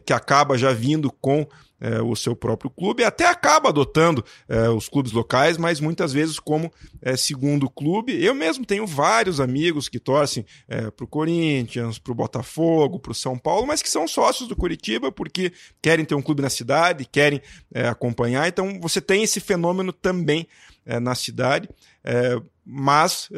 que 0.06 0.14
acaba 0.14 0.60
já 0.60 0.72
vindo 0.72 1.12
com 1.12 1.48
é, 1.80 2.02
o 2.02 2.16
seu 2.16 2.36
próprio 2.36 2.70
clube, 2.70 3.04
até 3.04 3.26
acaba 3.26 3.70
adotando 3.70 4.24
é, 4.48 4.70
os 4.70 4.90
clubes 4.90 5.12
locais, 5.12 5.58
mas 5.58 5.80
muitas 5.80 6.12
vezes 6.12 6.40
como 6.40 6.72
é, 7.02 7.16
segundo 7.16 7.70
clube. 7.70 8.24
Eu 8.24 8.34
mesmo 8.34 8.66
tenho 8.66 8.86
vários 8.86 9.40
amigos 9.40 9.88
que 9.88 10.00
torcem 10.00 10.46
é, 10.68 10.90
para 10.90 11.06
o 11.06 11.08
Corinthians, 11.08 12.00
para 12.00 12.12
o 12.12 12.16
Botafogo, 12.16 13.00
para 13.00 13.12
o 13.12 13.16
São 13.16 13.38
Paulo, 13.38 13.68
mas 13.68 13.82
que 13.82 13.90
são 13.90 14.08
sócios 14.08 14.48
do 14.48 14.56
Curitiba 14.56 15.12
porque 15.12 15.52
querem 15.82 16.06
ter 16.06 16.16
um 16.16 16.22
clube 16.22 16.42
na 16.42 16.50
cidade, 16.50 17.06
querem 17.06 17.42
é, 17.74 17.88
acompanhar. 17.88 18.48
Então 18.48 18.80
você 18.82 19.00
tem 19.00 19.24
esse 19.24 19.40
fenômeno 19.40 19.94
também 19.94 20.48
é, 20.86 21.00
na 21.00 21.16
cidade. 21.16 21.70
É, 22.04 22.40
mas 22.70 23.30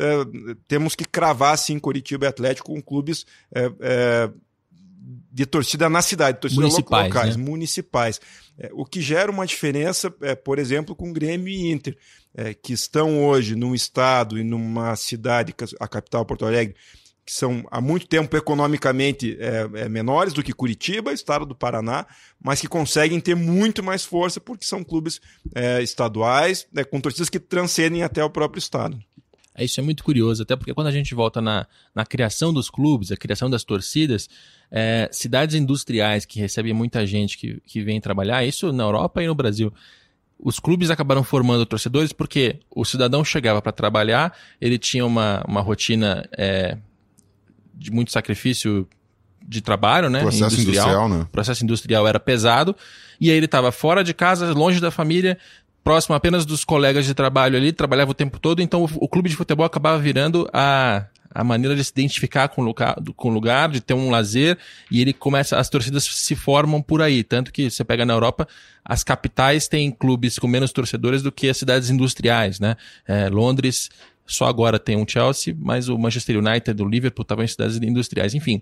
temos 0.68 0.96
que 0.96 1.06
cravar, 1.06 1.56
sim, 1.56 1.78
Curitiba 1.78 2.26
e 2.26 2.28
Atlético 2.28 2.74
com 2.74 2.82
clubes 2.82 3.28
de 5.32 5.46
torcida 5.46 5.90
na 5.90 6.02
cidade, 6.02 6.40
torcida 6.40 6.62
municipais, 6.62 7.08
locais, 7.08 7.38
né? 7.38 7.44
municipais. 7.44 8.22
É, 8.58 8.70
o 8.74 8.86
que 8.86 9.02
gera 9.02 9.32
uma 9.32 9.46
diferença, 9.48 10.14
é, 10.22 10.36
por 10.36 10.60
exemplo, 10.60 10.96
com 10.96 11.14
Grêmio 11.14 11.48
e 11.48 11.72
Inter, 11.72 11.98
é, 12.36 12.54
que 12.54 12.74
estão 12.74 13.24
hoje 13.24 13.56
num 13.56 13.74
estado 13.74 14.38
e 14.38 14.44
numa 14.44 14.96
cidade, 14.96 15.56
a 15.80 15.88
capital 15.88 16.26
Porto 16.26 16.46
Alegre, 16.46 16.76
que 17.30 17.36
são 17.36 17.64
há 17.70 17.80
muito 17.80 18.08
tempo 18.08 18.36
economicamente 18.36 19.38
é, 19.40 19.70
é, 19.82 19.88
menores 19.88 20.34
do 20.34 20.42
que 20.42 20.52
Curitiba, 20.52 21.14
estado 21.14 21.46
do 21.46 21.54
Paraná, 21.54 22.08
mas 22.44 22.60
que 22.60 22.68
conseguem 22.68 23.20
ter 23.20 23.36
muito 23.36 23.84
mais 23.84 24.04
força 24.04 24.42
porque 24.42 24.66
são 24.66 24.84
clubes 24.84 25.22
é, 25.54 25.80
estaduais, 25.84 26.68
né, 26.74 26.84
com 26.84 27.00
torcidas 27.00 27.30
que 27.30 27.40
transcendem 27.40 28.02
até 28.02 28.24
o 28.24 28.32
próprio 28.32 28.58
estado. 28.58 29.00
É, 29.60 29.66
isso 29.66 29.78
é 29.78 29.84
muito 29.84 30.06
curioso, 30.06 30.44
até 30.44 30.56
porque 30.56 30.74
quando 30.74 30.88
a 30.88 30.92
gente 30.92 31.14
volta 31.14 31.42
na, 31.42 31.68
na 31.94 32.06
criação 32.06 32.54
dos 32.54 32.70
clubes, 32.70 33.12
a 33.12 33.18
criação 33.18 33.50
das 33.50 33.66
torcidas, 33.66 34.30
é, 34.72 35.10
cidades 35.12 35.54
industriais 35.54 36.24
que 36.24 36.40
recebem 36.40 36.74
muita 36.74 37.06
gente 37.06 37.38
que, 37.38 37.62
que 37.66 37.82
vem 37.82 38.00
trabalhar, 38.00 38.46
isso 38.46 38.72
na 38.72 38.84
Europa 38.84 39.22
e 39.22 39.28
no 39.28 39.36
Brasil. 39.36 39.74
Os 40.42 40.60
clubes 40.60 40.90
acabaram 40.90 41.26
formando 41.26 41.66
torcedores 41.66 42.14
porque 42.14 42.60
o 42.74 42.86
cidadão 42.86 43.26
chegava 43.26 43.62
para 43.62 43.74
trabalhar, 43.74 44.34
ele 44.62 44.78
tinha 44.78 45.06
uma, 45.06 45.44
uma 45.46 45.60
rotina 45.60 46.26
é, 46.38 46.78
de 47.76 47.92
muito 47.92 48.14
sacrifício 48.14 48.88
de 49.46 49.62
trabalho, 49.62 50.10
né? 50.10 50.22
Processo 50.22 50.56
industrial, 50.56 50.88
industrial 50.88 51.10
né? 51.10 51.28
processo 51.32 51.64
industrial 51.66 52.08
era 52.08 52.20
pesado, 52.20 52.74
e 53.20 53.30
aí 53.30 53.36
ele 53.36 53.46
estava 53.46 53.72
fora 53.72 54.04
de 54.04 54.14
casa, 54.14 54.54
longe 54.54 54.80
da 54.80 54.92
família, 54.92 55.38
próximo 55.84 56.16
apenas 56.16 56.46
dos 56.46 56.64
colegas 56.64 57.06
de 57.06 57.14
trabalho 57.14 57.58
ali, 57.58 57.72
trabalhava 57.72 58.12
o 58.12 58.14
tempo 58.14 58.40
todo, 58.40 58.62
então 58.62 58.84
o, 58.84 58.90
o 59.06 59.08
clube 59.08 59.30
de 59.30 59.36
futebol 59.36 59.66
acabava 59.66 59.98
virando 59.98 60.50
a, 60.54 61.06
a 61.34 61.44
maneira 61.44 61.76
de 61.76 61.84
se 61.84 61.92
identificar 61.92 62.48
com 62.50 62.62
o, 62.62 62.66
lugar, 62.66 62.96
com 63.16 63.30
o 63.30 63.32
lugar, 63.32 63.70
de 63.70 63.82
ter 63.82 63.94
um 63.94 64.10
lazer, 64.10 64.58
e 64.92 65.02
ele 65.02 65.14
começa, 65.14 65.58
as 65.58 65.70
torcidas 65.70 66.04
se 66.04 66.36
formam 66.36 66.82
por 66.82 67.02
aí. 67.02 67.24
Tanto 67.24 67.52
que 67.52 67.70
você 67.70 67.84
pega 67.84 68.06
na 68.06 68.14
Europa, 68.14 68.48
as 68.84 69.04
capitais 69.04 69.68
têm 69.68 69.92
clubes 69.92 70.40
com 70.40 70.48
menos 70.48 70.72
torcedores 70.72 71.22
do 71.22 71.32
que 71.32 71.50
as 71.50 71.58
cidades 71.58 71.90
industriais, 71.90 72.60
né? 72.60 72.76
É, 73.08 73.30
Londres 73.30 73.90
só 74.30 74.46
agora 74.46 74.78
tem 74.78 74.96
um 74.96 75.08
Chelsea, 75.08 75.56
mas 75.58 75.90
o 75.90 75.98
Manchester 75.98 76.38
United, 76.38 76.82
o 76.82 76.88
Liverpool 76.88 77.24
estavam 77.24 77.44
em 77.44 77.48
cidades 77.48 77.78
industriais. 77.78 78.36
Enfim, 78.36 78.62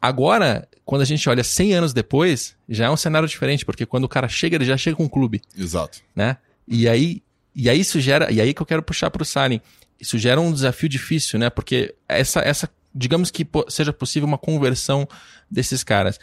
agora, 0.00 0.68
quando 0.84 1.00
a 1.00 1.04
gente 1.06 1.26
olha 1.30 1.42
100 1.42 1.74
anos 1.74 1.92
depois, 1.94 2.54
já 2.68 2.86
é 2.86 2.90
um 2.90 2.96
cenário 2.96 3.26
diferente, 3.26 3.64
porque 3.64 3.86
quando 3.86 4.04
o 4.04 4.08
cara 4.08 4.28
chega, 4.28 4.56
ele 4.56 4.66
já 4.66 4.76
chega 4.76 4.96
com 4.96 5.04
um 5.04 5.08
clube. 5.08 5.40
Exato. 5.56 6.00
Né? 6.14 6.36
E 6.68 6.88
aí, 6.88 7.22
e 7.54 7.70
aí 7.70 7.80
isso 7.80 8.00
gera, 8.00 8.30
e 8.30 8.40
aí 8.40 8.52
que 8.52 8.60
eu 8.60 8.66
quero 8.66 8.82
puxar 8.82 9.10
para 9.10 9.22
o 9.22 9.26
Salim 9.26 9.60
isso 10.00 10.16
gera 10.18 10.40
um 10.40 10.52
desafio 10.52 10.88
difícil, 10.88 11.38
né? 11.38 11.50
Porque 11.50 11.94
essa, 12.08 12.40
essa 12.40 12.70
digamos 12.94 13.30
que 13.30 13.46
seja 13.68 13.92
possível 13.92 14.26
uma 14.26 14.38
conversão 14.38 15.06
desses 15.50 15.82
caras. 15.82 16.18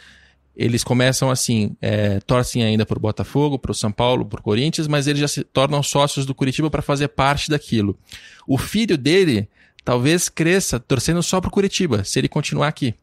Eles 0.56 0.82
começam 0.82 1.30
assim, 1.30 1.76
é, 1.82 2.18
torcem 2.20 2.64
ainda 2.64 2.86
para 2.86 2.96
o 2.96 3.00
Botafogo, 3.00 3.58
para 3.58 3.70
o 3.70 3.74
São 3.74 3.92
Paulo, 3.92 4.24
para 4.24 4.40
o 4.40 4.42
Corinthians, 4.42 4.88
mas 4.88 5.06
eles 5.06 5.20
já 5.20 5.28
se 5.28 5.44
tornam 5.44 5.82
sócios 5.82 6.24
do 6.24 6.34
Curitiba 6.34 6.70
para 6.70 6.80
fazer 6.80 7.08
parte 7.08 7.50
daquilo. 7.50 7.98
O 8.46 8.56
filho 8.56 8.96
dele 8.96 9.48
talvez 9.84 10.30
cresça 10.30 10.80
torcendo 10.80 11.22
só 11.22 11.40
para 11.40 11.48
o 11.48 11.52
Curitiba, 11.52 12.04
se 12.04 12.18
ele 12.18 12.28
continuar 12.28 12.68
aqui. 12.68 12.94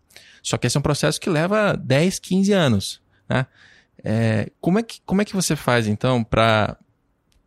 Só 0.42 0.58
que 0.58 0.66
esse 0.66 0.76
é 0.76 0.80
um 0.80 0.84
processo 0.84 1.22
que 1.22 1.30
leva 1.30 1.78
10, 1.78 2.20
15 2.20 2.52
anos. 2.52 3.02
Né? 3.30 3.46
É, 4.04 4.52
como, 4.60 4.80
é 4.80 4.84
que, 4.84 5.00
como 5.06 5.22
é 5.22 5.26
que 5.26 5.36
você 5.36 5.56
faz, 5.56 5.88
então, 5.88 6.24
para 6.24 6.76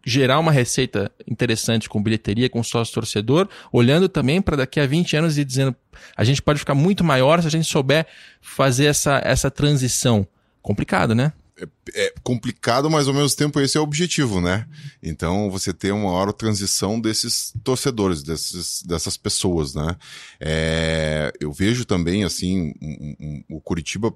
gerar 0.06 0.38
uma 0.38 0.52
receita 0.52 1.10
interessante 1.26 1.88
com 1.88 2.00
bilheteria, 2.00 2.48
com 2.48 2.62
sócio 2.62 2.94
torcedor, 2.94 3.48
olhando 3.72 4.08
também 4.08 4.40
para 4.40 4.56
daqui 4.56 4.78
a 4.78 4.86
20 4.86 5.16
anos 5.16 5.36
e 5.36 5.44
dizendo 5.44 5.74
a 6.16 6.22
gente 6.22 6.40
pode 6.40 6.60
ficar 6.60 6.76
muito 6.76 7.02
maior 7.02 7.42
se 7.42 7.48
a 7.48 7.50
gente 7.50 7.66
souber 7.66 8.06
fazer 8.40 8.84
essa, 8.84 9.20
essa 9.24 9.50
transição. 9.50 10.24
Complicado, 10.62 11.12
né? 11.12 11.32
É, 11.58 11.66
é, 11.94 12.14
complicado, 12.22 12.88
mas 12.88 13.08
ao 13.08 13.14
mesmo 13.14 13.34
tempo 13.36 13.58
esse 13.60 13.76
é 13.76 13.80
o 13.80 13.82
objetivo, 13.82 14.40
né? 14.40 14.66
Então 15.02 15.50
você 15.50 15.72
ter 15.72 15.90
uma 15.90 16.12
maior 16.12 16.32
transição 16.32 17.00
desses 17.00 17.52
torcedores, 17.64 18.22
desses, 18.22 18.82
dessas 18.82 19.16
pessoas, 19.16 19.74
né? 19.74 19.96
É, 20.38 21.32
eu 21.40 21.50
vejo 21.50 21.84
também, 21.84 22.22
assim, 22.22 22.74
um, 22.80 23.16
um, 23.18 23.56
o 23.56 23.60
Curitiba 23.60 24.14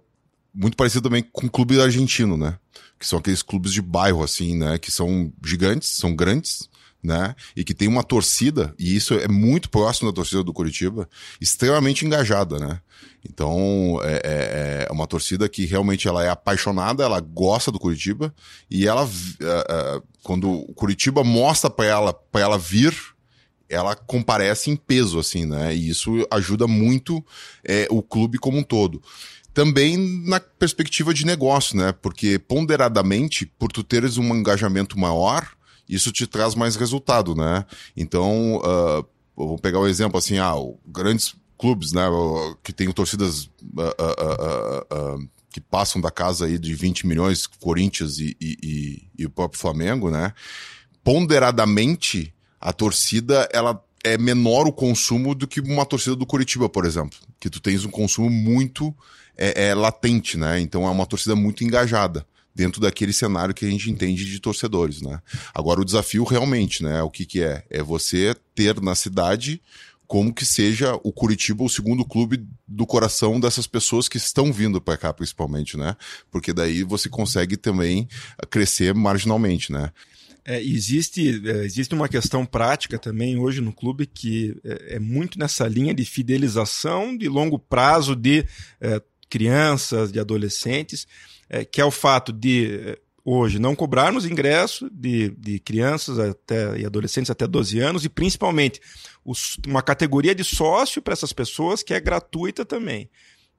muito 0.55 0.77
parecido 0.77 1.09
também 1.09 1.23
com 1.23 1.47
o 1.47 1.51
clube 1.51 1.81
argentino, 1.81 2.37
né? 2.37 2.59
Que 2.99 3.07
são 3.07 3.19
aqueles 3.19 3.43
clubes 3.43 3.73
de 3.73 3.81
bairro, 3.81 4.23
assim, 4.23 4.57
né? 4.57 4.79
Que 4.79 4.91
são 4.91 5.33
gigantes, 5.45 5.89
são 5.91 6.15
grandes, 6.15 6.69
né? 7.03 7.35
E 7.57 7.65
que 7.65 7.75
tem 7.75 7.89
uma 7.89 8.03
torcida, 8.03 8.75
e 8.79 8.95
isso 8.95 9.15
é 9.15 9.27
muito 9.27 9.71
próximo 9.71 10.11
da 10.11 10.15
torcida 10.15 10.43
do 10.43 10.53
Curitiba, 10.53 11.09
extremamente 11.41 12.05
engajada, 12.05 12.59
né? 12.59 12.81
Então, 13.29 14.01
é, 14.03 14.21
é, 14.25 14.87
é 14.89 14.93
uma 14.93 15.07
torcida 15.07 15.49
que 15.49 15.65
realmente 15.65 16.07
ela 16.09 16.25
é 16.25 16.29
apaixonada, 16.29 17.03
ela 17.03 17.21
gosta 17.21 17.71
do 17.71 17.79
Curitiba, 17.79 18.35
e 18.71 18.87
ela, 18.87 19.09
é, 19.41 19.67
é, 19.69 20.03
quando 20.23 20.51
o 20.51 20.75
Curitiba 20.75 21.25
mostra 21.25 21.71
para 21.71 21.87
ela, 21.87 22.13
para 22.13 22.43
ela 22.43 22.59
vir, 22.59 22.95
ela 23.69 23.95
comparece 23.95 24.71
em 24.71 24.77
peso, 24.77 25.19
assim, 25.19 25.47
né? 25.47 25.75
E 25.75 25.89
isso 25.89 26.27
ajuda 26.31 26.67
muito 26.67 27.25
é, 27.65 27.87
o 27.89 28.03
clube 28.03 28.37
como 28.37 28.59
um 28.59 28.63
todo 28.63 29.01
também 29.61 29.99
na 30.25 30.41
perspectiva 30.41 31.13
de 31.13 31.27
negócio, 31.27 31.77
né? 31.77 31.93
Porque 31.93 32.39
ponderadamente, 32.39 33.45
por 33.45 33.71
tu 33.71 33.85
teres 33.85 34.17
um 34.17 34.35
engajamento 34.35 34.99
maior, 34.99 35.47
isso 35.87 36.11
te 36.11 36.27
traz 36.27 36.55
mais 36.55 36.77
resultado, 36.77 37.35
né? 37.35 37.67
Então, 37.95 38.57
uh, 38.57 39.07
vou 39.37 39.59
pegar 39.59 39.79
um 39.81 39.87
exemplo 39.87 40.17
assim, 40.17 40.39
ah, 40.39 40.55
grandes 40.87 41.35
clubes, 41.59 41.93
né, 41.93 42.05
que 42.63 42.73
tem 42.73 42.91
torcidas 42.91 43.45
uh, 43.45 45.19
uh, 45.19 45.29
que 45.53 45.61
passam 45.61 46.01
da 46.01 46.11
casa 46.11 46.47
aí 46.47 46.59
de 46.59 46.73
20 46.73 47.07
milhões, 47.07 47.47
Corinthians 47.47 48.19
e, 48.19 48.35
e, 48.41 48.57
e, 48.63 49.03
e 49.19 49.27
o 49.27 49.31
próprio 49.31 49.61
Flamengo, 49.61 50.11
né? 50.11 50.33
Ponderadamente, 51.05 52.33
a 52.59 52.73
torcida, 52.73 53.47
ela 53.53 53.79
é 54.03 54.17
menor 54.17 54.67
o 54.67 54.73
consumo 54.73 55.35
do 55.35 55.47
que 55.47 55.61
uma 55.61 55.85
torcida 55.85 56.17
do 56.17 56.25
Curitiba, 56.25 56.67
por 56.67 56.87
exemplo. 56.87 57.19
Que 57.39 57.51
tu 57.51 57.61
tens 57.61 57.85
um 57.85 57.91
consumo 57.91 58.31
muito 58.31 58.97
é, 59.37 59.69
é 59.69 59.75
latente, 59.75 60.37
né? 60.37 60.61
Então 60.61 60.87
é 60.87 60.91
uma 60.91 61.07
torcida 61.07 61.35
muito 61.35 61.65
engajada 61.65 62.27
dentro 62.55 62.81
daquele 62.81 63.13
cenário 63.13 63.55
que 63.55 63.65
a 63.65 63.71
gente 63.71 63.91
entende 63.91 64.25
de 64.25 64.41
torcedores, 64.41 65.01
né? 65.01 65.21
Agora 65.55 65.81
o 65.81 65.85
desafio 65.85 66.25
realmente, 66.25 66.83
né? 66.83 67.03
O 67.03 67.11
que 67.11 67.25
que 67.25 67.43
é? 67.43 67.65
É 67.71 67.83
você 67.83 68.35
ter 68.55 68.81
na 68.81 68.95
cidade 68.95 69.61
como 70.07 70.35
que 70.35 70.45
seja 70.45 70.99
o 71.05 71.13
Curitiba 71.13 71.63
o 71.63 71.69
segundo 71.69 72.05
clube 72.05 72.45
do 72.67 72.85
coração 72.85 73.39
dessas 73.39 73.69
pessoas 73.69 74.09
que 74.09 74.17
estão 74.17 74.53
vindo 74.53 74.81
para 74.81 74.97
cá 74.97 75.13
principalmente, 75.13 75.77
né? 75.77 75.97
Porque 76.31 76.53
daí 76.53 76.83
você 76.83 77.09
consegue 77.09 77.57
também 77.57 78.09
crescer 78.51 78.93
marginalmente, 78.93 79.71
né? 79.71 79.93
É, 80.45 80.61
existe, 80.61 81.41
é, 81.49 81.65
existe 81.65 81.95
uma 81.95 82.09
questão 82.09 82.45
prática 82.45 82.99
também 82.99 83.39
hoje 83.39 83.61
no 83.61 83.73
clube 83.73 84.05
que 84.05 84.57
é, 84.65 84.97
é 84.97 84.99
muito 84.99 85.39
nessa 85.39 85.69
linha 85.69 85.95
de 85.95 86.05
fidelização 86.05 87.17
de 87.17 87.29
longo 87.29 87.59
prazo 87.59 88.17
de 88.17 88.45
é, 88.81 89.01
crianças, 89.31 90.13
de 90.13 90.21
adolescentes, 90.21 91.07
é, 91.49 91.65
que 91.65 91.81
é 91.81 91.85
o 91.85 91.91
fato 91.91 92.33
de 92.33 92.81
é, 92.85 92.99
hoje 93.25 93.59
não 93.59 93.75
cobrarmos 93.75 94.27
ingresso 94.27 94.91
de, 94.93 95.31
de 95.39 95.59
crianças 95.61 96.19
até, 96.19 96.79
e 96.79 96.85
adolescentes 96.85 97.31
até 97.31 97.47
12 97.47 97.79
anos 97.79 98.05
e 98.05 98.09
principalmente 98.09 98.81
os, 99.25 99.57
uma 99.67 99.83
categoria 99.83 100.35
de 100.35 100.45
sócio 100.45 101.01
para 101.01 101.13
essas 101.13 101.33
pessoas 101.33 101.83
que 101.83 101.95
é 101.95 102.01
gratuita 102.01 102.65
também. 102.65 103.09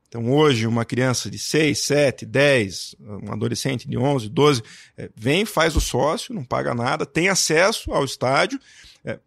Então, 0.07 0.29
hoje, 0.29 0.67
uma 0.67 0.84
criança 0.84 1.31
de 1.31 1.39
6, 1.39 1.86
7, 1.86 2.25
10, 2.25 2.95
um 2.99 3.31
adolescente 3.31 3.88
de 3.88 3.97
11, 3.97 4.27
12, 4.27 4.62
é, 4.97 5.10
vem, 5.15 5.45
faz 5.45 5.73
o 5.73 5.79
sócio, 5.79 6.36
não 6.36 6.43
paga 6.43 6.75
nada, 6.75 7.05
tem 7.05 7.29
acesso 7.29 7.93
ao 7.93 8.03
estádio. 8.03 8.60
É, 9.05 9.17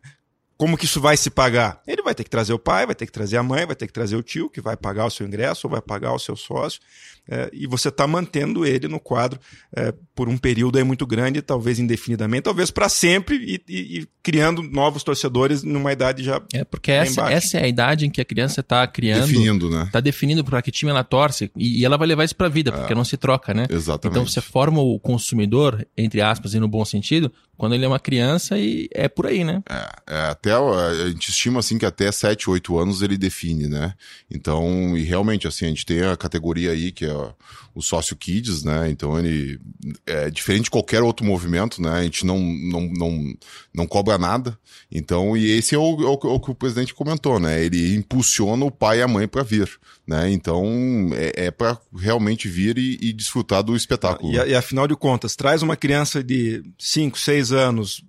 como 0.57 0.77
que 0.77 0.85
isso 0.85 1.01
vai 1.01 1.17
se 1.17 1.31
pagar? 1.31 1.83
Ele 1.87 2.03
vai 2.03 2.15
ter 2.15 2.25
que 2.25 2.31
trazer 2.31 2.53
o 2.53 2.59
pai, 2.59 2.87
vai 2.87 2.95
ter 2.95 3.07
que 3.07 3.13
trazer 3.13 3.37
a 3.37 3.43
mãe, 3.43 3.67
vai 3.67 3.77
ter 3.77 3.87
que 3.87 3.93
trazer 3.93 4.17
o 4.17 4.23
tio, 4.23 4.49
que 4.49 4.61
vai 4.61 4.77
pagar 4.77 5.07
o 5.07 5.11
seu 5.11 5.27
ingresso 5.27 5.67
ou 5.67 5.71
vai 5.71 5.81
pagar 5.81 6.13
o 6.13 6.19
seu 6.19 6.37
sócio 6.37 6.81
é, 7.29 7.49
e 7.53 7.67
você 7.67 7.89
está 7.89 8.07
mantendo 8.07 8.67
ele 8.67 8.87
no 8.87 9.01
quadro 9.01 9.41
é, 9.75 9.95
por 10.15 10.29
um 10.29 10.37
período 10.37 10.77
aí 10.77 10.85
muito 10.85 11.07
grande, 11.07 11.41
talvez 11.41 11.79
indefinidamente, 11.79 12.43
talvez 12.43 12.71
para 12.71 12.89
sempre, 12.89 13.37
e, 13.37 13.61
e, 13.67 13.99
e, 13.99 14.09
criando 14.23 14.63
novos 14.63 15.03
torcedores 15.03 15.63
numa 15.63 15.93
idade 15.93 16.23
já. 16.23 16.43
É, 16.53 16.65
porque 16.65 16.93
essa, 16.93 17.31
essa 17.33 17.59
é 17.59 17.65
a 17.65 17.69
idade 17.69 18.05
em 18.05 18.11
que 18.11 18.21
a 18.21 18.25
criança 18.25 18.61
está 18.61 18.87
criando. 18.87 19.27
Definindo, 19.27 19.71
né? 19.71 19.85
Está 19.85 20.01
definindo 20.01 20.45
para 20.45 20.61
que 20.61 20.71
time 20.71 20.91
ela 20.91 21.03
torce, 21.03 21.51
e, 21.57 21.81
e 21.81 21.85
ela 21.85 21.97
vai 21.97 22.07
levar 22.07 22.25
isso 22.25 22.37
para 22.37 22.47
a 22.47 22.51
vida, 22.51 22.71
porque 22.71 22.93
é. 22.93 22.97
não 22.97 23.05
se 23.05 23.17
troca, 23.17 23.55
né? 23.55 23.67
Exatamente. 23.71 24.19
Então 24.19 24.27
você 24.27 24.43
forma 24.43 24.83
o 24.83 25.01
consumidor, 25.01 25.87
entre 25.97 26.21
aspas, 26.21 26.53
e 26.53 26.61
no 26.61 26.69
bom 26.69 26.85
sentido, 26.85 27.33
quando 27.57 27.75
ele 27.75 27.85
é 27.85 27.89
uma 27.89 28.01
criança 28.01 28.59
e 28.59 28.89
é 28.93 29.09
por 29.09 29.27
aí, 29.27 29.45
né? 29.45 29.63
É, 29.69 30.15
é, 30.15 30.21
até 30.31 30.53
a 30.53 31.09
gente 31.09 31.31
estima 31.31 31.61
assim 31.61 31.79
que 31.79 31.87
até 31.87 32.11
7, 32.11 32.51
8 32.51 32.79
anos 32.79 33.03
ele 33.03 33.17
define, 33.17 33.69
né? 33.69 33.95
Então, 34.31 34.97
e 34.97 35.03
realmente 35.03 35.47
assim, 35.47 35.67
a 35.67 35.69
gente 35.69 35.87
tem 35.87 36.03
a 36.03 36.17
categoria 36.17 36.73
aí 36.73 36.91
que 36.93 37.05
é 37.05 37.33
o 37.75 37.83
sócio 37.83 38.17
Kids, 38.17 38.63
né? 38.63 38.89
Então 38.91 39.19
ele 39.19 39.59
é 40.07 40.31
diferente 40.31 40.65
de 40.65 40.71
qualquer 40.71 41.03
outro 41.03 41.27
movimento, 41.27 41.83
né? 41.83 41.91
A 41.91 42.03
gente 42.03 42.25
não, 42.25 42.39
não, 42.39 42.81
não, 42.93 43.35
não 43.75 43.87
cobra 43.87 44.17
nada. 44.17 44.57
Então, 44.91 45.37
e 45.37 45.51
esse 45.51 45.75
é 45.75 45.79
o, 45.79 46.01
é 46.03 46.07
o, 46.07 46.13
é 46.13 46.35
o 46.35 46.41
que 46.41 46.51
o 46.51 46.55
presidente 46.55 46.95
comentou, 46.95 47.41
né? 47.41 47.65
Ele 47.65 47.97
impulsiona 47.97 48.65
o 48.65 48.71
pai 48.71 48.99
e 48.99 49.03
a 49.03 49.09
mãe 49.09 49.27
para 49.27 49.43
vir, 49.43 49.69
né? 50.07 50.31
Então 50.31 51.11
é, 51.15 51.47
é 51.47 51.51
para 51.51 51.79
realmente 51.97 52.49
vir 52.49 52.77
e, 52.77 52.99
e, 53.01 53.13
desfrutar 53.13 53.63
do 53.63 53.75
espetáculo. 53.75 54.33
E, 54.33 54.37
e, 54.37 54.55
afinal 54.55 54.87
de 54.87 54.95
contas, 54.95 55.35
traz 55.35 55.63
uma 55.63 55.77
criança 55.77 56.23
de 56.23 56.63
5, 56.79 57.19
6 57.19 57.53
anos 57.53 58.05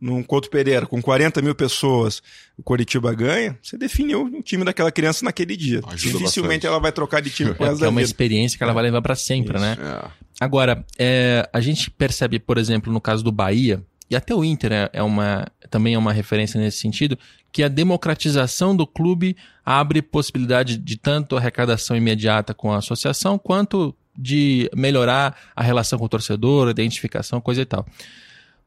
num 0.00 0.22
Couto 0.22 0.50
Pereira 0.50 0.86
com 0.86 1.00
40 1.00 1.40
mil 1.42 1.54
pessoas, 1.54 2.22
o 2.56 2.62
Coritiba 2.62 3.14
ganha, 3.14 3.56
você 3.62 3.78
definiu 3.78 4.24
o 4.24 4.42
time 4.42 4.64
daquela 4.64 4.90
criança 4.90 5.24
naquele 5.24 5.56
dia. 5.56 5.80
Ajuda 5.86 6.18
Dificilmente 6.18 6.32
bastante. 6.32 6.66
ela 6.66 6.80
vai 6.80 6.92
trocar 6.92 7.22
de 7.22 7.30
time 7.30 7.50
é, 7.60 7.84
é 7.84 7.88
uma 7.88 8.02
experiência 8.02 8.58
que 8.58 8.64
ela 8.64 8.72
vai 8.72 8.82
levar 8.82 9.02
para 9.02 9.14
sempre, 9.14 9.56
Isso. 9.56 9.64
né? 9.64 9.76
É. 9.80 10.26
Agora, 10.40 10.84
é, 10.98 11.48
a 11.52 11.60
gente 11.60 11.90
percebe, 11.90 12.38
por 12.38 12.58
exemplo, 12.58 12.92
no 12.92 13.00
caso 13.00 13.24
do 13.24 13.32
Bahia, 13.32 13.82
e 14.08 14.16
até 14.16 14.34
o 14.34 14.44
Inter 14.44 14.72
é, 14.72 14.90
é 14.92 15.02
uma, 15.02 15.46
também 15.70 15.94
é 15.94 15.98
uma 15.98 16.12
referência 16.12 16.60
nesse 16.60 16.78
sentido, 16.78 17.18
que 17.52 17.62
a 17.62 17.68
democratização 17.68 18.76
do 18.76 18.86
clube 18.86 19.36
abre 19.64 20.02
possibilidade 20.02 20.76
de 20.76 20.96
tanto 20.96 21.36
arrecadação 21.36 21.96
imediata 21.96 22.52
com 22.54 22.72
a 22.72 22.78
associação, 22.78 23.38
quanto 23.38 23.94
de 24.16 24.70
melhorar 24.74 25.36
a 25.54 25.62
relação 25.62 25.98
com 25.98 26.04
o 26.04 26.08
torcedor, 26.08 26.68
identificação, 26.70 27.40
coisa 27.40 27.62
e 27.62 27.64
tal. 27.64 27.86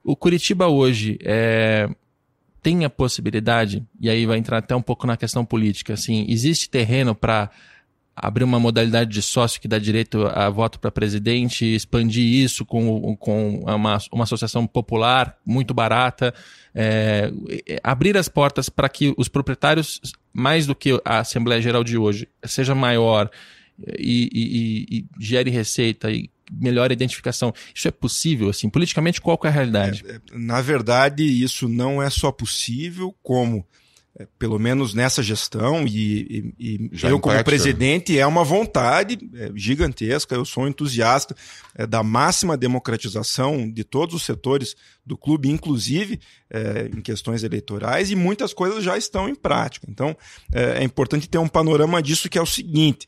O 0.04 0.16
Curitiba 0.16 0.68
hoje 0.68 1.18
é, 1.24 1.90
tem 2.62 2.84
a 2.84 2.90
possibilidade, 2.90 3.84
e 4.00 4.10
aí 4.10 4.26
vai 4.26 4.38
entrar 4.38 4.58
até 4.58 4.76
um 4.76 4.82
pouco 4.82 5.08
na 5.08 5.18
questão 5.18 5.46
política, 5.46 5.94
assim, 5.94 6.26
existe 6.30 6.70
terreno 6.70 7.16
para 7.16 7.50
abrir 8.22 8.44
uma 8.44 8.60
modalidade 8.60 9.12
de 9.12 9.22
sócio 9.22 9.60
que 9.60 9.68
dá 9.68 9.80
direito 9.80 10.26
a 10.28 10.50
voto 10.50 10.80
para 10.80 10.92
presidente, 10.92 11.66
expandir 11.66 12.24
isso 12.24 12.66
com, 12.66 13.16
com 13.18 13.60
uma, 13.60 13.98
uma 14.12 14.24
associação 14.24 14.68
popular 14.68 15.38
muito 15.46 15.74
barata, 15.74 16.34
é, 16.76 17.32
abrir 17.84 18.18
as 18.18 18.28
portas 18.28 18.70
para 18.70 18.90
que 18.90 19.14
os 19.18 19.28
proprietários, 19.28 20.02
mais 20.34 20.68
do 20.68 20.76
que 20.76 21.00
a 21.06 21.20
Assembleia 21.20 21.62
Geral 21.62 21.84
de 21.84 21.98
hoje, 21.98 22.28
seja 22.44 22.76
maior 22.76 23.30
e, 23.98 24.30
e, 24.32 24.98
e, 24.98 24.98
e 25.00 25.06
gere 25.20 25.50
receita 25.50 26.12
e 26.12 26.30
melhor 26.52 26.92
identificação. 26.92 27.54
Isso 27.74 27.88
é 27.88 27.92
possível, 27.92 28.50
assim, 28.50 28.70
politicamente, 28.70 29.22
qual 29.22 29.40
é 29.44 29.48
a 29.48 29.52
realidade? 29.52 30.04
É, 30.08 30.16
é, 30.16 30.20
na 30.34 30.62
verdade, 30.62 31.24
isso 31.24 31.68
não 31.68 32.02
é 32.02 32.10
só 32.10 32.32
possível, 32.32 33.16
como 33.22 33.66
pelo 34.38 34.60
menos 34.60 34.94
nessa 34.94 35.24
gestão, 35.24 35.86
e, 35.88 36.54
e, 36.60 36.90
e 36.90 36.90
eu, 37.04 37.20
como 37.20 37.42
presidente, 37.44 38.18
é 38.18 38.26
uma 38.26 38.44
vontade 38.44 39.18
é, 39.34 39.52
gigantesca. 39.56 40.36
Eu 40.36 40.44
sou 40.44 40.68
entusiasta 40.68 41.36
é, 41.76 41.88
da 41.88 42.04
máxima 42.04 42.58
democratização 42.58 43.70
de 43.70 43.84
todos 43.84 44.16
os 44.16 44.24
setores 44.24 44.76
do 45.06 45.18
clube, 45.18 45.50
inclusive 45.50 46.20
é, 46.50 46.90
em 46.94 47.02
questões 47.02 47.44
eleitorais, 47.44 48.12
e 48.12 48.16
muitas 48.16 48.54
coisas 48.54 48.84
já 48.84 48.98
estão 48.98 49.30
em 49.30 49.36
prática. 49.36 49.88
Então, 49.90 50.16
é, 50.54 50.80
é 50.80 50.84
importante 50.84 51.30
ter 51.30 51.38
um 51.38 51.48
panorama 51.48 52.02
disso, 52.02 52.30
que 52.30 52.38
é 52.38 52.42
o 52.42 52.46
seguinte. 52.46 53.08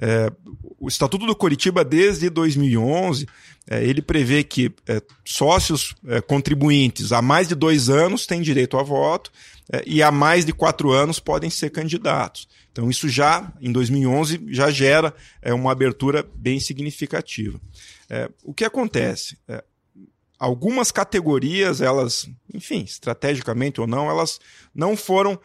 É, 0.00 0.30
o 0.78 0.86
Estatuto 0.86 1.26
do 1.26 1.34
Coritiba, 1.34 1.84
desde 1.84 2.30
2011, 2.30 3.26
é, 3.68 3.84
ele 3.84 4.00
prevê 4.00 4.44
que 4.44 4.72
é, 4.86 5.02
sócios 5.24 5.94
é, 6.06 6.20
contribuintes 6.20 7.12
há 7.12 7.20
mais 7.20 7.48
de 7.48 7.54
dois 7.54 7.90
anos 7.90 8.24
têm 8.24 8.40
direito 8.40 8.78
a 8.78 8.82
voto 8.82 9.30
é, 9.30 9.57
e 9.86 10.02
há 10.02 10.10
mais 10.10 10.44
de 10.44 10.52
quatro 10.52 10.90
anos 10.90 11.18
podem 11.20 11.50
ser 11.50 11.70
candidatos. 11.70 12.48
Então, 12.72 12.88
isso 12.88 13.08
já, 13.08 13.52
em 13.60 13.72
2011, 13.72 14.46
já 14.48 14.70
gera 14.70 15.14
é, 15.42 15.52
uma 15.52 15.72
abertura 15.72 16.24
bem 16.34 16.60
significativa. 16.60 17.60
o 18.42 18.54
que 18.54 18.64
acontece? 18.64 19.36
algumas 20.38 20.92
categorias, 20.92 21.80
elas, 21.80 22.30
enfim, 22.54 22.84
estrategicamente 22.84 23.80
ou 23.80 23.88
não, 23.88 24.08
elas 24.08 24.38
não 24.72 24.96
foram 24.96 25.38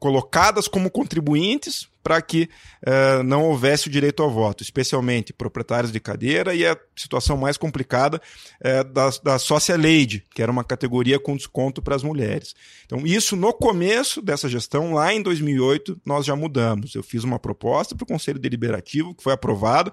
colocadas 0.00 0.66
como 0.66 0.90
contribuintes 0.90 1.86
para 2.02 2.20
que 2.20 2.48
uh, 2.86 3.22
não 3.22 3.44
houvesse 3.44 3.88
o 3.88 3.90
direito 3.90 4.22
ao 4.22 4.30
voto, 4.30 4.62
especialmente 4.62 5.32
proprietários 5.32 5.92
de 5.92 6.00
cadeira 6.00 6.54
e 6.54 6.66
a 6.66 6.76
situação 6.96 7.36
mais 7.36 7.56
complicada 7.56 8.20
uh, 8.60 8.84
da, 8.92 9.10
da 9.22 9.38
sócia 9.38 9.76
leide, 9.76 10.24
que 10.34 10.42
era 10.42 10.50
uma 10.50 10.64
categoria 10.64 11.18
com 11.18 11.36
desconto 11.36 11.80
para 11.80 11.94
as 11.94 12.02
mulheres. 12.02 12.54
Então, 12.84 13.06
isso 13.06 13.36
no 13.36 13.52
começo 13.52 14.20
dessa 14.20 14.48
gestão, 14.48 14.94
lá 14.94 15.12
em 15.14 15.22
2008, 15.22 16.00
nós 16.04 16.26
já 16.26 16.34
mudamos. 16.34 16.94
Eu 16.94 17.02
fiz 17.02 17.24
uma 17.24 17.38
proposta 17.38 17.94
para 17.94 18.04
o 18.04 18.06
Conselho 18.06 18.38
Deliberativo, 18.38 19.14
que 19.14 19.22
foi 19.22 19.32
aprovado 19.32 19.92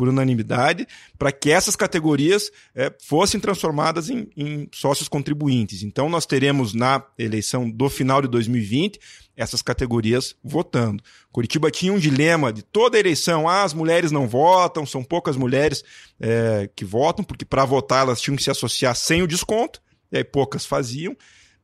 por 0.00 0.08
unanimidade, 0.08 0.86
para 1.18 1.30
que 1.30 1.50
essas 1.50 1.76
categorias 1.76 2.50
é, 2.74 2.90
fossem 3.02 3.38
transformadas 3.38 4.08
em, 4.08 4.28
em, 4.34 4.66
sócios 4.72 5.08
contribuintes. 5.08 5.82
Então, 5.82 6.08
nós 6.08 6.24
teremos 6.24 6.72
na 6.72 7.04
eleição 7.18 7.70
do 7.70 7.90
final 7.90 8.22
de 8.22 8.28
2020 8.28 8.98
essas 9.36 9.60
categorias 9.62 10.34
votando. 10.42 11.02
Curitiba 11.32 11.70
tinha 11.70 11.92
um 11.92 11.98
dilema 11.98 12.52
de 12.52 12.62
toda 12.62 12.98
eleição: 12.98 13.48
ah, 13.48 13.62
as 13.62 13.72
mulheres 13.72 14.10
não 14.10 14.26
votam, 14.26 14.84
são 14.84 15.02
poucas 15.02 15.36
mulheres 15.36 15.84
é, 16.18 16.68
que 16.74 16.84
votam, 16.84 17.24
porque 17.24 17.44
para 17.44 17.64
votar 17.64 18.02
elas 18.02 18.20
tinham 18.20 18.36
que 18.36 18.42
se 18.42 18.50
associar 18.50 18.94
sem 18.96 19.22
o 19.22 19.26
desconto, 19.26 19.80
e 20.10 20.18
aí 20.18 20.24
poucas 20.24 20.66
faziam. 20.66 21.16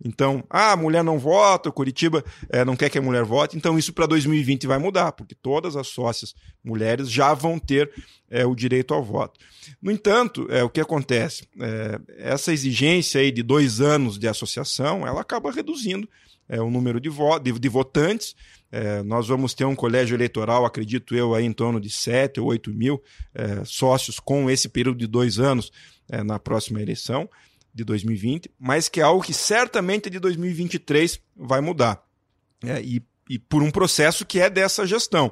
Então, 0.04 0.44
ah, 0.50 0.72
a 0.72 0.76
mulher 0.76 1.02
não 1.02 1.18
vota, 1.18 1.72
Curitiba 1.72 2.22
é, 2.50 2.64
não 2.64 2.76
quer 2.76 2.90
que 2.90 2.98
a 2.98 3.02
mulher 3.02 3.24
vote, 3.24 3.56
então 3.56 3.78
isso 3.78 3.92
para 3.92 4.06
2020 4.06 4.66
vai 4.66 4.78
mudar, 4.78 5.12
porque 5.12 5.34
todas 5.34 5.74
as 5.74 5.88
sócias 5.88 6.34
mulheres 6.62 7.10
já 7.10 7.32
vão 7.32 7.58
ter 7.58 7.90
é, 8.30 8.44
o 8.44 8.54
direito 8.54 8.92
ao 8.92 9.02
voto. 9.02 9.40
No 9.80 9.90
entanto, 9.90 10.46
é, 10.50 10.62
o 10.62 10.68
que 10.68 10.80
acontece? 10.80 11.48
É, 11.58 12.00
essa 12.18 12.52
exigência 12.52 13.20
aí 13.20 13.32
de 13.32 13.42
dois 13.42 13.80
anos 13.80 14.18
de 14.18 14.28
associação, 14.28 15.06
ela 15.06 15.22
acaba 15.22 15.50
reduzindo 15.50 16.06
é, 16.48 16.60
o 16.60 16.70
número 16.70 17.00
de, 17.00 17.08
vo 17.08 17.38
de, 17.38 17.52
de 17.52 17.68
votantes. 17.68 18.34
É, 18.70 19.02
nós 19.02 19.28
vamos 19.28 19.54
ter 19.54 19.64
um 19.64 19.76
colégio 19.76 20.16
eleitoral, 20.16 20.64
acredito 20.64 21.14
eu, 21.14 21.34
aí 21.34 21.44
em 21.44 21.52
torno 21.52 21.80
de 21.80 21.88
7 21.88 22.40
ou 22.40 22.48
8 22.48 22.72
mil 22.72 23.02
é, 23.34 23.64
sócios 23.64 24.18
com 24.18 24.50
esse 24.50 24.68
período 24.68 24.98
de 24.98 25.06
dois 25.06 25.38
anos 25.38 25.70
é, 26.08 26.22
na 26.22 26.38
próxima 26.38 26.82
eleição 26.82 27.28
de 27.72 27.84
2020, 27.84 28.50
mas 28.58 28.88
que 28.88 29.00
é 29.00 29.02
algo 29.02 29.22
que 29.22 29.34
certamente 29.34 30.10
de 30.10 30.18
2023 30.18 31.20
vai 31.36 31.60
mudar. 31.60 32.02
É, 32.64 32.80
e, 32.80 33.02
e 33.28 33.38
por 33.38 33.62
um 33.62 33.70
processo 33.70 34.24
que 34.24 34.40
é 34.40 34.48
dessa 34.48 34.86
gestão, 34.86 35.30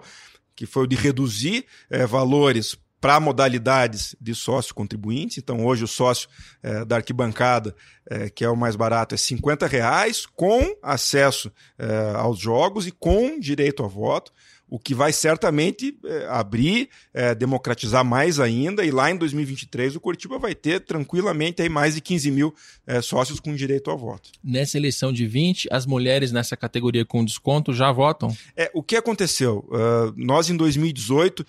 que 0.55 0.67
foi 0.67 0.85
o 0.85 0.87
de 0.87 0.95
reduzir 0.95 1.65
é, 1.91 2.07
valores 2.07 2.77
para 3.05 3.21
modalidades 3.21 4.17
de 4.19 4.35
sócio 4.35 4.75
contribuinte. 4.75 5.39
Então, 5.39 5.63
hoje 5.63 5.85
o 5.85 5.87
sócio 5.87 6.27
é, 6.63 6.87
da 6.87 6.97
arquibancada, 6.97 7.77
é, 8.09 8.31
que 8.31 8.43
é 8.43 8.49
o 8.49 8.57
mais 8.57 8.77
barato, 8.77 9.15
é 9.15 9.19
50 9.19 9.67
reais, 9.67 10.25
com 10.25 10.75
acesso 10.83 11.53
é, 11.79 12.15
aos 12.17 12.39
jogos 12.39 12.87
e 12.87 12.91
com 12.91 13.39
direito 13.39 13.85
a 13.85 13.87
voto 13.87 14.33
o 14.69 14.79
que 14.79 14.95
vai 14.95 15.13
certamente 15.13 15.97
é, 16.05 16.27
abrir, 16.29 16.89
é, 17.13 17.35
democratizar 17.35 18.05
mais 18.05 18.41
ainda, 18.41 18.85
e 18.85 18.91
lá 18.91 19.11
em 19.11 19.17
2023 19.17 19.97
o 19.97 20.01
Curitiba 20.01 20.39
vai 20.39 20.55
ter 20.55 20.81
tranquilamente 20.81 21.63
aí 21.63 21.69
mais 21.69 21.95
de 21.95 22.01
15 22.01 22.31
mil 22.31 22.55
é, 22.87 23.01
sócios 23.01 23.41
com 23.41 23.55
direito 23.55 23.91
ao 23.91 23.99
voto. 23.99 24.31
Nessa 24.43 24.77
eleição 24.77 25.13
de 25.13 25.27
20, 25.27 25.69
as 25.71 25.87
mulheres 25.87 26.33
nessa 26.33 26.57
categoria 26.57 27.05
com 27.05 27.25
desconto 27.25 27.73
já 27.73 27.93
votam? 27.93 28.37
É, 28.57 28.71
o 28.75 28.83
que 28.83 28.97
aconteceu? 28.97 29.65
Uh, 29.69 30.13
nós, 30.17 30.51
em 30.51 30.57
2018, 30.57 31.41
uh, 31.41 31.47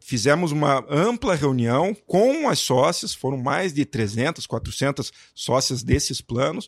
fizemos 0.00 0.52
uma 0.52 0.84
ampla 0.88 1.34
reunião 1.34 1.94
com 2.06 2.48
as 2.48 2.58
sócias, 2.58 3.14
foram 3.14 3.38
mais 3.38 3.72
de 3.72 3.84
300, 3.84 4.46
400 4.46 5.12
sócias 5.34 5.82
desses 5.82 6.20
planos, 6.20 6.66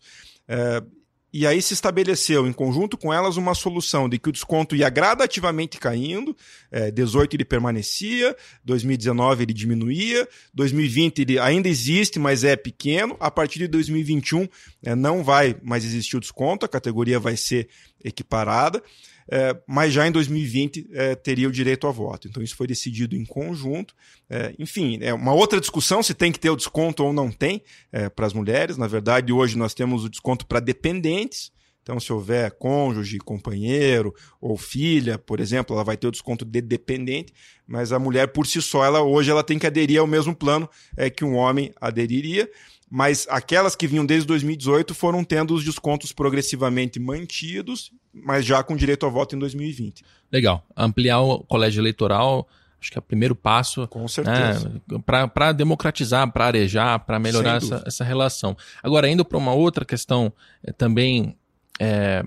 uh, 0.48 0.99
e 1.32 1.46
aí 1.46 1.62
se 1.62 1.74
estabeleceu, 1.74 2.46
em 2.46 2.52
conjunto 2.52 2.96
com 2.96 3.12
elas, 3.12 3.36
uma 3.36 3.54
solução 3.54 4.08
de 4.08 4.18
que 4.18 4.28
o 4.28 4.32
desconto 4.32 4.74
ia 4.74 4.88
gradativamente 4.88 5.78
caindo. 5.78 6.36
É, 6.70 6.90
18 6.90 7.36
ele 7.36 7.44
permanecia, 7.44 8.36
2019 8.64 9.44
ele 9.44 9.52
diminuía, 9.52 10.28
2020 10.52 11.20
ele 11.20 11.38
ainda 11.38 11.68
existe, 11.68 12.18
mas 12.18 12.42
é 12.42 12.56
pequeno. 12.56 13.16
A 13.20 13.30
partir 13.30 13.60
de 13.60 13.68
2021 13.68 14.48
é, 14.82 14.94
não 14.94 15.22
vai 15.22 15.56
mais 15.62 15.84
existir 15.84 16.16
o 16.16 16.20
desconto, 16.20 16.66
a 16.66 16.68
categoria 16.68 17.20
vai 17.20 17.36
ser 17.36 17.68
equiparada 18.02 18.82
é, 19.30 19.56
mas 19.64 19.92
já 19.92 20.08
em 20.08 20.10
2020 20.10 20.88
é, 20.92 21.14
teria 21.14 21.48
o 21.48 21.52
direito 21.52 21.86
a 21.86 21.92
voto. 21.92 22.26
Então 22.26 22.42
isso 22.42 22.56
foi 22.56 22.66
decidido 22.66 23.14
em 23.14 23.24
conjunto. 23.24 23.94
É, 24.28 24.52
enfim, 24.58 24.98
é 25.00 25.14
uma 25.14 25.32
outra 25.32 25.60
discussão 25.60 26.02
se 26.02 26.14
tem 26.14 26.32
que 26.32 26.40
ter 26.40 26.50
o 26.50 26.56
desconto 26.56 27.04
ou 27.04 27.12
não 27.12 27.30
tem 27.30 27.62
é, 27.92 28.08
para 28.08 28.26
as 28.26 28.32
mulheres. 28.32 28.76
Na 28.76 28.88
verdade, 28.88 29.32
hoje 29.32 29.56
nós 29.56 29.72
temos 29.72 30.04
o 30.04 30.10
desconto 30.10 30.44
para 30.44 30.58
dependentes. 30.58 31.52
Então, 31.82 31.98
se 31.98 32.12
houver 32.12 32.50
cônjuge, 32.52 33.18
companheiro 33.18 34.14
ou 34.40 34.56
filha, 34.56 35.16
por 35.16 35.40
exemplo, 35.40 35.74
ela 35.74 35.84
vai 35.84 35.96
ter 35.96 36.08
o 36.08 36.10
desconto 36.10 36.44
de 36.44 36.60
dependente, 36.60 37.32
mas 37.66 37.90
a 37.90 37.98
mulher 37.98 38.28
por 38.28 38.46
si 38.46 38.60
só, 38.60 38.84
ela 38.84 39.00
hoje 39.00 39.30
ela 39.30 39.42
tem 39.42 39.58
que 39.58 39.66
aderir 39.66 39.98
ao 39.98 40.06
mesmo 40.06 40.34
plano 40.34 40.68
é, 40.96 41.08
que 41.08 41.24
um 41.24 41.36
homem 41.36 41.72
aderiria 41.80 42.50
mas 42.90 43.24
aquelas 43.30 43.76
que 43.76 43.86
vinham 43.86 44.04
desde 44.04 44.26
2018 44.26 44.92
foram 44.94 45.22
tendo 45.22 45.54
os 45.54 45.64
descontos 45.64 46.10
progressivamente 46.10 46.98
mantidos, 46.98 47.92
mas 48.12 48.44
já 48.44 48.64
com 48.64 48.74
direito 48.74 49.06
a 49.06 49.08
voto 49.08 49.36
em 49.36 49.38
2020. 49.38 50.02
Legal. 50.32 50.66
Ampliar 50.76 51.20
o 51.20 51.38
colégio 51.44 51.80
eleitoral, 51.80 52.48
acho 52.80 52.90
que 52.90 52.98
é 52.98 53.00
o 53.00 53.02
primeiro 53.02 53.36
passo. 53.36 53.86
Com 53.86 54.08
certeza. 54.08 54.68
Né, 54.68 55.30
para 55.32 55.52
democratizar, 55.52 56.30
para 56.32 56.46
arejar, 56.46 56.98
para 56.98 57.20
melhorar 57.20 57.58
essa, 57.58 57.80
essa 57.86 58.02
relação. 58.02 58.56
Agora, 58.82 59.08
indo 59.08 59.24
para 59.24 59.38
uma 59.38 59.52
outra 59.52 59.84
questão 59.84 60.32
é, 60.64 60.72
também 60.72 61.36
é, 61.78 62.24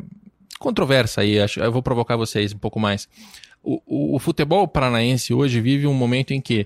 controversa 0.59 1.20
aí, 1.20 1.41
acho, 1.41 1.59
eu 1.59 1.74
vou 1.74 1.84
provocar 1.84 2.16
vocês 2.16 2.53
um 2.53 2.57
pouco 2.57 2.80
mais. 2.80 3.09
O, 3.61 3.82
o, 3.86 4.16
o 4.16 4.20
futebol 4.20 4.66
paranaense 4.66 5.34
hoje 5.34 5.59
vive 5.59 5.88
um 5.88 5.93
momento 5.93 6.32
em 6.32 6.39
que 6.39 6.66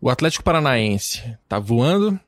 o 0.00 0.08
Atlético 0.08 0.42
Paranaense 0.42 1.36
está 1.44 1.58
voando, 1.58 2.18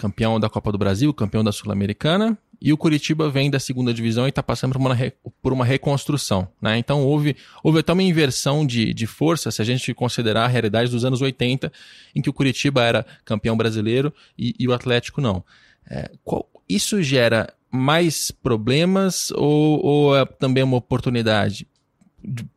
campeão 0.00 0.40
da 0.40 0.48
Copa 0.48 0.72
do 0.72 0.78
Brasil, 0.78 1.12
campeão 1.12 1.44
da 1.44 1.52
Sul-Americana, 1.52 2.38
e 2.58 2.72
o 2.72 2.78
Curitiba 2.78 3.28
vem 3.28 3.50
da 3.50 3.60
segunda 3.60 3.92
divisão 3.92 4.24
e 4.24 4.30
está 4.30 4.42
passando 4.42 4.72
por 4.72 4.80
uma, 4.80 4.96
por 5.42 5.52
uma 5.52 5.64
reconstrução. 5.64 6.48
Né? 6.60 6.78
Então 6.78 7.04
houve, 7.04 7.36
houve 7.62 7.80
até 7.80 7.92
uma 7.92 8.02
inversão 8.02 8.66
de, 8.66 8.94
de 8.94 9.06
força, 9.06 9.50
se 9.50 9.60
a 9.60 9.64
gente 9.64 9.92
considerar 9.92 10.46
a 10.46 10.48
realidade 10.48 10.90
dos 10.90 11.04
anos 11.04 11.20
80, 11.20 11.70
em 12.14 12.22
que 12.22 12.30
o 12.30 12.32
Curitiba 12.32 12.82
era 12.82 13.04
campeão 13.26 13.54
brasileiro 13.58 14.12
e, 14.38 14.54
e 14.58 14.66
o 14.66 14.72
Atlético 14.72 15.20
não. 15.20 15.44
É, 15.86 16.10
qual, 16.24 16.48
isso 16.66 17.02
gera 17.02 17.52
mais 17.70 18.30
problemas 18.30 19.30
ou, 19.32 19.84
ou 19.84 20.16
é 20.16 20.24
também 20.24 20.62
uma 20.62 20.78
oportunidade? 20.78 21.66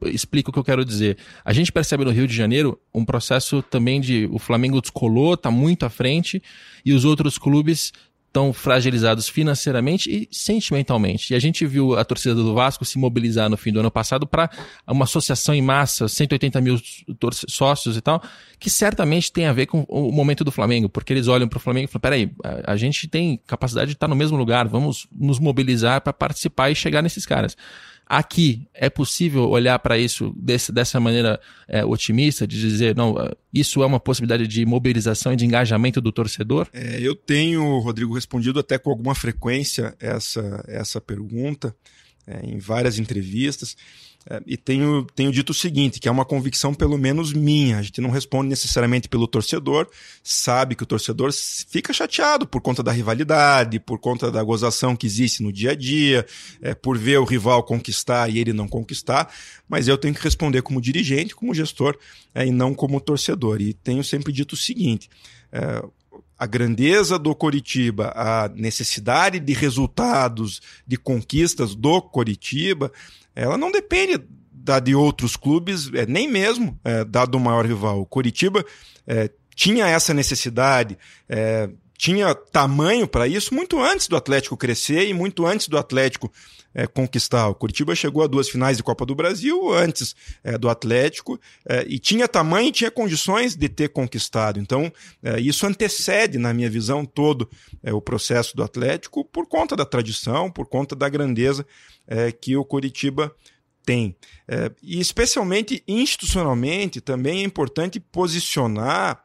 Explico 0.05 0.49
o 0.49 0.53
que 0.53 0.59
eu 0.59 0.64
quero 0.64 0.86
dizer. 0.86 1.18
A 1.43 1.53
gente 1.53 1.72
percebe 1.72 2.03
no 2.03 2.11
Rio 2.11 2.28
de 2.28 2.36
Janeiro 2.36 2.80
um 2.93 3.05
processo 3.05 3.61
também 3.61 3.99
de 4.01 4.30
o 4.32 4.39
Flamengo 4.39 4.82
descolou, 4.82 5.34
está 5.34 5.49
muito 5.49 5.86
à 5.86 5.89
frente 5.89 6.41
e 6.86 6.93
os 6.93 7.05
outros 7.05 7.38
clubes 7.38 7.91
estão 8.34 8.51
fragilizados 8.51 9.30
financeiramente 9.30 10.09
e 10.09 10.28
sentimentalmente. 10.36 11.32
E 11.32 11.36
a 11.36 11.39
gente 11.39 11.68
viu 11.68 11.95
a 11.95 12.03
torcida 12.03 12.34
do 12.34 12.55
Vasco 12.55 12.84
se 12.84 12.97
mobilizar 12.97 13.47
no 13.47 13.55
fim 13.55 13.72
do 13.72 13.80
ano 13.80 13.91
passado 13.91 14.26
para 14.26 14.49
uma 14.88 15.03
associação 15.03 15.53
em 15.53 15.61
massa, 15.61 16.07
180 16.07 16.59
mil 16.59 16.82
sócios 17.47 17.95
e 17.95 18.01
tal, 18.01 18.24
que 18.59 18.72
certamente 18.72 19.32
tem 19.32 19.45
a 19.45 19.53
ver 19.53 19.68
com 19.68 19.86
o 19.88 20.11
momento 20.11 20.43
do 20.43 20.51
Flamengo, 20.51 20.89
porque 20.89 21.14
eles 21.14 21.28
olham 21.28 21.47
para 21.47 21.57
o 21.57 21.59
Flamengo 21.59 21.86
e 21.86 21.88
falam: 21.88 22.01
peraí, 22.01 22.32
a, 22.43 22.74
a 22.74 22.76
gente 22.76 23.07
tem 23.07 23.39
capacidade 23.45 23.91
de 23.91 23.93
estar 23.95 24.07
no 24.07 24.16
mesmo 24.16 24.36
lugar, 24.36 24.68
vamos 24.68 25.07
nos 25.16 25.38
mobilizar 25.38 26.01
para 26.01 26.11
participar 26.11 26.72
e 26.72 26.76
chegar 26.76 27.03
nesses 27.03 27.28
caras. 27.28 27.55
Aqui 28.06 28.68
é 28.74 28.89
possível 28.89 29.49
olhar 29.49 29.80
para 29.80 29.97
isso 29.97 30.34
desse, 30.38 30.72
dessa 30.72 30.99
maneira 30.99 31.39
é, 31.68 31.86
otimista, 31.86 32.45
de 32.45 32.60
dizer, 32.60 32.95
não, 32.95 33.16
isso 33.54 33.82
é 33.82 33.86
uma 33.86 33.99
possibilidade 33.99 34.47
de 34.47 34.66
mobilização 34.66 35.34
e 35.34 35.36
de 35.36 35.45
engajamento 35.45 36.01
do 36.01 36.12
torcedor? 36.12 36.68
É, 36.74 36.99
eu 36.99 37.16
tenho, 37.16 37.80
Rodrigo, 37.80 38.14
respondido 38.14 38.60
até 38.60 38.78
com 38.78 38.89
alguma 38.89 39.16
frequência 39.16 39.95
essa, 39.99 40.64
essa 40.68 40.99
pergunta 40.99 41.76
é, 42.28 42.45
em 42.45 42.58
várias 42.58 42.99
entrevistas. 42.99 43.76
É, 44.30 44.41
e 44.45 44.55
tenho, 44.55 45.05
tenho 45.15 45.32
dito 45.32 45.49
o 45.49 45.53
seguinte, 45.53 45.99
que 45.99 46.07
é 46.07 46.11
uma 46.11 46.24
convicção 46.24 46.74
pelo 46.74 46.97
menos 46.97 47.34
minha. 47.34 47.78
A 47.78 47.82
gente 47.82 47.99
não 47.99 48.09
responde 48.09 48.49
necessariamente 48.49 49.09
pelo 49.09 49.28
torcedor, 49.28 49.88
sabe 50.24 50.76
que 50.76 50.84
o 50.84 50.86
torcedor 50.86 51.32
fica 51.34 51.91
chateado 51.91 52.47
por 52.47 52.61
conta 52.61 52.82
da 52.82 52.91
rivalidade, 52.91 53.80
por 53.80 53.99
conta 53.99 54.32
da 54.32 54.41
gozação 54.41 54.95
que 54.95 55.05
existe 55.05 55.43
no 55.43 55.51
dia 55.51 55.71
a 55.71 55.76
dia, 55.76 56.26
é, 56.61 56.74
por 56.74 56.97
ver 56.97 57.17
o 57.17 57.26
rival 57.26 57.63
conquistar 57.63 58.30
e 58.30 58.39
ele 58.39 58.53
não 58.53 58.67
conquistar, 58.67 59.34
mas 59.67 59.88
eu 59.88 59.97
tenho 59.97 60.13
que 60.13 60.24
responder 60.24 60.61
como 60.61 60.82
dirigente, 60.82 61.36
como 61.36 61.53
gestor 61.53 61.97
é, 62.34 62.45
e 62.45 62.51
não 62.51 62.74
como 62.74 63.01
torcedor. 63.01 63.61
E 63.61 63.74
tenho 63.74 64.03
sempre 64.03 64.32
dito 64.32 64.53
o 64.53 64.57
seguinte, 64.57 65.09
é, 65.51 65.84
a 66.38 66.45
grandeza 66.45 67.17
do 67.17 67.34
Coritiba, 67.36 68.11
a 68.15 68.49
necessidade 68.53 69.39
de 69.39 69.53
resultados, 69.53 70.61
de 70.86 70.97
conquistas 70.97 71.75
do 71.75 72.01
Coritiba, 72.01 72.91
ela 73.36 73.57
não 73.57 73.71
depende 73.71 74.19
da 74.51 74.79
de 74.79 74.95
outros 74.95 75.36
clubes, 75.36 75.91
é, 75.93 76.05
nem 76.05 76.29
mesmo 76.29 76.79
é, 76.84 77.03
da 77.03 77.25
do 77.25 77.39
maior 77.39 77.65
rival. 77.65 78.01
O 78.01 78.05
Coritiba 78.05 78.65
é, 79.05 79.29
tinha 79.55 79.86
essa 79.88 80.13
necessidade, 80.13 80.97
é, 81.27 81.69
tinha 81.97 82.34
tamanho 82.34 83.07
para 83.07 83.27
isso 83.27 83.53
muito 83.53 83.79
antes 83.79 84.07
do 84.07 84.15
Atlético 84.15 84.57
crescer 84.57 85.07
e 85.07 85.13
muito 85.13 85.45
antes 85.45 85.67
do 85.67 85.77
Atlético 85.77 86.31
é, 86.74 86.88
conquistar. 86.88 87.47
O 87.47 87.55
Curitiba 87.55 87.95
chegou 87.95 88.24
a 88.24 88.28
duas 88.28 88.49
finais 88.49 88.78
de 88.78 88.84
Copa 88.84 89.05
do 89.05 89.15
Brasil 89.15 89.71
antes 89.74 90.15
é, 90.43 90.57
do 90.57 90.69
Atlético 90.69 91.39
é, 91.67 91.86
e 91.88 91.99
tinha 91.99 92.28
tamanho 92.28 92.69
e 92.69 92.71
tinha 92.71 92.91
condições 92.91 93.55
de 93.55 93.69
ter 93.69 93.89
conquistado. 93.89 94.59
Então, 94.59 94.91
é, 95.21 95.39
isso 95.39 95.65
antecede, 95.65 96.38
na 96.38 96.53
minha 96.53 96.69
visão, 96.69 97.05
todo 97.05 97.49
é, 97.82 97.93
o 97.93 98.01
processo 98.01 98.55
do 98.55 98.63
Atlético 98.63 99.24
por 99.26 99.47
conta 99.47 99.76
da 99.76 99.86
tradição, 99.86 100.49
por 100.49 100.67
conta 100.67 100.95
da 100.95 101.07
grandeza 101.07 101.65
é, 102.07 102.32
que 102.32 102.55
o 102.57 102.65
Curitiba 102.65 103.34
tem. 103.86 104.15
e 104.82 105.01
especialmente 105.01 105.84
institucionalmente, 105.86 107.01
também 107.01 107.41
é 107.41 107.43
importante 107.43 107.99
posicionar 107.99 109.21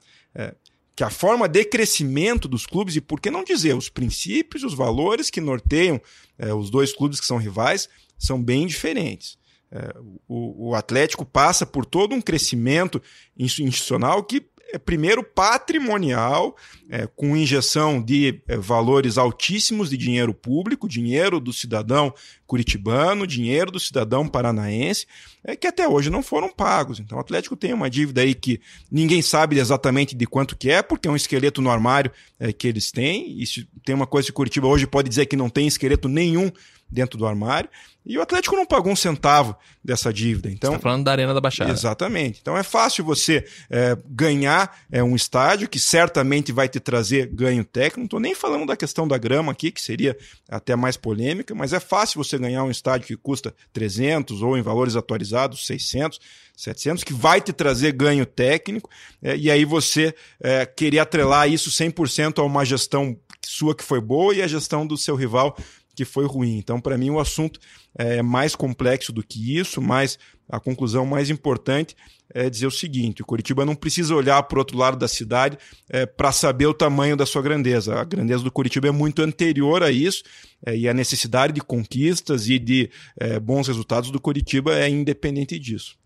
que 0.99 1.05
a 1.05 1.11
forma 1.11 1.47
de 1.47 1.65
crescimento 1.65 2.49
dos 2.49 2.67
clubes, 2.67 2.97
e 2.97 3.01
por 3.01 3.21
que 3.21 3.31
não 3.31 3.45
dizer, 3.45 3.73
os 3.77 3.89
princípios, 3.89 4.65
os 4.65 4.75
valores 4.75 5.31
que 5.31 5.41
norteiam 5.41 6.01
é, 6.37 6.53
os 6.53 6.71
dois 6.71 6.93
clubes 6.93 7.21
que 7.21 7.27
são 7.27 7.37
rivais, 7.37 7.89
são 8.19 8.43
bem 8.43 8.67
diferentes. 8.67 9.39
É, 9.71 9.95
o, 10.27 10.71
o 10.71 10.75
Atlético 10.75 11.25
passa 11.25 11.65
por 11.65 11.87
todo 11.87 12.17
um 12.17 12.21
crescimento 12.21 13.01
institucional 13.39 14.25
que 14.25 14.45
primeiro 14.77 15.23
patrimonial, 15.23 16.57
é, 16.91 17.07
com 17.07 17.37
injeção 17.37 18.03
de 18.03 18.43
é, 18.49 18.57
valores 18.57 19.17
altíssimos 19.17 19.89
de 19.89 19.97
dinheiro 19.97 20.35
público, 20.35 20.89
dinheiro 20.89 21.39
do 21.41 21.53
cidadão 21.53 22.13
curitibano, 22.47 23.27
dinheiro 23.27 23.71
do 23.71 23.79
cidadão 23.79 24.29
paranaense, 24.29 25.07
é, 25.45 25.55
que 25.55 25.67
até 25.67 25.89
hoje 25.89 26.11
não 26.11 26.23
foram 26.23 26.51
pagos. 26.51 27.01
Então 27.01 27.17
o 27.17 27.21
Atlético 27.21 27.57
tem 27.57 27.73
uma 27.73 27.89
dívida 27.89 28.21
aí 28.21 28.35
que 28.35 28.61
ninguém 28.91 29.23
sabe 29.23 29.59
exatamente 29.59 30.15
de 30.15 30.27
quanto 30.27 30.57
que 30.57 30.71
é, 30.71 30.83
porque 30.83 31.09
é 31.09 31.11
um 31.11 31.17
esqueleto 31.17 31.63
no 31.63 31.71
armário 31.71 32.11
é, 32.39 32.53
que 32.53 32.67
eles 32.67 32.91
têm. 32.91 33.41
E 33.41 33.45
tem 33.85 33.95
uma 33.95 34.07
coisa 34.07 34.27
que 34.27 34.33
Curitiba 34.33 34.67
hoje 34.67 34.87
pode 34.87 35.09
dizer 35.09 35.27
que 35.27 35.37
não 35.37 35.49
tem 35.49 35.67
esqueleto 35.67 36.09
nenhum 36.09 36.51
dentro 36.91 37.19
do 37.19 37.27
armário. 37.27 37.69
E 38.09 38.17
o 38.17 38.23
Atlético 38.23 38.57
não 38.57 38.65
pagou 38.65 38.91
um 38.91 38.97
centavo 38.97 39.55
dessa 39.85 40.11
dívida. 40.11 40.51
Então, 40.51 40.71
Você 40.71 40.79
tá 40.79 40.83
falando 40.83 41.05
da 41.05 41.13
Arena 41.13 41.35
da 41.35 41.43
Baixada. 41.43 41.71
Exatamente. 41.71 42.39
Então 42.41 42.57
é 42.57 42.63
fácil 42.63 43.05
você 43.05 43.45
é, 43.69 43.95
ganhar 44.07 44.79
é, 44.91 45.03
um 45.03 45.15
estádio 45.15 45.69
que 45.69 45.79
certamente 45.79 46.51
vai 46.51 46.71
te 46.71 46.81
trazer 46.81 47.27
ganho 47.27 47.63
técnico. 47.63 47.99
Não 47.99 48.05
estou 48.07 48.21
nem 48.21 48.35
falando 48.35 48.67
da 48.67 48.77
questão 48.77 49.07
da 49.07 49.19
grama 49.19 49.53
aqui, 49.53 49.71
que 49.71 49.81
seria 49.81 50.17
até 50.49 50.75
mais 50.75 50.97
polêmica, 50.97 51.55
mas 51.55 51.75
é 51.75 51.81
fácil 51.81 52.25
você 52.25 52.39
ganhar 52.39 52.65
um 52.65 52.71
estádio 52.71 53.07
que 53.07 53.17
custa 53.17 53.55
300 53.75 54.41
ou 54.41 54.57
em 54.57 54.63
valores 54.63 54.97
atualizados 54.97 55.67
600, 55.67 56.19
700, 56.57 57.05
que 57.05 57.13
vai 57.13 57.43
te 57.43 57.53
trazer 57.53 57.93
ganho 57.93 58.25
técnico. 58.25 58.89
É, 59.23 59.37
e 59.37 59.51
aí 59.51 59.67
você 59.67 60.15
é, 60.41 60.65
querer 60.65 61.01
atrelar 61.01 61.47
isso 61.51 61.71
100% 61.71 62.39
a 62.39 62.43
uma 62.43 62.65
gestão 62.65 63.19
sua 63.49 63.75
que 63.75 63.85
foi 63.85 64.01
boa 64.01 64.35
e 64.35 64.43
a 64.43 64.47
gestão 64.47 64.87
do 64.87 64.97
seu 64.97 65.17
rival 65.17 65.57
que 65.99 66.05
foi 66.05 66.27
ruim. 66.27 66.59
Então, 66.59 66.81
para 66.81 66.97
mim, 66.97 67.11
o 67.11 67.19
assunto 67.19 67.59
é 67.93 68.23
mais 68.23 68.55
complexo 68.55 69.13
do 69.13 69.21
que 69.21 69.59
isso, 69.59 69.83
mas 69.83 70.17
a 70.49 70.61
conclusão 70.61 71.05
mais 71.05 71.29
importante 71.29 71.97
é 72.33 72.49
dizer 72.49 72.69
o 72.69 72.71
seguinte: 72.71 73.21
o 73.21 73.25
Curitiba 73.25 73.65
não 73.65 73.75
precisa 73.75 74.15
olhar 74.15 74.41
para 74.45 74.59
o 74.59 74.61
outro 74.61 74.79
lado 74.79 74.97
da 74.97 75.09
cidade 75.09 75.59
é, 75.91 76.07
para 76.07 76.31
saber 76.31 76.67
o 76.67 76.75
tamanho 76.75 77.17
da 77.17 77.27
sua 77.27 77.43
grandeza. 77.43 77.97
A 77.99 78.05
grandeza 78.05 78.45
do 78.45 78.53
Curitiba 78.53 78.87
é 78.87 78.93
muito 78.93 79.23
anterior 79.23 79.83
a 79.83 79.91
isso, 79.91 80.23
é, 80.65 80.77
e 80.77 80.89
a 80.89 80.95
necessidade 80.95 81.53
de 81.53 81.61
conquistas 81.61 82.49
e 82.49 82.61
de 82.61 82.89
é, 83.19 83.41
bons 83.41 83.67
resultados 83.67 84.13
do 84.13 84.21
Curitiba 84.21 84.79
é 84.79 84.89
independente 84.89 85.59
disso. 85.59 85.98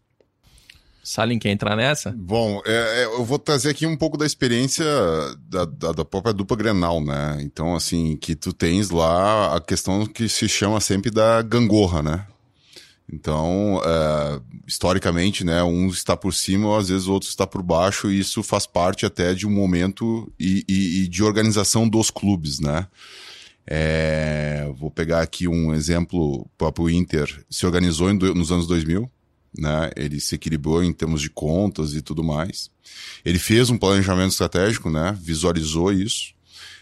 Salim 1.02 1.38
quer 1.38 1.50
entrar 1.50 1.74
nessa? 1.74 2.12
Bom, 2.12 2.62
é, 2.64 3.02
é, 3.02 3.04
eu 3.06 3.24
vou 3.24 3.38
trazer 3.38 3.70
aqui 3.70 3.86
um 3.86 3.96
pouco 3.96 4.16
da 4.16 4.24
experiência 4.24 4.84
da, 5.48 5.64
da, 5.64 5.92
da, 5.92 6.04
própria 6.04 6.32
dupla 6.32 6.56
Grenal, 6.56 7.00
né? 7.00 7.38
Então, 7.40 7.74
assim, 7.74 8.16
que 8.16 8.36
tu 8.36 8.52
tens 8.52 8.90
lá 8.90 9.56
a 9.56 9.60
questão 9.60 10.06
que 10.06 10.28
se 10.28 10.48
chama 10.48 10.80
sempre 10.80 11.10
da 11.10 11.42
gangorra, 11.42 12.02
né? 12.02 12.26
Então, 13.12 13.82
é, 13.84 14.40
historicamente, 14.66 15.44
né, 15.44 15.62
um 15.62 15.88
está 15.88 16.16
por 16.16 16.32
cima 16.32 16.78
às 16.78 16.88
vezes 16.88 17.06
o 17.08 17.12
outro 17.12 17.28
está 17.28 17.46
por 17.46 17.62
baixo 17.62 18.10
e 18.10 18.18
isso 18.18 18.42
faz 18.42 18.66
parte 18.66 19.04
até 19.04 19.34
de 19.34 19.46
um 19.46 19.50
momento 19.50 20.32
e, 20.38 20.64
e, 20.68 21.02
e 21.02 21.08
de 21.08 21.22
organização 21.22 21.88
dos 21.88 22.10
clubes, 22.10 22.60
né? 22.60 22.86
É, 23.66 24.68
vou 24.76 24.90
pegar 24.90 25.20
aqui 25.20 25.46
um 25.46 25.74
exemplo, 25.74 26.42
o 26.42 26.48
próprio 26.56 26.88
Inter 26.90 27.44
se 27.50 27.66
organizou 27.66 28.10
em, 28.10 28.14
nos 28.14 28.50
anos 28.50 28.66
2000, 28.66 29.10
né? 29.56 29.90
Ele 29.96 30.20
se 30.20 30.34
equilibrou 30.34 30.82
em 30.82 30.92
termos 30.92 31.20
de 31.20 31.30
contas 31.30 31.94
e 31.94 32.02
tudo 32.02 32.24
mais. 32.24 32.70
Ele 33.24 33.38
fez 33.38 33.70
um 33.70 33.78
planejamento 33.78 34.30
estratégico, 34.30 34.90
né? 34.90 35.16
Visualizou 35.20 35.92
isso, 35.92 36.34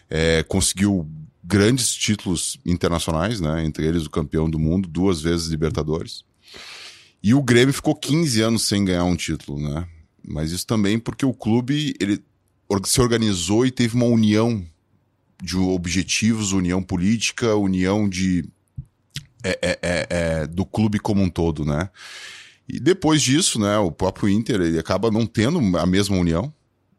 é, 0.08 0.42
conseguiu 0.42 1.08
grandes 1.42 1.92
títulos 1.92 2.58
internacionais, 2.64 3.40
né? 3.40 3.64
Entre 3.64 3.86
eles 3.86 4.06
o 4.06 4.10
campeão 4.10 4.48
do 4.48 4.58
mundo, 4.58 4.88
duas 4.88 5.20
vezes 5.20 5.48
Libertadores. 5.48 6.24
E 7.22 7.34
o 7.34 7.42
Grêmio 7.42 7.74
ficou 7.74 7.94
15 7.94 8.40
anos 8.40 8.66
sem 8.66 8.84
ganhar 8.84 9.04
um 9.04 9.16
título, 9.16 9.60
né? 9.60 9.86
Mas 10.26 10.52
isso 10.52 10.66
também 10.66 10.98
porque 10.98 11.26
o 11.26 11.34
clube 11.34 11.94
ele 12.00 12.22
se 12.84 13.00
organizou 13.00 13.66
e 13.66 13.70
teve 13.70 13.96
uma 13.96 14.06
união 14.06 14.64
de 15.42 15.56
objetivos, 15.56 16.52
união 16.52 16.82
política, 16.82 17.54
união 17.56 18.08
de 18.08 18.44
é, 19.42 19.58
é, 19.62 19.78
é, 19.82 20.06
é 20.10 20.46
do 20.46 20.64
clube 20.64 20.98
como 20.98 21.22
um 21.22 21.30
todo, 21.30 21.64
né? 21.64 21.90
E 22.72 22.78
depois 22.78 23.20
disso, 23.20 23.58
né, 23.58 23.78
o 23.78 23.90
próprio 23.90 24.28
Inter 24.28 24.60
ele 24.60 24.78
acaba 24.78 25.10
não 25.10 25.26
tendo 25.26 25.58
a 25.76 25.84
mesma 25.84 26.16
união, 26.16 26.52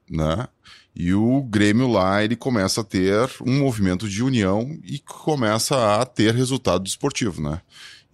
né? 0.10 0.48
E 0.94 1.14
o 1.14 1.42
Grêmio 1.44 1.88
lá 1.88 2.22
ele 2.22 2.36
começa 2.36 2.82
a 2.82 2.84
ter 2.84 3.30
um 3.46 3.60
movimento 3.60 4.10
de 4.10 4.22
união 4.22 4.78
e 4.84 5.00
começa 5.00 6.02
a 6.02 6.06
ter 6.06 6.36
resultado 6.36 6.86
esportivo, 6.86 7.42
né? 7.42 7.62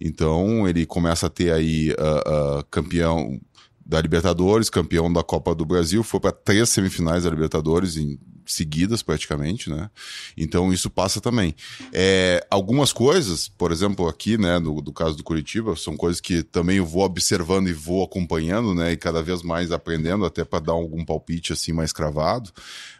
Então 0.00 0.68
ele 0.68 0.86
começa 0.86 1.26
a 1.26 1.30
ter 1.30 1.52
aí 1.52 1.90
uh, 1.90 2.60
uh, 2.60 2.64
campeão 2.70 3.40
da 3.84 4.00
Libertadores, 4.00 4.70
campeão 4.70 5.12
da 5.12 5.24
Copa 5.24 5.52
do 5.52 5.64
Brasil, 5.64 6.04
foi 6.04 6.20
para 6.20 6.30
três 6.30 6.68
semifinais 6.68 7.24
da 7.24 7.30
Libertadores 7.30 7.96
em 7.96 8.20
seguidas 8.48 9.02
praticamente, 9.02 9.70
né? 9.70 9.90
Então 10.36 10.72
isso 10.72 10.90
passa 10.90 11.20
também. 11.20 11.54
É, 11.92 12.44
algumas 12.50 12.92
coisas, 12.92 13.48
por 13.48 13.70
exemplo, 13.70 14.08
aqui, 14.08 14.38
né, 14.38 14.58
do, 14.58 14.80
do 14.80 14.92
caso 14.92 15.16
do 15.16 15.24
Curitiba, 15.24 15.76
são 15.76 15.96
coisas 15.96 16.20
que 16.20 16.42
também 16.42 16.78
eu 16.78 16.86
vou 16.86 17.04
observando 17.04 17.68
e 17.68 17.72
vou 17.72 18.02
acompanhando, 18.02 18.74
né, 18.74 18.92
e 18.92 18.96
cada 18.96 19.22
vez 19.22 19.42
mais 19.42 19.70
aprendendo, 19.70 20.24
até 20.24 20.44
para 20.44 20.60
dar 20.60 20.72
algum 20.72 21.04
palpite 21.04 21.52
assim 21.52 21.72
mais 21.72 21.92
cravado, 21.92 22.50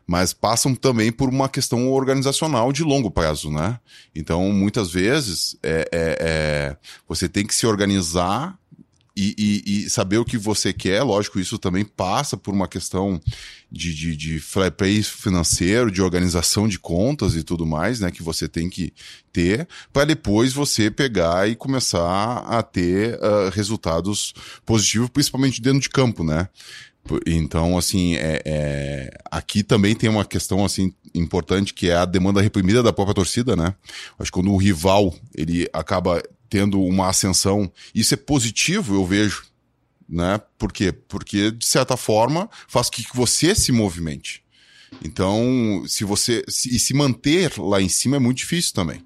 mas 0.07 0.33
passam 0.33 0.75
também 0.75 1.13
por 1.13 1.29
uma 1.29 1.49
questão 1.49 1.91
organizacional 1.91 2.73
de 2.73 2.83
longo 2.83 3.11
prazo, 3.11 3.51
né? 3.51 3.79
Então, 4.15 4.51
muitas 4.53 4.91
vezes, 4.91 5.57
é, 5.63 5.89
é, 5.93 6.19
é 6.21 6.77
você 7.07 7.29
tem 7.29 7.47
que 7.47 7.55
se 7.55 7.67
organizar 7.67 8.59
e, 9.21 9.35
e, 9.37 9.85
e, 9.87 9.91
saber 9.91 10.19
o 10.19 10.25
que 10.25 10.39
você 10.39 10.73
quer, 10.73 11.03
lógico, 11.03 11.41
isso 11.41 11.59
também 11.59 11.85
passa 11.85 12.37
por 12.37 12.55
uma 12.55 12.69
questão 12.69 13.21
de, 13.71 13.93
de, 13.93 14.15
de 14.15 14.39
financeiro, 15.03 15.91
de 15.91 16.01
organização 16.01 16.69
de 16.69 16.79
contas 16.79 17.35
e 17.35 17.43
tudo 17.43 17.67
mais, 17.67 17.99
né? 17.99 18.13
Que 18.13 18.23
você 18.23 18.47
tem 18.47 18.71
que 18.71 18.93
ter, 19.33 19.67
para 19.93 20.05
depois 20.05 20.53
você 20.53 20.89
pegar 20.89 21.49
e 21.49 21.57
começar 21.57 22.45
a 22.47 22.63
ter 22.63 23.17
uh, 23.17 23.51
resultados 23.53 24.33
positivos, 24.65 25.11
principalmente 25.11 25.61
dentro 25.61 25.81
de 25.81 25.91
campo, 25.91 26.23
né? 26.23 26.49
Então, 27.27 27.77
assim, 27.77 28.15
é, 28.17 28.41
é, 28.45 29.19
aqui 29.31 29.65
também 29.65 29.97
tem 29.97 30.09
uma 30.09 30.25
questão 30.25 30.65
assim 30.65 30.93
importante 31.15 31.75
que 31.75 31.89
é 31.89 31.97
a 31.97 32.05
demanda 32.05 32.41
reprimida 32.41 32.83
da 32.83 32.93
própria 32.93 33.15
torcida, 33.15 33.57
né? 33.57 33.75
Acho 34.19 34.31
que 34.31 34.39
quando 34.39 34.53
o 34.53 34.57
rival 34.57 35.13
ele 35.35 35.69
acaba 35.73 36.23
tendo 36.49 36.81
uma 36.81 37.09
ascensão, 37.09 37.71
isso 37.95 38.15
é 38.15 38.17
positivo, 38.17 38.95
eu 38.95 39.05
vejo, 39.05 39.45
né? 40.09 40.41
Por 40.57 40.73
quê? 40.73 40.93
Porque 40.93 41.51
de 41.51 41.67
certa 41.67 41.97
forma 41.97 42.49
faz 42.67 42.89
com 42.89 42.97
que 42.97 43.07
você 43.15 43.55
se 43.55 43.73
movimente. 43.73 44.43
Então, 45.05 45.85
se 45.87 46.05
você 46.05 46.45
se, 46.49 46.75
e 46.75 46.79
se 46.79 46.95
manter 46.95 47.59
lá 47.59 47.81
em 47.81 47.89
cima 47.89 48.17
é 48.17 48.19
muito 48.19 48.39
difícil 48.39 48.73
também. 48.73 49.05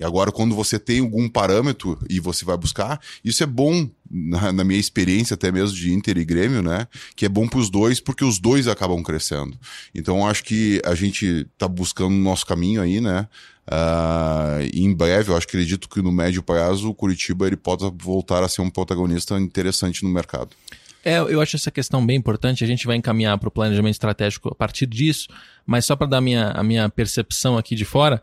E 0.00 0.04
agora, 0.04 0.32
quando 0.32 0.54
você 0.54 0.78
tem 0.78 1.00
algum 1.00 1.28
parâmetro 1.28 1.98
e 2.08 2.18
você 2.18 2.42
vai 2.42 2.56
buscar, 2.56 2.98
isso 3.22 3.42
é 3.42 3.46
bom, 3.46 3.86
na, 4.10 4.50
na 4.50 4.64
minha 4.64 4.80
experiência 4.80 5.34
até 5.34 5.52
mesmo 5.52 5.76
de 5.76 5.92
Inter 5.92 6.16
e 6.16 6.24
Grêmio, 6.24 6.62
né? 6.62 6.88
Que 7.14 7.26
é 7.26 7.28
bom 7.28 7.46
para 7.46 7.58
os 7.58 7.68
dois, 7.68 8.00
porque 8.00 8.24
os 8.24 8.38
dois 8.38 8.66
acabam 8.66 9.02
crescendo. 9.02 9.58
Então, 9.94 10.26
acho 10.26 10.42
que 10.42 10.80
a 10.86 10.94
gente 10.94 11.46
está 11.52 11.68
buscando 11.68 12.14
o 12.14 12.18
nosso 12.18 12.46
caminho 12.46 12.80
aí, 12.80 12.98
né? 12.98 13.28
Uh, 13.68 14.70
em 14.72 14.90
breve, 14.94 15.30
eu 15.30 15.36
acho 15.36 15.46
acredito 15.46 15.86
que 15.86 16.00
no 16.00 16.10
médio 16.10 16.42
prazo 16.42 16.88
o 16.88 16.94
Curitiba 16.94 17.46
ele 17.46 17.56
pode 17.56 17.84
voltar 18.02 18.42
a 18.42 18.48
ser 18.48 18.62
um 18.62 18.70
protagonista 18.70 19.38
interessante 19.38 20.02
no 20.02 20.08
mercado. 20.08 20.56
É, 21.04 21.18
eu 21.18 21.42
acho 21.42 21.56
essa 21.56 21.70
questão 21.70 22.04
bem 22.04 22.16
importante. 22.16 22.64
A 22.64 22.66
gente 22.66 22.86
vai 22.86 22.96
encaminhar 22.96 23.36
para 23.36 23.48
o 23.48 23.52
planejamento 23.52 23.92
estratégico 23.92 24.48
a 24.48 24.54
partir 24.54 24.86
disso, 24.86 25.28
mas 25.66 25.84
só 25.84 25.94
para 25.94 26.06
dar 26.06 26.22
minha, 26.22 26.52
a 26.52 26.62
minha 26.62 26.88
percepção 26.88 27.58
aqui 27.58 27.74
de 27.74 27.84
fora, 27.84 28.22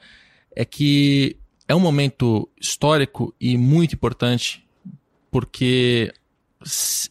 é 0.56 0.66
que 0.66 1.38
é 1.68 1.76
um 1.76 1.80
momento 1.80 2.48
histórico 2.60 3.34
e 3.40 3.58
muito 3.58 3.94
importante, 3.94 4.66
porque 5.30 6.14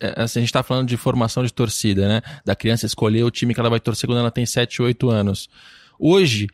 é, 0.01 0.23
a 0.23 0.27
gente 0.27 0.45
está 0.45 0.63
falando 0.63 0.89
de 0.89 0.97
formação 0.97 1.45
de 1.45 1.53
torcida, 1.53 2.09
né? 2.09 2.23
Da 2.45 2.57
criança 2.57 2.87
escolher 2.87 3.23
o 3.25 3.31
time 3.31 3.55
que 3.55 3.61
ela 3.61 3.71
vai 3.71 3.81
torcer 3.81 4.09
quando 4.09 4.19
ela 4.19 4.31
tem 4.31 4.47
7, 4.47 4.83
8 4.83 5.11
anos. 5.11 5.49
Hoje, 5.99 6.49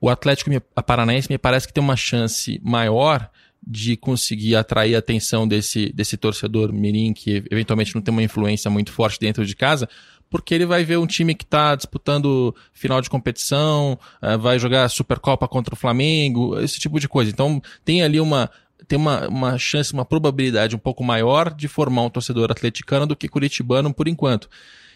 o 0.00 0.08
Atlético 0.08 0.50
Paranaense 0.86 1.30
me 1.30 1.38
parece 1.38 1.66
que 1.66 1.72
tem 1.72 1.82
uma 1.82 1.96
chance 1.96 2.60
maior 2.62 3.30
de 3.66 3.96
conseguir 3.96 4.54
atrair 4.54 4.94
a 4.94 5.00
atenção 5.00 5.48
desse, 5.48 5.92
desse 5.92 6.16
torcedor 6.16 6.72
mirim 6.72 7.12
que 7.12 7.42
eventualmente 7.50 7.94
não 7.94 8.02
tem 8.02 8.12
uma 8.12 8.22
influência 8.22 8.70
muito 8.70 8.92
forte 8.92 9.18
dentro 9.18 9.44
de 9.44 9.56
casa, 9.56 9.88
porque 10.28 10.54
ele 10.54 10.66
vai 10.66 10.84
ver 10.84 10.98
um 10.98 11.06
time 11.06 11.34
que 11.34 11.44
está 11.44 11.74
disputando 11.74 12.54
final 12.72 13.00
de 13.00 13.10
competição, 13.10 13.98
uh, 14.22 14.38
vai 14.38 14.58
jogar 14.58 14.88
Supercopa 14.88 15.46
contra 15.48 15.74
o 15.74 15.76
Flamengo, 15.76 16.58
esse 16.60 16.78
tipo 16.78 16.98
de 16.98 17.08
coisa. 17.08 17.30
Então 17.30 17.60
tem 17.84 18.02
ali 18.02 18.20
uma 18.20 18.50
tem 18.86 18.98
uma, 18.98 19.26
uma 19.28 19.58
chance, 19.58 19.92
uma 19.92 20.04
probabilidade 20.04 20.76
um 20.76 20.78
pouco 20.78 21.02
maior 21.02 21.52
de 21.52 21.66
formar 21.66 22.02
um 22.02 22.10
torcedor 22.10 22.50
atleticano 22.50 23.06
do 23.06 23.16
que 23.16 23.28
curitibano 23.28 23.92
por 23.92 24.06
enquanto. 24.06 24.48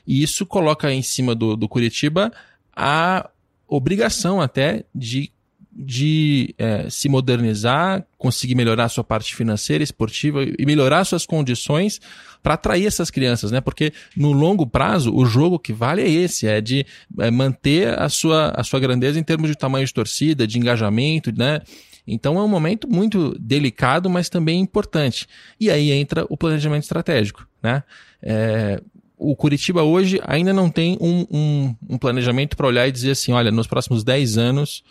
E 0.07 0.23
isso 0.23 0.47
coloca 0.47 0.93
em 0.93 1.03
cima 1.03 1.35
do, 1.35 1.57
do 1.57 1.69
Curitiba 1.69 2.33
a 2.75 3.29
obrigação 3.67 4.41
até 4.41 4.85
de 4.95 5.33
de 5.73 6.55
é, 6.59 6.91
se 6.91 7.09
modernizar, 7.09 8.05
conseguir 8.19 8.55
melhorar 8.55 8.85
a 8.85 8.89
sua 8.89 9.05
parte 9.05 9.35
financeira, 9.35 9.85
esportiva 9.85 10.43
e 10.43 10.67
melhorar 10.67 11.05
suas 11.05 11.25
condições 11.25 12.01
para 12.43 12.55
atrair 12.55 12.87
essas 12.87 13.11
crianças, 13.11 13.51
né? 13.51 13.61
Porque 13.61 13.93
no 14.17 14.33
longo 14.33 14.67
prazo 14.67 15.15
o 15.15 15.25
jogo 15.25 15.59
que 15.59 15.73
vale 15.73 16.03
é 16.03 16.09
esse, 16.09 16.47
é 16.47 16.61
de 16.61 16.85
é, 17.19 17.31
manter 17.31 17.99
a 17.99 18.09
sua, 18.09 18.53
a 18.57 18.65
sua 18.65 18.81
grandeza 18.81 19.19
em 19.19 19.23
termos 19.23 19.49
de 19.49 19.57
tamanho 19.57 19.87
de 19.87 19.95
torcida, 19.95 20.47
de 20.47 20.59
engajamento, 20.59 21.33
né? 21.37 21.61
Então 22.07 22.39
é 22.39 22.43
um 22.43 22.49
momento 22.49 22.89
muito 22.89 23.37
delicado, 23.39 24.11
mas 24.11 24.29
também 24.29 24.61
importante. 24.61 25.27
E 25.61 25.71
aí 25.71 25.93
entra 25.93 26.27
o 26.29 26.37
planejamento 26.37 26.83
estratégico, 26.83 27.47
né? 27.63 27.85
É, 28.23 28.81
o 29.17 29.37
Curitiba 29.37 29.83
hoje 29.83 30.19
ainda 30.27 30.53
não 30.53 30.71
tem 30.71 30.97
um, 31.01 31.27
um, 31.31 31.77
um 31.91 31.99
planejamento 31.99 32.57
para 32.57 32.67
olhar 32.67 32.89
e 32.89 32.93
dizer 32.93 33.11
assim, 33.11 33.33
olha, 33.33 33.51
nos 33.51 33.67
próximos 33.67 34.03
10 34.03 34.39
anos 34.39 34.83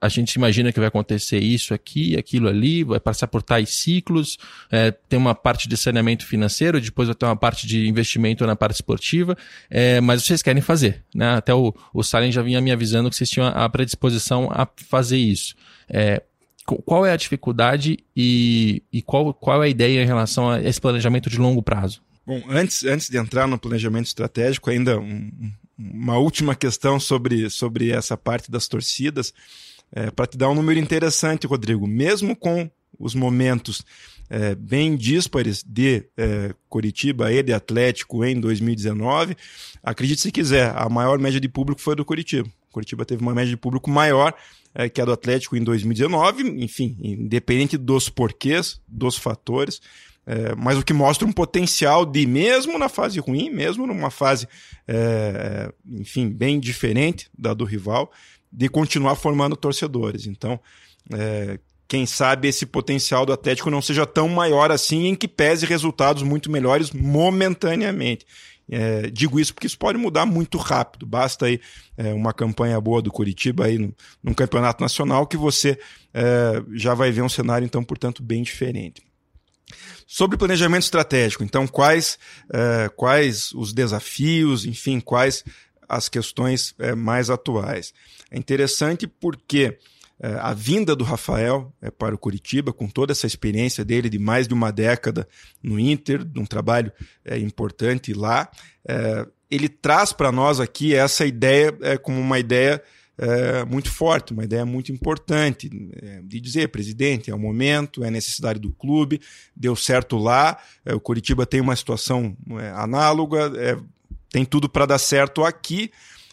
a 0.00 0.08
gente 0.08 0.34
imagina 0.34 0.72
que 0.72 0.78
vai 0.78 0.88
acontecer 0.88 1.38
isso 1.38 1.74
aqui, 1.74 2.16
aquilo 2.16 2.48
ali, 2.48 2.84
vai 2.84 3.00
passar 3.00 3.26
por 3.26 3.42
tais 3.42 3.70
ciclos, 3.70 4.38
é, 4.70 4.90
tem 4.90 5.18
uma 5.18 5.34
parte 5.34 5.68
de 5.68 5.76
saneamento 5.76 6.26
financeiro, 6.26 6.80
depois 6.80 7.08
vai 7.08 7.14
ter 7.14 7.26
uma 7.26 7.36
parte 7.36 7.66
de 7.66 7.88
investimento 7.88 8.46
na 8.46 8.56
parte 8.56 8.76
esportiva, 8.76 9.36
é, 9.70 10.00
mas 10.00 10.24
vocês 10.24 10.42
querem 10.42 10.62
fazer, 10.62 11.04
né? 11.14 11.34
Até 11.34 11.54
o, 11.54 11.74
o 11.92 12.02
Salen 12.02 12.32
já 12.32 12.42
vinha 12.42 12.60
me 12.60 12.72
avisando 12.72 13.10
que 13.10 13.16
vocês 13.16 13.30
tinham 13.30 13.48
a 13.48 13.68
predisposição 13.68 14.48
a 14.50 14.68
fazer 14.88 15.18
isso. 15.18 15.54
É, 15.88 16.22
qual 16.64 17.04
é 17.04 17.12
a 17.12 17.16
dificuldade 17.16 17.98
e, 18.14 18.82
e 18.92 19.02
qual, 19.02 19.34
qual 19.34 19.62
é 19.62 19.66
a 19.66 19.70
ideia 19.70 20.02
em 20.02 20.06
relação 20.06 20.50
a 20.50 20.62
esse 20.62 20.80
planejamento 20.80 21.28
de 21.28 21.38
longo 21.38 21.62
prazo? 21.62 22.00
Bom, 22.26 22.42
antes, 22.48 22.84
antes 22.84 23.08
de 23.08 23.16
entrar 23.16 23.48
no 23.48 23.58
planejamento 23.58 24.06
estratégico, 24.06 24.70
ainda 24.70 25.00
um, 25.00 25.52
uma 25.76 26.18
última 26.18 26.54
questão 26.54 27.00
sobre, 27.00 27.48
sobre 27.48 27.90
essa 27.90 28.16
parte 28.16 28.50
das 28.50 28.68
torcidas. 28.68 29.32
É, 29.92 30.10
Para 30.10 30.26
te 30.26 30.38
dar 30.38 30.48
um 30.48 30.54
número 30.54 30.78
interessante, 30.78 31.46
Rodrigo, 31.46 31.86
mesmo 31.86 32.36
com 32.36 32.70
os 32.98 33.14
momentos 33.14 33.84
é, 34.28 34.54
bem 34.54 34.96
díspares 34.96 35.64
de 35.66 36.04
é, 36.16 36.54
Curitiba 36.68 37.32
e 37.32 37.42
de 37.42 37.52
Atlético 37.52 38.24
em 38.24 38.38
2019, 38.38 39.36
acredite 39.82 40.20
se 40.20 40.30
quiser, 40.30 40.72
a 40.76 40.88
maior 40.88 41.18
média 41.18 41.40
de 41.40 41.48
público 41.48 41.80
foi 41.80 41.96
do 41.96 42.04
Curitiba. 42.04 42.48
Curitiba 42.70 43.04
teve 43.04 43.20
uma 43.20 43.34
média 43.34 43.50
de 43.50 43.56
público 43.56 43.90
maior 43.90 44.32
é, 44.72 44.88
que 44.88 45.00
a 45.00 45.04
do 45.04 45.12
Atlético 45.12 45.56
em 45.56 45.64
2019, 45.64 46.44
enfim, 46.62 46.96
independente 47.00 47.76
dos 47.76 48.08
porquês, 48.08 48.80
dos 48.86 49.16
fatores, 49.16 49.80
é, 50.24 50.54
mas 50.54 50.78
o 50.78 50.84
que 50.84 50.92
mostra 50.92 51.26
um 51.26 51.32
potencial 51.32 52.06
de, 52.06 52.24
mesmo 52.26 52.78
na 52.78 52.88
fase 52.88 53.18
ruim, 53.18 53.50
mesmo 53.50 53.86
numa 53.86 54.10
fase, 54.10 54.46
é, 54.86 55.72
enfim, 55.84 56.28
bem 56.28 56.60
diferente 56.60 57.28
da 57.36 57.52
do 57.52 57.64
rival, 57.64 58.12
de 58.52 58.68
continuar 58.68 59.14
formando 59.14 59.56
torcedores. 59.56 60.26
Então, 60.26 60.58
é, 61.12 61.58
quem 61.86 62.06
sabe 62.06 62.48
esse 62.48 62.66
potencial 62.66 63.26
do 63.26 63.32
Atlético 63.32 63.70
não 63.70 63.82
seja 63.82 64.06
tão 64.06 64.28
maior 64.28 64.70
assim, 64.70 65.06
em 65.06 65.14
que 65.14 65.26
pese 65.26 65.66
resultados 65.66 66.22
muito 66.22 66.50
melhores 66.50 66.90
momentaneamente. 66.90 68.24
É, 68.72 69.10
digo 69.10 69.40
isso 69.40 69.52
porque 69.52 69.66
isso 69.66 69.76
pode 69.76 69.98
mudar 69.98 70.24
muito 70.24 70.56
rápido. 70.56 71.04
Basta 71.04 71.46
aí 71.46 71.60
é, 71.96 72.14
uma 72.14 72.32
campanha 72.32 72.80
boa 72.80 73.02
do 73.02 73.10
Curitiba 73.10 73.66
aí 73.66 73.78
no, 73.78 73.92
num 74.22 74.32
campeonato 74.32 74.80
nacional 74.80 75.26
que 75.26 75.36
você 75.36 75.76
é, 76.14 76.62
já 76.74 76.94
vai 76.94 77.10
ver 77.10 77.22
um 77.22 77.28
cenário, 77.28 77.64
então, 77.64 77.82
portanto, 77.82 78.22
bem 78.22 78.44
diferente. 78.44 79.02
Sobre 80.06 80.38
planejamento 80.38 80.84
estratégico, 80.84 81.42
então, 81.42 81.66
quais, 81.66 82.18
é, 82.52 82.88
quais 82.94 83.52
os 83.52 83.72
desafios, 83.72 84.64
enfim, 84.64 85.00
quais 85.00 85.44
as 85.88 86.08
questões 86.08 86.74
é, 86.78 86.94
mais 86.94 87.30
atuais? 87.30 87.92
É 88.30 88.38
interessante 88.38 89.06
porque 89.06 89.78
é, 90.20 90.34
a 90.38 90.52
vinda 90.52 90.94
do 90.94 91.02
Rafael 91.02 91.72
é, 91.80 91.90
para 91.90 92.14
o 92.14 92.18
Curitiba, 92.18 92.72
com 92.72 92.88
toda 92.88 93.12
essa 93.12 93.26
experiência 93.26 93.84
dele 93.84 94.08
de 94.08 94.18
mais 94.18 94.46
de 94.46 94.54
uma 94.54 94.70
década 94.70 95.26
no 95.62 95.80
Inter, 95.80 96.24
de 96.24 96.38
um 96.38 96.46
trabalho 96.46 96.92
é, 97.24 97.38
importante 97.38 98.12
lá, 98.12 98.50
ele 99.50 99.68
traz 99.68 100.12
para 100.12 100.32
nós 100.32 100.58
aqui 100.58 100.94
essa 100.94 101.26
ideia 101.26 101.70
como 102.02 102.18
uma 102.18 102.38
ideia 102.38 102.82
é, 103.20 103.66
muito 103.66 103.90
forte, 103.90 104.32
uma 104.32 104.44
ideia 104.44 104.64
muito 104.64 104.90
importante 104.90 105.70
é, 106.00 106.22
de 106.22 106.40
dizer, 106.40 106.68
presidente, 106.68 107.30
é 107.30 107.34
o 107.34 107.38
momento, 107.38 108.02
é 108.02 108.08
a 108.08 108.10
necessidade 108.10 108.58
do 108.58 108.72
clube, 108.72 109.20
deu 109.54 109.76
certo 109.76 110.16
lá, 110.16 110.58
é, 110.86 110.94
o 110.94 111.00
Curitiba 111.00 111.44
tem 111.44 111.60
uma 111.60 111.76
situação 111.76 112.34
análoga, 112.74 113.52
tem 114.30 114.44
tudo 114.44 114.70
para 114.70 114.86
dar 114.86 114.98
certo 114.98 115.44
aqui. 115.44 115.90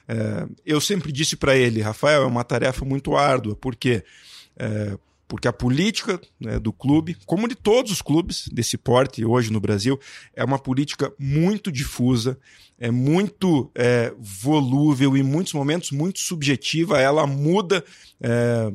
É, 0.08 0.48
eu 0.66 0.80
sempre 0.80 1.12
disse 1.12 1.36
para 1.36 1.56
ele, 1.56 1.82
Rafael, 1.82 2.24
é 2.24 2.26
uma 2.26 2.44
tarefa 2.44 2.86
muito 2.86 3.16
árdua, 3.16 3.56
porque 3.56 4.04
porque 5.28 5.48
a 5.48 5.54
política 5.54 6.20
né, 6.40 6.58
do 6.58 6.72
clube, 6.72 7.18
como 7.26 7.48
de 7.48 7.56
todos 7.56 7.92
os 7.92 8.02
clubes 8.02 8.48
desse 8.52 8.78
porte 8.78 9.26
hoje 9.26 9.52
no 9.52 9.60
Brasil, 9.60 10.00
é 10.34 10.44
uma 10.44 10.58
política 10.58 11.12
muito 11.20 11.72
difusa, 11.72 12.40
é 12.80 12.90
muito 12.90 13.70
é, 13.76 14.14
volúvel 14.18 15.18
em 15.18 15.24
muitos 15.24 15.54
momentos 15.54 15.92
muito 15.92 16.20
subjetiva. 16.20 17.02
Ela 17.02 17.28
muda, 17.28 17.84
é, 18.22 18.72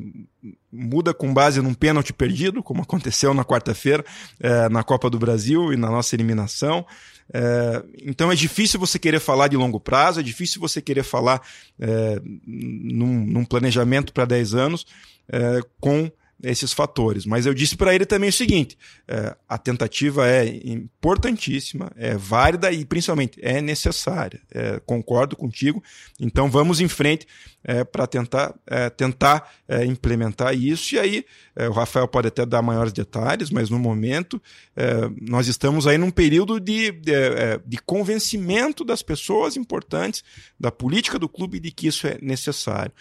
muda 0.71 1.13
com 1.13 1.33
base 1.33 1.61
num 1.61 1.73
pênalti 1.73 2.13
perdido, 2.13 2.61
como 2.61 2.81
aconteceu 2.83 3.33
na 3.33 3.43
quarta-feira 3.43 4.05
é, 4.39 4.69
na 4.69 4.83
Copa 4.83 5.09
do 5.09 5.17
Brasil 5.17 5.73
e 5.73 5.77
na 5.77 5.89
nossa 5.89 6.15
eliminação. 6.15 6.85
É, 7.33 7.83
então 8.03 8.31
é 8.31 8.35
difícil 8.35 8.79
você 8.79 8.99
querer 8.99 9.19
falar 9.19 9.47
de 9.47 9.57
longo 9.57 9.79
prazo, 9.79 10.19
é 10.19 10.23
difícil 10.23 10.61
você 10.61 10.81
querer 10.81 11.03
falar 11.03 11.41
é, 11.79 12.21
num, 12.45 13.25
num 13.25 13.45
planejamento 13.45 14.13
para 14.13 14.25
10 14.25 14.53
anos 14.53 14.85
é, 15.29 15.61
com 15.79 16.11
esses 16.43 16.73
fatores. 16.73 17.25
Mas 17.25 17.45
eu 17.45 17.53
disse 17.53 17.77
para 17.77 17.95
ele 17.95 18.05
também 18.05 18.29
o 18.29 18.33
seguinte: 18.33 18.77
é, 19.07 19.35
a 19.47 19.57
tentativa 19.57 20.27
é 20.27 20.45
importantíssima, 20.65 21.91
é 21.95 22.15
válida 22.15 22.71
e 22.71 22.83
principalmente 22.85 23.39
é 23.41 23.61
necessária. 23.61 24.41
É, 24.51 24.79
concordo 24.85 25.35
contigo. 25.35 25.81
Então 26.19 26.49
vamos 26.51 26.81
em 26.81 26.87
frente 26.87 27.25
é, 27.65 27.83
para 27.83 28.05
tentar, 28.05 28.53
é, 28.67 28.89
tentar 28.89 29.49
é, 29.67 29.85
implementar 29.85 30.53
isso. 30.53 30.95
E 30.95 30.99
aí 30.99 31.25
é, 31.55 31.69
o 31.69 31.71
Rafael 31.71 32.07
pode 32.07 32.27
até 32.27 32.45
dar 32.45 32.61
maiores 32.61 32.91
detalhes, 32.91 33.49
mas 33.49 33.69
no 33.69 33.79
momento 33.79 34.41
nós 35.21 35.47
estamos 35.47 35.85
aí 35.85 35.99
num 35.99 36.09
período 36.09 36.59
de, 36.59 36.91
de, 36.91 37.13
de 37.63 37.77
convencimento 37.77 38.83
das 38.83 39.03
pessoas 39.03 39.55
importantes 39.55 40.23
da 40.59 40.71
política 40.71 41.19
do 41.19 41.29
clube 41.29 41.59
de 41.59 41.71
que 41.71 41.87
isso 41.87 42.07
é 42.07 42.17
necessário. 42.21 42.91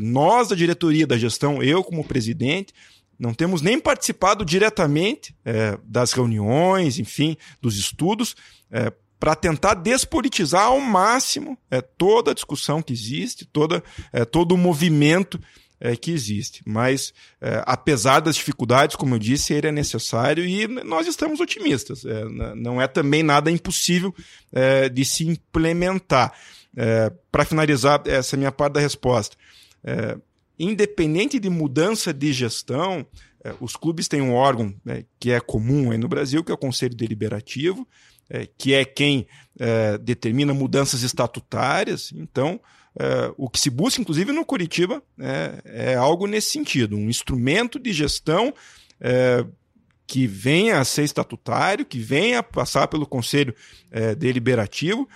nós, 0.00 0.48
da 0.48 0.56
diretoria 0.56 1.06
da 1.06 1.16
gestão, 1.16 1.62
eu 1.62 1.84
como 1.84 2.04
presidente, 2.04 2.73
não 3.18 3.32
temos 3.32 3.62
nem 3.62 3.78
participado 3.78 4.44
diretamente 4.44 5.34
é, 5.44 5.78
das 5.84 6.12
reuniões, 6.12 6.98
enfim, 6.98 7.36
dos 7.60 7.76
estudos, 7.76 8.34
é, 8.70 8.92
para 9.24 9.34
tentar 9.34 9.72
despolitizar 9.72 10.64
ao 10.64 10.78
máximo 10.78 11.56
é, 11.70 11.80
toda 11.80 12.32
a 12.32 12.34
discussão 12.34 12.82
que 12.82 12.92
existe, 12.92 13.46
toda, 13.46 13.82
é, 14.12 14.22
todo 14.22 14.52
o 14.52 14.58
movimento 14.58 15.40
é, 15.80 15.96
que 15.96 16.10
existe. 16.10 16.62
Mas, 16.66 17.14
é, 17.40 17.62
apesar 17.64 18.20
das 18.20 18.36
dificuldades, 18.36 18.96
como 18.96 19.14
eu 19.14 19.18
disse, 19.18 19.54
ele 19.54 19.68
é 19.68 19.72
necessário 19.72 20.44
e 20.44 20.66
nós 20.66 21.06
estamos 21.06 21.40
otimistas. 21.40 22.02
Não 22.54 22.82
é 22.82 22.86
também 22.86 23.22
nada 23.22 23.50
impossível 23.50 24.14
de 24.92 25.04
se 25.06 25.26
implementar. 25.26 26.32
para 27.32 27.46
finalizar 27.46 28.02
essa 28.06 28.36
minha 28.36 28.52
parte 28.52 28.74
da 28.74 28.80
resposta, 28.80 29.36
independente 30.58 31.38
de 31.38 31.50
mudança 31.50 32.12
de 32.12 32.32
gestão, 32.32 33.06
é, 33.44 33.54
os 33.60 33.76
clubes 33.76 34.08
têm 34.08 34.22
um 34.22 34.32
órgão 34.32 34.74
né, 34.84 35.04
que 35.18 35.30
é 35.30 35.40
comum 35.40 35.90
aí 35.90 35.98
no 35.98 36.08
Brasil, 36.08 36.42
que 36.42 36.50
é 36.50 36.54
o 36.54 36.58
Conselho 36.58 36.94
Deliberativo, 36.94 37.86
é, 38.28 38.46
que 38.46 38.72
é 38.72 38.84
quem 38.84 39.26
é, 39.58 39.98
determina 39.98 40.54
mudanças 40.54 41.02
estatutárias. 41.02 42.12
Então, 42.14 42.60
é, 42.98 43.32
o 43.36 43.50
que 43.50 43.60
se 43.60 43.70
busca, 43.70 44.00
inclusive 44.00 44.32
no 44.32 44.44
Curitiba, 44.44 45.02
é, 45.18 45.92
é 45.92 45.94
algo 45.94 46.26
nesse 46.26 46.50
sentido, 46.50 46.96
um 46.96 47.10
instrumento 47.10 47.78
de 47.78 47.92
gestão 47.92 48.54
é, 49.00 49.44
que 50.06 50.26
venha 50.26 50.78
a 50.78 50.84
ser 50.84 51.02
estatutário, 51.02 51.84
que 51.84 51.98
venha 51.98 52.38
a 52.38 52.42
passar 52.42 52.88
pelo 52.88 53.06
Conselho 53.06 53.54
Deliberativo 54.18 55.08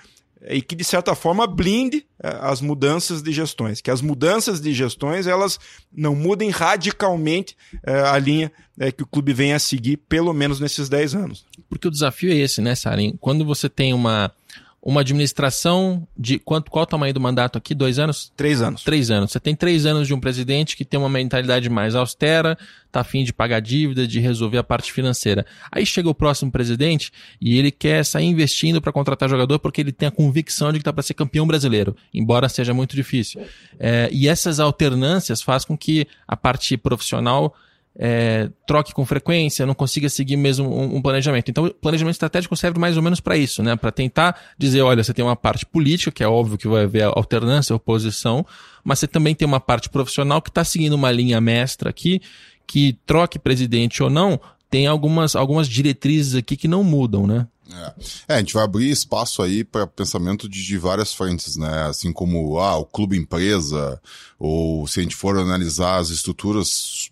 e 0.47 0.63
que 0.63 0.77
de 0.77 0.85
certa 0.85 1.15
forma 1.15 1.47
blinde 1.47 2.07
eh, 2.23 2.39
as 2.41 2.61
mudanças 2.61 3.23
de 3.23 3.33
gestões, 3.33 3.81
que 3.81 3.91
as 3.91 4.01
mudanças 4.01 4.61
de 4.61 4.73
gestões 4.73 5.27
elas 5.27 5.59
não 5.93 6.15
mudem 6.15 6.51
radicalmente 6.51 7.57
eh, 7.85 8.01
a 8.01 8.19
linha 8.19 8.53
que 8.97 9.03
o 9.03 9.07
clube 9.07 9.33
vem 9.33 9.53
a 9.53 9.59
seguir, 9.59 9.97
pelo 9.97 10.33
menos 10.33 10.61
nesses 10.61 10.89
10 10.89 11.15
anos. 11.17 11.45
Porque 11.69 11.89
o 11.89 11.91
desafio 11.91 12.31
é 12.31 12.37
esse, 12.37 12.61
né, 12.61 12.77
Sarin? 12.77 13.17
Quando 13.21 13.45
você 13.45 13.69
tem 13.69 13.93
uma 13.93 14.33
uma 14.81 15.01
administração 15.01 16.07
de 16.17 16.39
quanto, 16.39 16.71
qual 16.71 16.85
o 16.85 16.87
tamanho 16.87 17.13
do 17.13 17.21
mandato 17.21 17.59
aqui? 17.59 17.75
Dois 17.75 17.99
anos? 17.99 18.33
Três 18.37 18.63
anos. 18.63 18.85
Três 18.85 19.11
anos. 19.11 19.33
Você 19.33 19.41
tem 19.41 19.55
três 19.55 19.85
anos 19.85 20.07
de 20.07 20.15
um 20.15 20.21
presidente 20.21 20.77
que 20.77 20.85
tem 20.85 20.99
uma 20.99 21.09
mentalidade 21.09 21.69
mais 21.69 21.95
austera, 21.95 22.57
tá 22.91 23.01
afim 23.01 23.25
de 23.25 23.33
pagar 23.33 23.61
dívida, 23.61 24.07
de 24.07 24.21
resolver 24.21 24.59
a 24.59 24.65
parte 24.65 24.93
financeira. 24.93 25.45
Aí 25.71 25.85
chega 25.85 26.09
o 26.09 26.15
próximo 26.15 26.51
presidente 26.51 27.13
e 27.41 27.59
ele 27.59 27.73
quer 27.73 28.05
sair 28.05 28.27
investindo 28.27 28.81
para 28.81 28.93
contratar 28.93 29.29
jogador 29.29 29.59
porque 29.59 29.81
ele 29.81 29.93
tem 29.93 30.09
a 30.09 30.13
convicção 30.13 30.73
de 30.73 30.79
que 30.79 30.85
tá 30.85 30.93
para 30.93 31.03
ser 31.03 31.15
campeão 31.15 31.47
brasileiro, 31.47 31.97
embora 32.15 32.49
seja 32.49 32.73
muito 32.73 32.95
difícil. 32.95 33.43
É, 33.79 34.09
e 34.13 34.29
essas 34.29 34.61
alternâncias 34.61 35.43
faz 35.43 35.65
com 35.65 35.77
que 35.77 36.07
a 36.27 36.37
parte 36.37 36.77
profissional 36.77 37.55
é, 37.97 38.49
troque 38.67 38.93
com 38.95 39.05
frequência, 39.05 39.67
não 39.67 39.75
consiga 39.75 40.09
seguir 40.09 40.37
mesmo 40.37 40.69
um, 40.69 40.97
um 40.97 41.03
planejamento. 41.03 41.51
Então, 41.51 41.67
o 41.67 41.75
planejamento 41.75 42.15
estratégico 42.15 42.57
serve 42.57 42.79
mais 42.79 42.97
ou 42.97 43.03
menos 43.03 43.21
para 43.21 43.37
isso, 43.37 43.63
né? 43.63 43.75
Para 43.75 43.91
tentar 43.91 44.41
dizer, 44.57 44.83
olha, 44.83 45.03
você 45.03 45.13
tem 45.13 45.25
uma 45.25 45.37
parte 45.37 45.67
política, 45.67 46.13
que 46.13 46.23
é 46.23 46.29
óbvio 46.29 46.57
que 46.57 46.69
vai 46.69 46.85
haver 46.85 47.05
alternância, 47.05 47.75
oposição, 47.75 48.47
mas 48.85 49.01
você 49.01 49.07
também 49.07 49.35
tem 49.35 49.47
uma 49.47 49.61
parte 49.61 49.89
profissional 49.89 50.41
que 50.41 50.51
está 50.51 50.63
seguindo 50.63 50.93
uma 50.93 51.11
linha 51.11 51.41
mestra 51.41 51.91
aqui, 51.91 52.21
que 52.67 52.99
troque 53.05 53.39
presidente 53.39 54.03
ou 54.03 54.11
não, 54.11 54.41
tem 54.71 54.87
algumas, 54.87 55.35
algumas 55.35 55.69
diretrizes 55.69 56.35
aqui 56.35 56.57
que 56.57 56.69
não 56.69 56.85
mudam, 56.85 57.27
né? 57.27 57.47
É. 57.71 57.95
é. 58.29 58.35
a 58.37 58.39
gente 58.39 58.55
vai 58.55 58.65
abrir 58.65 58.91
espaço 58.91 59.43
aí 59.43 59.63
para 59.63 59.87
pensamento 59.87 60.49
de, 60.49 60.65
de, 60.65 60.79
várias 60.79 61.13
frentes, 61.13 61.57
né? 61.57 61.85
Assim 61.85 62.13
como 62.13 62.59
ah, 62.59 62.77
o 62.77 62.85
clube 62.85 63.17
empresa, 63.17 64.01
ou 64.39 64.87
se 64.87 65.01
a 65.01 65.03
gente 65.03 65.17
for 65.17 65.37
analisar 65.39 65.99
as 65.99 66.11
estruturas 66.11 67.11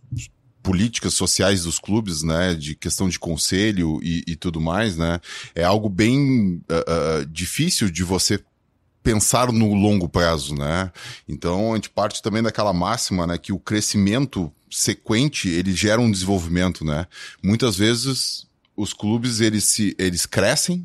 políticas 0.66 1.14
sociais 1.14 1.62
dos 1.62 1.78
clubes, 1.78 2.24
né, 2.24 2.52
de 2.52 2.74
questão 2.74 3.08
de 3.08 3.20
conselho 3.20 4.00
e, 4.02 4.24
e 4.26 4.34
tudo 4.34 4.60
mais, 4.60 4.96
né, 4.96 5.20
é 5.54 5.62
algo 5.62 5.88
bem 5.88 6.60
uh, 6.68 7.20
uh, 7.20 7.26
difícil 7.26 7.88
de 7.88 8.02
você 8.02 8.42
pensar 9.00 9.52
no 9.52 9.72
longo 9.74 10.08
prazo, 10.08 10.56
né? 10.56 10.90
Então 11.28 11.70
a 11.70 11.76
gente 11.76 11.88
parte 11.88 12.20
também 12.20 12.42
daquela 12.42 12.72
máxima, 12.72 13.24
né, 13.28 13.38
que 13.38 13.52
o 13.52 13.60
crescimento 13.60 14.52
sequente 14.68 15.48
ele 15.48 15.72
gera 15.72 16.00
um 16.00 16.10
desenvolvimento, 16.10 16.84
né? 16.84 17.06
Muitas 17.40 17.76
vezes 17.76 18.48
os 18.76 18.92
clubes 18.92 19.40
eles 19.40 19.62
se 19.62 19.94
eles 19.96 20.26
crescem 20.26 20.84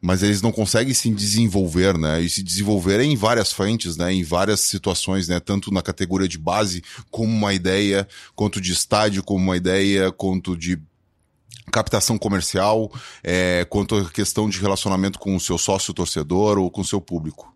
mas 0.00 0.22
eles 0.22 0.40
não 0.40 0.50
conseguem 0.50 0.94
se 0.94 1.10
desenvolver, 1.10 1.98
né? 1.98 2.20
E 2.20 2.30
se 2.30 2.42
desenvolver 2.42 3.00
em 3.00 3.16
várias 3.16 3.52
frentes, 3.52 3.96
né? 3.96 4.12
Em 4.12 4.22
várias 4.22 4.60
situações, 4.60 5.28
né? 5.28 5.38
Tanto 5.38 5.72
na 5.72 5.82
categoria 5.82 6.26
de 6.26 6.38
base 6.38 6.82
como 7.10 7.30
uma 7.30 7.52
ideia, 7.52 8.08
quanto 8.34 8.60
de 8.60 8.72
estádio 8.72 9.22
como 9.22 9.44
uma 9.44 9.56
ideia, 9.56 10.10
quanto 10.10 10.56
de 10.56 10.80
captação 11.70 12.18
comercial, 12.18 12.90
é, 13.22 13.66
quanto 13.68 13.94
a 13.96 14.10
questão 14.10 14.48
de 14.48 14.58
relacionamento 14.58 15.18
com 15.18 15.36
o 15.36 15.40
seu 15.40 15.58
sócio 15.58 15.92
torcedor 15.94 16.58
ou 16.58 16.70
com 16.70 16.80
o 16.80 16.84
seu 16.84 17.00
público. 17.00 17.54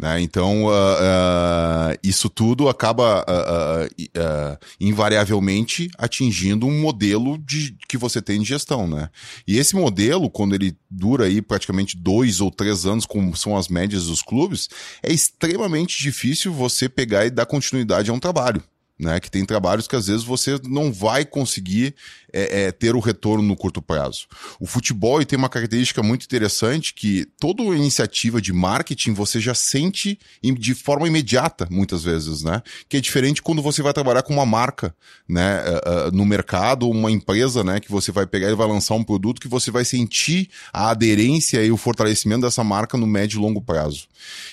Né? 0.00 0.20
Então, 0.20 0.64
uh, 0.64 0.68
uh, 0.68 1.98
isso 2.02 2.28
tudo 2.28 2.68
acaba 2.68 3.22
uh, 3.22 4.58
invariavelmente 4.78 5.88
atingindo 5.96 6.66
um 6.66 6.80
modelo 6.80 7.38
de, 7.38 7.74
que 7.88 7.96
você 7.96 8.20
tem 8.20 8.40
de 8.40 8.48
gestão. 8.48 8.86
Né? 8.86 9.08
E 9.46 9.56
esse 9.58 9.74
modelo, 9.74 10.28
quando 10.28 10.54
ele 10.54 10.76
dura 10.90 11.24
aí 11.24 11.40
praticamente 11.40 11.96
dois 11.96 12.40
ou 12.40 12.50
três 12.50 12.84
anos, 12.84 13.06
como 13.06 13.34
são 13.36 13.56
as 13.56 13.68
médias 13.68 14.06
dos 14.06 14.22
clubes, 14.22 14.68
é 15.02 15.12
extremamente 15.12 16.02
difícil 16.02 16.52
você 16.52 16.88
pegar 16.88 17.24
e 17.24 17.30
dar 17.30 17.46
continuidade 17.46 18.10
a 18.10 18.14
um 18.14 18.20
trabalho 18.20 18.62
né? 18.98 19.20
Que 19.20 19.30
tem 19.30 19.44
trabalhos 19.44 19.86
que 19.86 19.96
às 19.96 20.06
vezes 20.06 20.24
você 20.24 20.58
não 20.64 20.92
vai 20.92 21.24
conseguir 21.24 21.94
é, 22.32 22.64
é, 22.64 22.72
ter 22.72 22.94
o 22.94 23.00
retorno 23.00 23.42
no 23.42 23.56
curto 23.56 23.80
prazo. 23.80 24.26
O 24.60 24.66
futebol 24.66 25.24
tem 25.24 25.38
uma 25.38 25.48
característica 25.48 26.02
muito 26.02 26.24
interessante 26.24 26.92
que 26.92 27.26
toda 27.38 27.62
iniciativa 27.62 28.40
de 28.40 28.52
marketing 28.52 29.14
você 29.14 29.40
já 29.40 29.54
sente 29.54 30.18
de 30.42 30.74
forma 30.74 31.06
imediata, 31.06 31.66
muitas 31.70 32.02
vezes, 32.02 32.42
né? 32.42 32.62
Que 32.88 32.98
é 32.98 33.00
diferente 33.00 33.42
quando 33.42 33.62
você 33.62 33.82
vai 33.82 33.92
trabalhar 33.92 34.22
com 34.22 34.32
uma 34.32 34.46
marca, 34.46 34.94
né? 35.28 35.62
Uh, 35.62 36.08
uh, 36.08 36.10
no 36.12 36.24
mercado, 36.24 36.88
uma 36.88 37.10
empresa, 37.10 37.62
né? 37.64 37.80
Que 37.80 37.90
você 37.90 38.12
vai 38.12 38.26
pegar 38.26 38.50
e 38.50 38.54
vai 38.54 38.66
lançar 38.66 38.94
um 38.94 39.04
produto 39.04 39.40
que 39.40 39.48
você 39.48 39.70
vai 39.70 39.84
sentir 39.84 40.50
a 40.72 40.90
aderência 40.90 41.64
e 41.64 41.70
o 41.70 41.76
fortalecimento 41.76 42.42
dessa 42.42 42.64
marca 42.64 42.96
no 42.96 43.06
médio 43.06 43.38
e 43.38 43.40
longo 43.40 43.60
prazo. 43.60 44.08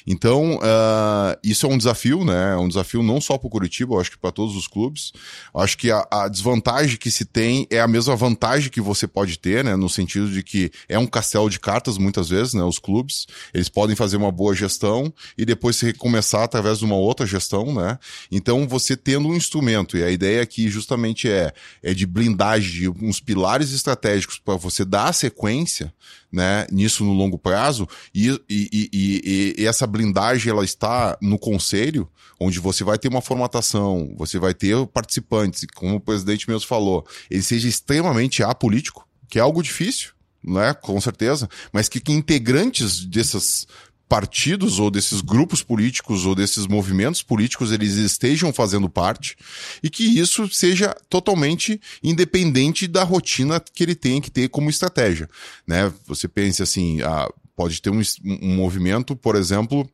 Então, 0.06 0.56
uh, 0.58 1.38
isso 1.44 1.66
é 1.66 1.70
um 1.70 1.78
desafio, 1.78 2.24
né? 2.24 2.54
É 2.54 2.58
um 2.58 2.68
desafio 2.68 3.02
não 3.02 3.20
só 3.20 3.38
para 3.38 3.48
o 3.48 3.50
Curitiba, 3.50 3.96
eu 3.96 4.00
acho 4.00 4.12
que 4.12 4.18
para 4.18 4.32
todos 4.34 4.56
os 4.56 4.68
clubes. 4.68 5.14
Acho 5.56 5.78
que 5.78 5.92
a, 5.92 6.06
a, 6.12 6.28
desvantagem 6.28 6.98
que 6.98 7.10
se 7.10 7.24
tem 7.24 7.68
é 7.70 7.80
a 7.80 7.88
mesma 7.88 8.16
vantagem 8.16 8.70
que 8.70 8.82
você 8.82 9.08
pode 9.08 9.40
ter, 9.40 9.64
né? 9.64 9.76
No 9.76 9.90
sentido 9.90 10.30
de 10.30 10.44
que 10.44 10.72
é 10.90 11.00
um 11.00 11.08
castelo 11.08 11.50
de 11.50 11.60
cartas, 11.60 11.98
muitas 11.98 12.30
vezes, 12.30 12.54
né? 12.54 12.64
Os 12.64 12.80
clubes, 12.80 13.28
eles 13.54 13.70
podem 13.70 13.96
fazer 13.96 14.18
uma 14.18 14.32
boa 14.32 14.54
gestão 14.54 15.14
e 15.38 15.46
depois 15.46 15.76
se 15.76 15.86
recomeçar 15.86 16.44
através 16.44 16.80
de 16.80 16.86
uma 16.86 16.96
outra 16.96 17.26
gestão, 17.26 17.74
né? 17.74 17.98
Então, 18.32 18.68
você 18.68 18.98
tendo 18.98 19.28
um 19.28 19.36
instrumento, 19.36 19.98
e 19.98 20.04
a 20.04 20.10
ideia 20.10 20.42
aqui 20.42 20.68
justamente 20.68 21.30
é, 21.30 21.54
é 21.82 21.94
de 21.94 22.06
blindagem, 22.06 22.72
de 22.72 22.90
uns 22.90 23.20
pilares 23.20 23.72
estratégicos 23.72 24.40
para 24.40 24.56
você 24.56 24.84
dar 24.84 25.10
a 25.10 25.14
sequência, 25.14 25.94
né, 26.34 26.66
nisso 26.72 27.06
no 27.06 27.14
longo 27.14 27.38
prazo, 27.38 27.88
e, 28.14 28.32
e, 28.50 28.90
e, 28.92 29.56
e, 29.60 29.68
essa 29.68 29.86
blindagem 29.86 30.52
ela 30.52 30.66
está 30.66 31.16
no 31.22 31.38
conselho, 31.38 32.10
onde 32.40 32.60
você 32.60 32.84
vai 32.84 32.98
ter 32.98 33.08
uma 33.08 33.22
formatação, 33.22 34.16
você 34.18 34.40
vai 34.40 34.56
ter 34.56 34.76
participantes, 34.88 35.64
como 35.76 35.98
o 35.98 36.02
presidente 36.02 36.50
mesmo 36.50 36.68
falou, 36.68 37.06
ele 37.30 37.44
seja 37.44 37.68
extremamente 37.68 38.42
apolítico, 38.42 39.08
que 39.30 39.38
é 39.38 39.42
algo 39.44 39.62
difícil, 39.62 40.10
né, 40.44 40.74
com 40.74 41.00
certeza, 41.00 41.48
mas 41.72 41.88
que, 41.88 42.00
que 42.00 42.12
integrantes 42.12 43.06
dessas 43.06 43.68
partidos 44.08 44.80
ou 44.80 44.91
desses 44.91 45.22
grupos 45.22 45.64
políticos 45.64 46.26
ou 46.26 46.36
desses 46.36 46.68
movimentos 46.68 47.24
políticos 47.24 47.72
eles 47.72 47.93
estejam 47.95 48.54
fazendo 48.54 48.89
parte 48.89 49.36
e 49.82 49.89
que 49.89 50.04
isso 50.04 50.47
seja 50.54 50.95
totalmente 51.10 51.82
independente 52.04 52.88
da 52.88 53.04
rotina 53.04 53.60
que 53.60 53.84
ele 53.84 53.95
tem 53.95 54.22
que 54.22 54.30
ter 54.30 54.49
como 54.49 54.70
estratégia, 54.70 55.28
né? 55.66 55.91
Você 56.06 56.28
pensa 56.28 56.64
assim, 56.64 57.01
ah, 57.01 57.28
pode 57.56 57.82
ter 57.82 57.89
um, 57.89 58.01
um 58.24 58.56
movimento, 58.56 59.16
por 59.16 59.36
exemplo, 59.36 59.89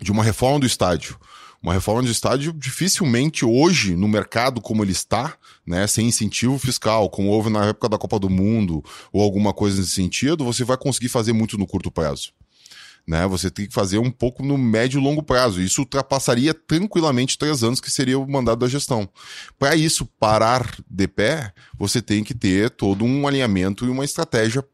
de 0.00 0.10
uma 0.10 0.24
reforma 0.24 0.60
do 0.60 0.66
estádio 0.66 1.18
Uma 1.62 1.72
reforma 1.72 2.02
de 2.02 2.10
estádio 2.10 2.52
dificilmente 2.52 3.44
hoje, 3.44 3.96
no 3.96 4.08
mercado 4.08 4.60
como 4.60 4.84
ele 4.84 4.92
está, 4.92 5.36
né, 5.66 5.86
sem 5.86 6.06
incentivo 6.08 6.58
fiscal, 6.58 7.08
como 7.08 7.28
houve 7.28 7.50
na 7.50 7.66
época 7.66 7.88
da 7.88 7.98
Copa 7.98 8.18
do 8.18 8.28
Mundo 8.28 8.84
ou 9.12 9.22
alguma 9.22 9.52
coisa 9.52 9.78
nesse 9.78 9.92
sentido, 9.92 10.44
você 10.44 10.64
vai 10.64 10.76
conseguir 10.76 11.08
fazer 11.08 11.32
muito 11.32 11.56
no 11.56 11.66
curto 11.66 11.90
prazo. 11.90 12.32
Né, 13.06 13.24
você 13.24 13.48
tem 13.48 13.68
que 13.68 13.72
fazer 13.72 13.98
um 13.98 14.10
pouco 14.10 14.42
no 14.42 14.58
médio 14.58 14.98
e 14.98 15.02
longo 15.02 15.22
prazo. 15.22 15.62
Isso 15.62 15.82
ultrapassaria 15.82 16.52
tranquilamente 16.52 17.38
três 17.38 17.62
anos, 17.62 17.80
que 17.80 17.88
seria 17.88 18.18
o 18.18 18.28
mandado 18.28 18.58
da 18.58 18.68
gestão. 18.68 19.08
Para 19.56 19.76
isso 19.76 20.04
parar 20.18 20.68
de 20.90 21.06
pé, 21.06 21.52
você 21.78 22.02
tem 22.02 22.24
que 22.24 22.34
ter 22.34 22.68
todo 22.70 23.04
um 23.04 23.28
alinhamento 23.28 23.86
e 23.86 23.88
uma 23.88 24.04
estratégia 24.04 24.64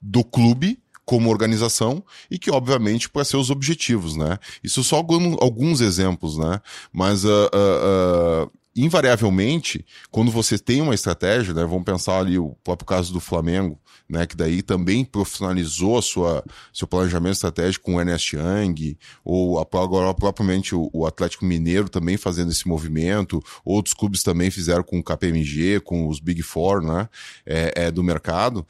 do 0.00 0.24
clube 0.24 0.78
como 1.04 1.30
organização 1.30 2.02
e 2.30 2.38
que, 2.38 2.50
obviamente, 2.50 3.08
para 3.08 3.24
seus 3.24 3.50
objetivos, 3.50 4.16
né? 4.16 4.38
Isso 4.62 4.82
só 4.82 4.96
alguns 5.40 5.80
exemplos, 5.80 6.38
né? 6.38 6.60
Mas, 6.92 7.24
uh, 7.24 7.28
uh, 7.28 8.44
uh, 8.46 8.50
invariavelmente, 8.76 9.84
quando 10.10 10.30
você 10.30 10.58
tem 10.58 10.80
uma 10.80 10.94
estratégia, 10.94 11.54
né? 11.54 11.64
Vamos 11.64 11.84
pensar 11.84 12.18
ali 12.18 12.38
o 12.38 12.56
próprio 12.64 12.86
caso 12.86 13.12
do 13.12 13.20
Flamengo, 13.20 13.78
né? 14.08 14.26
Que 14.26 14.36
daí 14.36 14.62
também 14.62 15.04
profissionalizou 15.04 15.98
a 15.98 16.02
sua, 16.02 16.44
seu 16.72 16.88
planejamento 16.88 17.34
estratégico 17.34 17.84
com 17.84 17.94
o 17.94 18.00
Ernest 18.00 18.34
Young, 18.34 18.98
ou 19.24 19.58
agora 19.58 20.12
propriamente 20.12 20.74
o, 20.74 20.90
o 20.92 21.06
Atlético 21.06 21.44
Mineiro 21.44 21.88
também 21.88 22.16
fazendo 22.16 22.50
esse 22.50 22.66
movimento, 22.66 23.42
outros 23.64 23.94
clubes 23.94 24.22
também 24.22 24.50
fizeram 24.50 24.82
com 24.82 24.98
o 24.98 25.04
KPMG, 25.04 25.80
com 25.80 26.08
os 26.08 26.18
Big 26.18 26.42
Four, 26.42 26.82
né? 26.82 27.08
É, 27.46 27.86
é 27.86 27.90
do 27.90 28.02
mercado. 28.02 28.66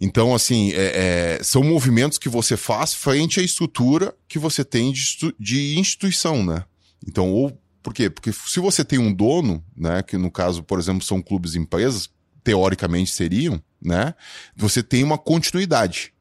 Então, 0.00 0.34
assim, 0.34 0.72
é, 0.72 1.38
é, 1.38 1.42
são 1.42 1.62
movimentos 1.62 2.18
que 2.18 2.28
você 2.28 2.56
faz 2.56 2.92
frente 2.92 3.40
à 3.40 3.42
estrutura 3.42 4.14
que 4.28 4.38
você 4.38 4.64
tem 4.64 4.92
de, 4.92 5.34
de 5.38 5.78
instituição, 5.78 6.44
né? 6.44 6.64
Então, 7.06 7.30
ou 7.30 7.58
por 7.84 7.92
quê? 7.92 8.08
Porque 8.08 8.32
se 8.32 8.60
você 8.60 8.82
tem 8.82 8.98
um 8.98 9.12
dono, 9.12 9.62
né, 9.76 10.02
que 10.02 10.16
no 10.16 10.30
caso, 10.30 10.62
por 10.62 10.78
exemplo, 10.78 11.04
são 11.04 11.20
clubes 11.20 11.54
e 11.54 11.58
empresas, 11.58 12.08
teoricamente 12.42 13.10
seriam, 13.10 13.62
né? 13.80 14.14
Você 14.56 14.82
tem 14.82 15.04
uma 15.04 15.18
continuidade. 15.18 16.14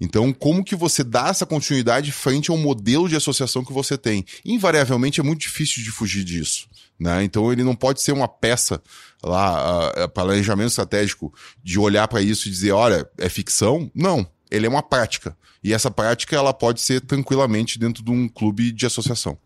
Então, 0.00 0.32
como 0.32 0.64
que 0.64 0.74
você 0.74 1.04
dá 1.04 1.28
essa 1.28 1.46
continuidade 1.46 2.10
frente 2.10 2.50
ao 2.50 2.58
modelo 2.58 3.08
de 3.08 3.14
associação 3.14 3.64
que 3.64 3.72
você 3.72 3.96
tem? 3.96 4.24
Invariavelmente 4.44 5.20
é 5.20 5.22
muito 5.22 5.42
difícil 5.42 5.84
de 5.84 5.90
fugir 5.92 6.24
disso. 6.24 6.68
Né? 6.98 7.22
Então 7.22 7.52
ele 7.52 7.62
não 7.62 7.76
pode 7.76 8.02
ser 8.02 8.10
uma 8.10 8.26
peça 8.26 8.82
lá, 9.22 9.92
uh, 10.04 10.08
planejamento 10.08 10.70
estratégico, 10.70 11.32
de 11.62 11.78
olhar 11.78 12.08
para 12.08 12.22
isso 12.22 12.48
e 12.48 12.50
dizer, 12.50 12.72
olha, 12.72 13.08
é 13.18 13.28
ficção. 13.28 13.88
Não, 13.94 14.28
ele 14.50 14.66
é 14.66 14.68
uma 14.68 14.82
prática. 14.82 15.36
E 15.62 15.72
essa 15.72 15.92
prática 15.92 16.34
ela 16.34 16.52
pode 16.52 16.80
ser 16.80 17.00
tranquilamente 17.00 17.78
dentro 17.78 18.02
de 18.02 18.10
um 18.10 18.28
clube 18.28 18.72
de 18.72 18.86
associação. 18.86 19.38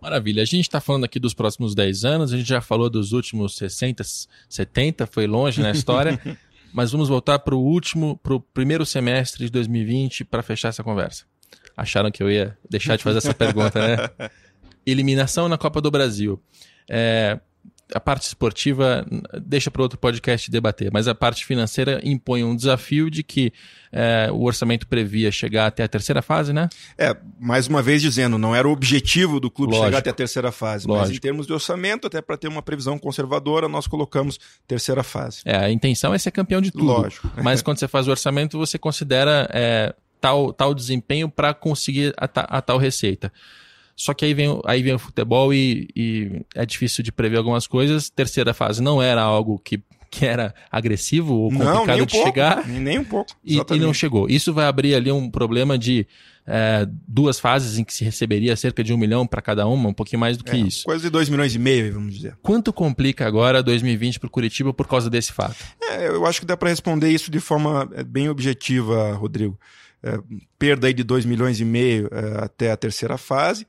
Maravilha. 0.00 0.42
A 0.42 0.46
gente 0.46 0.62
está 0.62 0.80
falando 0.80 1.04
aqui 1.04 1.18
dos 1.18 1.34
próximos 1.34 1.74
10 1.74 2.04
anos, 2.04 2.32
a 2.32 2.36
gente 2.36 2.48
já 2.48 2.60
falou 2.60 2.88
dos 2.88 3.12
últimos 3.12 3.56
60, 3.56 4.04
70, 4.48 5.06
foi 5.06 5.26
longe 5.26 5.60
na 5.60 5.70
história, 5.70 6.20
mas 6.72 6.92
vamos 6.92 7.08
voltar 7.08 7.38
para 7.40 7.54
o 7.54 7.60
último, 7.60 8.16
para 8.22 8.34
o 8.34 8.40
primeiro 8.40 8.86
semestre 8.86 9.44
de 9.44 9.50
2020 9.50 10.24
para 10.24 10.42
fechar 10.42 10.68
essa 10.68 10.84
conversa. 10.84 11.24
Acharam 11.76 12.10
que 12.10 12.22
eu 12.22 12.30
ia 12.30 12.56
deixar 12.68 12.96
de 12.96 13.02
fazer 13.02 13.18
essa 13.18 13.34
pergunta, 13.34 13.80
né? 13.80 14.30
Eliminação 14.86 15.48
na 15.48 15.58
Copa 15.58 15.80
do 15.80 15.90
Brasil. 15.90 16.40
É, 16.88 17.38
a 17.94 18.00
parte 18.00 18.26
esportiva 18.26 19.06
deixa 19.42 19.70
para 19.70 19.82
outro 19.82 19.98
podcast 19.98 20.50
debater, 20.50 20.90
mas 20.92 21.08
a 21.08 21.14
parte 21.14 21.44
financeira 21.44 22.00
impõe 22.04 22.44
um 22.44 22.54
desafio 22.54 23.10
de 23.10 23.22
que 23.22 23.52
é, 23.90 24.28
o 24.30 24.42
orçamento 24.42 24.86
previa 24.86 25.32
chegar 25.32 25.66
até 25.66 25.82
a 25.82 25.88
terceira 25.88 26.20
fase, 26.20 26.52
né? 26.52 26.68
É, 26.98 27.16
mais 27.40 27.66
uma 27.66 27.82
vez 27.82 28.02
dizendo, 28.02 28.36
não 28.36 28.54
era 28.54 28.68
o 28.68 28.72
objetivo 28.72 29.40
do 29.40 29.50
clube 29.50 29.72
Lógico. 29.72 29.86
chegar 29.86 29.98
até 29.98 30.10
a 30.10 30.14
terceira 30.14 30.52
fase, 30.52 30.86
Lógico. 30.86 31.08
mas 31.08 31.16
em 31.16 31.20
termos 31.20 31.46
de 31.46 31.52
orçamento, 31.52 32.06
até 32.06 32.20
para 32.20 32.36
ter 32.36 32.48
uma 32.48 32.62
previsão 32.62 32.98
conservadora, 32.98 33.68
nós 33.68 33.86
colocamos 33.86 34.38
terceira 34.66 35.02
fase. 35.02 35.40
É, 35.44 35.56
a 35.56 35.70
intenção 35.70 36.12
é 36.12 36.18
ser 36.18 36.30
campeão 36.30 36.60
de 36.60 36.70
tudo. 36.70 36.84
Lógico. 36.84 37.30
Mas 37.42 37.62
quando 37.62 37.78
você 37.78 37.88
faz 37.88 38.06
o 38.06 38.10
orçamento, 38.10 38.58
você 38.58 38.78
considera 38.78 39.48
é, 39.52 39.94
tal, 40.20 40.52
tal 40.52 40.74
desempenho 40.74 41.28
para 41.28 41.54
conseguir 41.54 42.14
a, 42.16 42.58
a 42.58 42.62
tal 42.62 42.76
receita. 42.78 43.32
Só 43.98 44.14
que 44.14 44.24
aí 44.24 44.32
vem, 44.32 44.60
aí 44.64 44.80
vem 44.80 44.94
o 44.94 44.98
futebol 44.98 45.52
e, 45.52 45.88
e 45.94 46.42
é 46.54 46.64
difícil 46.64 47.02
de 47.02 47.10
prever 47.10 47.36
algumas 47.36 47.66
coisas. 47.66 48.08
Terceira 48.08 48.54
fase 48.54 48.80
não 48.80 49.02
era 49.02 49.20
algo 49.20 49.58
que 49.58 49.82
que 50.10 50.24
era 50.24 50.54
agressivo 50.72 51.34
ou 51.34 51.50
complicado 51.50 51.86
não, 51.86 52.02
um 52.02 52.06
de 52.06 52.12
pouco, 52.12 52.26
chegar. 52.26 52.66
Nem 52.66 52.98
um 52.98 53.04
pouco. 53.04 53.30
E, 53.44 53.58
e, 53.58 53.78
não 53.78 53.92
chegou. 53.92 54.26
Isso 54.26 54.54
vai 54.54 54.64
abrir 54.64 54.94
ali 54.94 55.12
um 55.12 55.30
problema 55.30 55.76
de 55.76 56.06
é, 56.46 56.88
duas 57.06 57.38
fases 57.38 57.76
em 57.76 57.84
que 57.84 57.92
se 57.92 58.04
receberia 58.04 58.56
cerca 58.56 58.82
de 58.82 58.90
um 58.94 58.96
milhão 58.96 59.26
para 59.26 59.42
cada 59.42 59.66
uma, 59.66 59.90
um 59.90 59.92
pouquinho 59.92 60.20
mais 60.20 60.38
do 60.38 60.44
que 60.44 60.52
é, 60.52 60.56
isso. 60.56 60.84
Coisa 60.84 61.02
de 61.02 61.10
dois 61.10 61.28
milhões 61.28 61.54
e 61.54 61.58
meio, 61.58 61.92
vamos 61.92 62.14
dizer. 62.14 62.38
Quanto 62.40 62.72
complica 62.72 63.26
agora 63.26 63.62
2020 63.62 64.18
para 64.18 64.28
o 64.28 64.30
Curitiba 64.30 64.72
por 64.72 64.88
causa 64.88 65.10
desse 65.10 65.30
fato? 65.30 65.62
É, 65.82 66.08
eu 66.08 66.24
acho 66.24 66.40
que 66.40 66.46
dá 66.46 66.56
para 66.56 66.70
responder 66.70 67.10
isso 67.10 67.30
de 67.30 67.38
forma 67.38 67.86
é, 67.92 68.02
bem 68.02 68.30
objetiva, 68.30 69.12
Rodrigo. 69.12 69.60
É, 70.02 70.18
perda 70.58 70.86
aí 70.86 70.94
de 70.94 71.04
dois 71.04 71.26
milhões 71.26 71.60
e 71.60 71.66
meio 71.66 72.08
é, 72.10 72.44
até 72.44 72.70
a 72.70 72.76
terceira 72.78 73.18
fase 73.18 73.66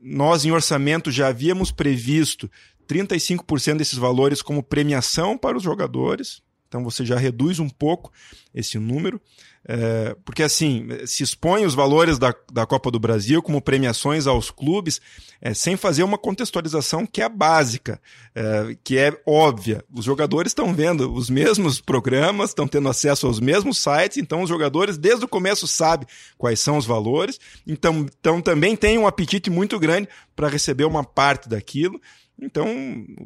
nós, 0.00 0.44
em 0.44 0.50
orçamento, 0.50 1.10
já 1.10 1.28
havíamos 1.28 1.70
previsto 1.70 2.50
35% 2.88 3.76
desses 3.76 3.98
valores 3.98 4.42
como 4.42 4.62
premiação 4.62 5.38
para 5.38 5.56
os 5.56 5.62
jogadores. 5.62 6.42
Então 6.68 6.84
você 6.84 7.04
já 7.04 7.16
reduz 7.18 7.58
um 7.58 7.68
pouco 7.68 8.12
esse 8.54 8.78
número. 8.78 9.20
É, 9.68 10.16
porque 10.24 10.42
assim, 10.42 10.88
se 11.06 11.22
expõe 11.22 11.66
os 11.66 11.74
valores 11.74 12.18
da, 12.18 12.34
da 12.50 12.64
Copa 12.64 12.90
do 12.90 12.98
Brasil 12.98 13.42
como 13.42 13.60
premiações 13.60 14.26
aos 14.26 14.50
clubes, 14.50 15.00
é, 15.40 15.52
sem 15.52 15.76
fazer 15.76 16.02
uma 16.02 16.16
contextualização 16.16 17.06
que 17.06 17.20
é 17.20 17.28
básica, 17.28 18.00
é, 18.34 18.76
que 18.82 18.96
é 18.96 19.12
óbvia. 19.26 19.84
Os 19.94 20.04
jogadores 20.04 20.50
estão 20.50 20.74
vendo 20.74 21.12
os 21.12 21.28
mesmos 21.28 21.80
programas, 21.80 22.50
estão 22.50 22.66
tendo 22.66 22.88
acesso 22.88 23.26
aos 23.26 23.38
mesmos 23.38 23.78
sites, 23.78 24.16
então 24.16 24.42
os 24.42 24.48
jogadores 24.48 24.96
desde 24.96 25.24
o 25.24 25.28
começo 25.28 25.66
sabem 25.66 26.08
quais 26.38 26.58
são 26.58 26.78
os 26.78 26.86
valores, 26.86 27.38
então, 27.66 28.06
então 28.18 28.40
também 28.40 28.74
tem 28.74 28.96
um 28.96 29.06
apetite 29.06 29.50
muito 29.50 29.78
grande 29.78 30.08
para 30.34 30.48
receber 30.48 30.84
uma 30.84 31.04
parte 31.04 31.48
daquilo. 31.48 32.00
Então, 32.42 32.66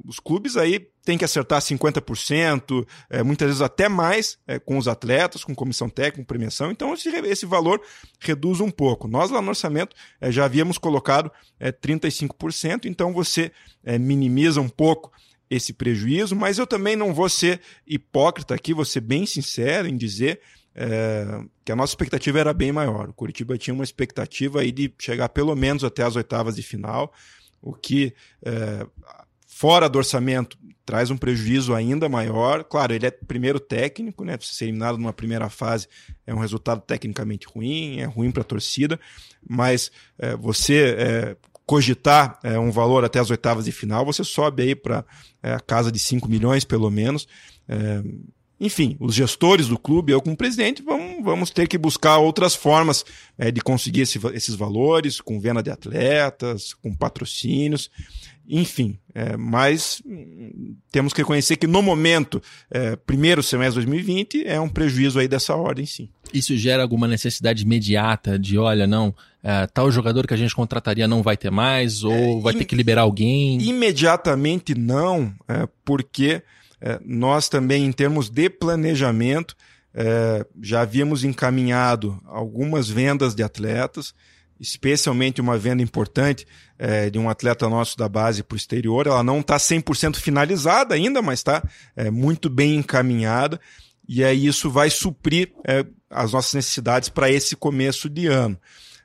os 0.04 0.18
clubes 0.18 0.56
aí 0.56 0.88
têm 1.04 1.18
que 1.18 1.24
acertar 1.24 1.60
50%, 1.60 2.86
é, 3.10 3.22
muitas 3.22 3.46
vezes 3.46 3.62
até 3.62 3.88
mais, 3.88 4.38
é, 4.46 4.58
com 4.58 4.78
os 4.78 4.88
atletas, 4.88 5.44
com 5.44 5.54
comissão 5.54 5.88
técnica, 5.88 6.18
com 6.18 6.24
premiação. 6.24 6.70
Então, 6.70 6.94
esse, 6.94 7.08
esse 7.08 7.46
valor 7.46 7.80
reduz 8.18 8.60
um 8.60 8.70
pouco. 8.70 9.06
Nós, 9.06 9.30
lá 9.30 9.42
no 9.42 9.48
orçamento, 9.48 9.94
é, 10.20 10.32
já 10.32 10.46
havíamos 10.46 10.78
colocado 10.78 11.30
é, 11.60 11.70
35%, 11.70 12.86
então 12.86 13.12
você 13.12 13.52
é, 13.84 13.98
minimiza 13.98 14.60
um 14.60 14.68
pouco 14.68 15.12
esse 15.50 15.72
prejuízo, 15.72 16.34
mas 16.34 16.58
eu 16.58 16.66
também 16.66 16.96
não 16.96 17.12
vou 17.12 17.28
ser 17.28 17.60
hipócrita 17.86 18.54
aqui, 18.54 18.72
vou 18.72 18.84
ser 18.84 19.00
bem 19.00 19.26
sincero 19.26 19.86
em 19.86 19.96
dizer 19.96 20.40
é, 20.74 21.42
que 21.64 21.70
a 21.70 21.76
nossa 21.76 21.92
expectativa 21.92 22.40
era 22.40 22.52
bem 22.54 22.72
maior. 22.72 23.10
O 23.10 23.12
Curitiba 23.12 23.58
tinha 23.58 23.74
uma 23.74 23.84
expectativa 23.84 24.62
aí 24.62 24.72
de 24.72 24.92
chegar 24.98 25.28
pelo 25.28 25.54
menos 25.54 25.84
até 25.84 26.02
as 26.02 26.16
oitavas 26.16 26.56
de 26.56 26.62
final 26.62 27.12
o 27.64 27.72
que, 27.72 28.14
é, 28.44 28.86
fora 29.64 29.88
do 29.88 29.96
orçamento, 29.96 30.58
traz 30.84 31.10
um 31.10 31.16
prejuízo 31.16 31.74
ainda 31.74 32.06
maior. 32.06 32.64
Claro, 32.64 32.92
ele 32.92 33.06
é 33.06 33.10
primeiro 33.10 33.58
técnico, 33.58 34.22
né? 34.22 34.36
Ser 34.38 34.66
eliminado 34.66 34.98
numa 34.98 35.12
primeira 35.14 35.48
fase 35.48 35.88
é 36.26 36.34
um 36.34 36.38
resultado 36.38 36.82
tecnicamente 36.82 37.46
ruim, 37.46 37.98
é 37.98 38.04
ruim 38.04 38.30
para 38.30 38.42
a 38.42 38.44
torcida, 38.44 39.00
mas 39.48 39.90
é, 40.18 40.36
você 40.36 40.94
é, 40.98 41.36
cogitar 41.64 42.38
é, 42.42 42.58
um 42.58 42.70
valor 42.70 43.06
até 43.06 43.18
as 43.18 43.30
oitavas 43.30 43.64
de 43.64 43.72
final, 43.72 44.04
você 44.04 44.22
sobe 44.22 44.64
aí 44.64 44.74
para 44.74 45.02
é, 45.42 45.54
a 45.54 45.60
casa 45.60 45.90
de 45.90 45.98
5 45.98 46.28
milhões, 46.28 46.62
pelo 46.62 46.90
menos. 46.90 47.26
É, 48.60 48.64
enfim, 48.64 48.96
os 49.00 49.14
gestores 49.14 49.68
do 49.68 49.78
clube, 49.78 50.12
eu 50.12 50.20
como 50.20 50.36
presidente, 50.36 50.82
vamos, 50.82 51.22
vamos 51.24 51.50
ter 51.50 51.66
que 51.66 51.78
buscar 51.78 52.18
outras 52.18 52.54
formas 52.54 53.04
é, 53.36 53.50
de 53.50 53.60
conseguir 53.60 54.02
esse, 54.02 54.18
esses 54.32 54.54
valores, 54.54 55.20
com 55.20 55.40
venda 55.40 55.62
de 55.62 55.70
atletas, 55.70 56.74
com 56.74 56.94
patrocínios, 56.94 57.90
enfim. 58.48 58.98
É, 59.14 59.36
mas 59.36 60.02
hum, 60.04 60.76
temos 60.90 61.12
que 61.12 61.20
reconhecer 61.20 61.56
que 61.56 61.66
no 61.66 61.82
momento, 61.82 62.42
é, 62.70 62.96
primeiro 62.96 63.42
semestre 63.42 63.80
de 63.80 63.86
2020, 63.86 64.46
é 64.46 64.60
um 64.60 64.68
prejuízo 64.68 65.18
aí 65.18 65.28
dessa 65.28 65.54
ordem, 65.54 65.86
sim. 65.86 66.08
Isso 66.32 66.56
gera 66.56 66.82
alguma 66.82 67.06
necessidade 67.06 67.62
imediata 67.62 68.38
de, 68.38 68.58
olha, 68.58 68.86
não, 68.86 69.14
é, 69.42 69.66
tal 69.66 69.90
jogador 69.90 70.26
que 70.26 70.34
a 70.34 70.36
gente 70.36 70.54
contrataria 70.54 71.06
não 71.06 71.22
vai 71.22 71.36
ter 71.36 71.50
mais, 71.50 72.02
ou 72.02 72.40
vai 72.40 72.54
ter 72.54 72.64
que 72.64 72.74
liberar 72.74 73.02
alguém? 73.02 73.60
Imediatamente 73.62 74.74
não, 74.74 75.32
porque 75.84 76.30
é, 76.32 76.42
nós 77.04 77.48
também, 77.48 77.84
em 77.84 77.92
termos 77.92 78.28
de 78.28 78.50
planejamento, 78.50 79.56
é, 79.94 80.44
já 80.60 80.80
havíamos 80.80 81.22
encaminhado 81.22 82.20
algumas 82.26 82.88
vendas 82.88 83.34
de 83.34 83.44
atletas, 83.44 84.12
especialmente 84.58 85.40
uma 85.40 85.56
venda 85.56 85.82
importante 85.82 86.46
é, 86.78 87.08
de 87.08 87.18
um 87.18 87.28
atleta 87.28 87.68
nosso 87.68 87.96
da 87.96 88.08
base 88.08 88.42
para 88.42 88.54
o 88.54 88.58
exterior. 88.58 89.06
Ela 89.06 89.22
não 89.22 89.40
está 89.40 89.56
100% 89.56 90.16
finalizada 90.16 90.94
ainda, 90.94 91.22
mas 91.22 91.38
está 91.38 91.62
é, 91.94 92.10
muito 92.10 92.50
bem 92.50 92.76
encaminhada. 92.76 93.60
E 94.06 94.24
aí 94.24 94.46
isso 94.46 94.68
vai 94.70 94.90
suprir 94.90 95.52
é, 95.66 95.86
as 96.10 96.32
nossas 96.32 96.54
necessidades 96.54 97.08
para 97.08 97.30
esse 97.30 97.54
começo 97.54 98.08
de 98.08 98.26
ano. 98.26 98.58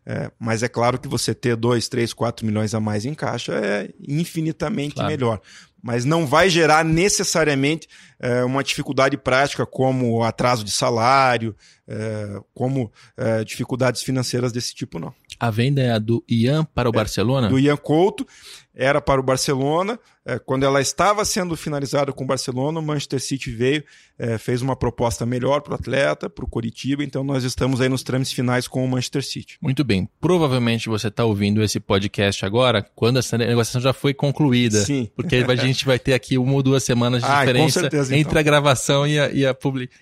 É, 0.06 0.32
mas 0.40 0.64
é 0.64 0.68
claro 0.68 0.98
que 0.98 1.08
você 1.08 1.36
ter 1.36 1.56
2, 1.56 1.88
3, 1.88 2.14
4 2.14 2.46
milhões 2.46 2.74
a 2.74 2.80
mais 2.80 3.06
em 3.06 3.14
caixa 3.14 3.54
é 3.54 3.90
infinitamente 4.08 4.96
claro. 4.96 5.10
melhor 5.10 5.42
mas 5.82 6.06
não 6.06 6.26
vai 6.26 6.50
gerar 6.50 6.84
necessariamente 6.84 7.88
é, 8.20 8.44
uma 8.44 8.64
dificuldade 8.64 9.18
prática 9.18 9.66
como 9.66 10.24
atraso 10.24 10.64
de 10.64 10.72
salário, 10.72 11.56
é, 11.90 12.40
como 12.54 12.92
é, 13.18 13.44
dificuldades 13.44 14.04
financeiras 14.04 14.52
desse 14.52 14.76
tipo, 14.76 15.00
não. 15.00 15.12
A 15.40 15.50
venda 15.50 15.82
é 15.82 15.92
a 15.92 15.98
do 15.98 16.24
Ian 16.30 16.64
para 16.64 16.88
o 16.88 16.92
Barcelona? 16.92 17.50
Do 17.50 17.58
Ian 17.58 17.78
Couto, 17.78 18.28
era 18.76 19.02
para 19.02 19.20
o 19.20 19.24
Barcelona. 19.24 20.00
É, 20.26 20.38
quando 20.38 20.64
ela 20.64 20.80
estava 20.80 21.26
sendo 21.26 21.56
finalizada 21.58 22.14
com 22.14 22.24
o 22.24 22.28
Barcelona, 22.28 22.80
o 22.80 22.84
Manchester 22.84 23.20
City 23.20 23.50
veio, 23.50 23.84
é, 24.18 24.38
fez 24.38 24.62
uma 24.62 24.76
proposta 24.76 25.26
melhor 25.26 25.62
para 25.62 25.72
o 25.72 25.76
atleta, 25.76 26.30
para 26.30 26.46
o 26.46 26.48
Coritiba, 26.48 27.04
então 27.04 27.24
nós 27.24 27.44
estamos 27.44 27.82
aí 27.82 27.90
nos 27.90 28.04
trâmites 28.04 28.32
finais 28.32 28.68
com 28.68 28.86
o 28.86 28.88
Manchester 28.88 29.24
City. 29.24 29.58
Muito 29.60 29.84
bem. 29.84 30.08
Provavelmente 30.22 30.88
você 30.88 31.08
está 31.08 31.26
ouvindo 31.26 31.64
esse 31.64 31.80
podcast 31.80 32.46
agora, 32.46 32.86
quando 32.96 33.18
essa 33.18 33.38
negociação 33.38 33.82
já 33.82 33.92
foi 33.92 34.14
concluída. 34.14 34.82
Sim. 34.82 35.10
Porque 35.16 35.38
a 35.38 35.56
gente 35.56 35.84
vai 35.86 35.98
ter 35.98 36.14
aqui 36.14 36.38
uma 36.38 36.54
ou 36.54 36.62
duas 36.62 36.84
semanas 36.84 37.24
de 37.24 37.28
ah, 37.30 37.40
diferença 37.40 37.80
certeza, 37.80 38.16
entre 38.16 38.30
então. 38.30 38.40
a 38.40 38.44
gravação 38.44 39.08
e 39.08 39.20
a, 39.20 39.32
e, 39.32 39.46
a 39.46 39.56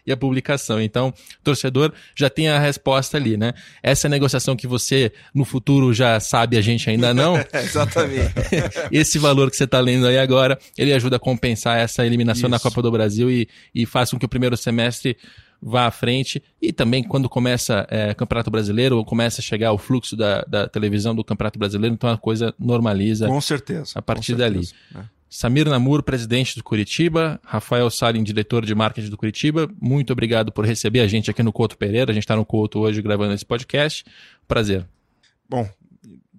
e 0.05 0.11
a 0.11 0.17
publicação. 0.17 0.81
Então, 0.81 1.13
o 1.45 1.55
já 2.15 2.29
tem 2.29 2.49
a 2.49 2.59
resposta 2.59 3.17
ali, 3.17 3.37
né? 3.37 3.53
Essa 3.81 4.09
negociação 4.09 4.55
que 4.55 4.67
você 4.67 5.11
no 5.33 5.45
futuro 5.45 5.93
já 5.93 6.19
sabe, 6.19 6.57
a 6.57 6.61
gente 6.61 6.89
ainda 6.89 7.13
não. 7.13 7.35
Exatamente. 7.53 8.33
esse 8.91 9.17
valor 9.19 9.49
que 9.49 9.57
você 9.57 9.63
está 9.63 9.79
lendo 9.79 10.07
aí 10.07 10.17
agora, 10.17 10.57
ele 10.77 10.93
ajuda 10.93 11.17
a 11.17 11.19
compensar 11.19 11.77
essa 11.77 12.05
eliminação 12.05 12.47
Isso. 12.47 12.49
na 12.49 12.59
Copa 12.59 12.81
do 12.81 12.91
Brasil 12.91 13.29
e, 13.29 13.47
e 13.73 13.85
faz 13.85 14.11
com 14.11 14.19
que 14.19 14.25
o 14.25 14.29
primeiro 14.29 14.55
semestre 14.57 15.17
vá 15.61 15.87
à 15.87 15.91
frente. 15.91 16.41
E 16.61 16.71
também 16.71 17.03
quando 17.03 17.29
começa 17.29 17.85
é, 17.89 18.13
Campeonato 18.13 18.51
Brasileiro, 18.51 18.97
ou 18.97 19.05
começa 19.05 19.41
a 19.41 19.43
chegar 19.43 19.71
o 19.71 19.77
fluxo 19.77 20.15
da, 20.15 20.41
da 20.43 20.67
televisão 20.67 21.15
do 21.15 21.23
Campeonato 21.23 21.59
Brasileiro, 21.59 21.93
então 21.93 22.09
a 22.09 22.17
coisa 22.17 22.53
normaliza. 22.59 23.27
Com 23.27 23.41
certeza. 23.41 23.93
A 23.95 24.01
partir 24.01 24.37
certeza, 24.37 24.49
dali. 24.49 24.67
É. 24.95 25.16
Samir 25.29 25.67
Namur, 25.67 26.01
presidente 26.03 26.55
do 26.55 26.63
Curitiba, 26.63 27.39
Rafael 27.43 27.89
Salim, 27.89 28.23
diretor 28.23 28.65
de 28.65 28.73
marketing 28.73 29.09
do 29.09 29.17
Curitiba, 29.17 29.69
muito 29.81 30.13
obrigado 30.13 30.51
por 30.51 30.65
receber 30.65 31.01
a 31.01 31.07
gente 31.07 31.29
aqui 31.29 31.43
no 31.43 31.51
Couto 31.51 31.77
Pereira. 31.77 32.11
A 32.11 32.13
gente 32.13 32.23
está 32.23 32.35
no 32.35 32.45
Couto 32.45 32.79
hoje 32.79 33.01
gravando 33.01 33.33
esse 33.33 33.45
podcast. 33.45 34.05
Prazer. 34.47 34.87
Bom, 35.49 35.69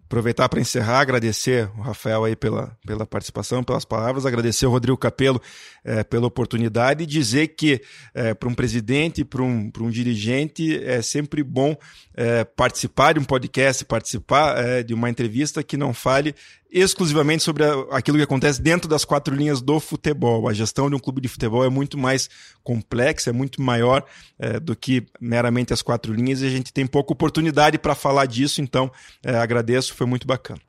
aproveitar 0.09 0.49
para 0.49 0.59
encerrar, 0.59 1.01
agradecer 1.01 1.71
o 1.77 1.83
Rafael 1.83 2.25
aí 2.25 2.35
pela, 2.35 2.75
pela 2.87 3.07
participação, 3.07 3.63
pelas 3.63 3.85
palavras, 3.85 4.25
agradecer 4.25 4.65
o 4.65 4.71
Rodrigo 4.71 4.97
Capello 4.97 5.41
é, 5.85 6.03
pela 6.03 6.27
oportunidade 6.27 7.05
e 7.05 7.07
dizer 7.07 7.49
que 7.49 7.83
é, 8.15 8.33
para 8.33 8.49
um 8.49 8.55
presidente, 8.55 9.23
para 9.23 9.43
um, 9.43 9.71
um 9.81 9.91
dirigente, 9.91 10.83
é 10.83 11.03
sempre 11.03 11.43
bom 11.43 11.77
é, 12.17 12.43
participar 12.43 13.13
de 13.13 13.21
um 13.21 13.25
podcast, 13.25 13.85
participar 13.85 14.59
é, 14.59 14.83
de 14.83 14.95
uma 14.95 15.11
entrevista 15.11 15.63
que 15.63 15.77
não 15.77 15.93
fale 15.93 16.35
exclusivamente 16.71 17.43
sobre 17.43 17.65
aquilo 17.91 18.19
que 18.19 18.25
acontece 18.25 18.61
dentro 18.61 18.89
das 18.89 19.05
quatro 19.05 19.35
linhas 19.35 19.61
do 19.61 19.81
futebol. 19.81 20.49
A 20.49 20.53
gestão 20.53 20.89
de 20.89 20.97
um 20.97 20.99
clube 20.99 21.21
de 21.21 21.29
futebol 21.29 21.65
é 21.65 21.69
muito 21.69 21.97
mais 21.97 22.29
complexa, 22.63 23.31
é 23.31 23.33
muito 23.33 23.63
maior 23.63 24.05
é, 24.39 24.61
do 24.61 24.77
que 24.77 25.07
meramente 25.21 25.73
as 25.73 25.83
quatro 25.83 26.13
linhas 26.13 26.43
e 26.43 26.47
a 26.47 26.51
gente 26.51 26.73
tem 26.73 26.87
pouca 26.87 27.13
oportunidade 27.13 27.79
para 27.79 27.95
falar 27.95 28.27
disso, 28.27 28.61
então 28.61 28.91
é, 29.25 29.37
agradeço, 29.37 29.95
foi 29.95 30.07
muito 30.07 30.27
bacana. 30.27 30.61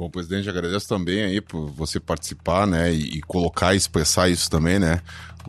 Bom, 0.00 0.08
presidente, 0.08 0.48
agradeço 0.48 0.88
também 0.88 1.24
aí 1.24 1.42
por 1.42 1.66
você 1.72 2.00
participar, 2.00 2.66
né, 2.66 2.90
e, 2.90 3.18
e 3.18 3.20
colocar 3.20 3.74
e 3.74 3.76
expressar 3.76 4.30
isso 4.30 4.50
também, 4.50 4.78
né. 4.78 5.02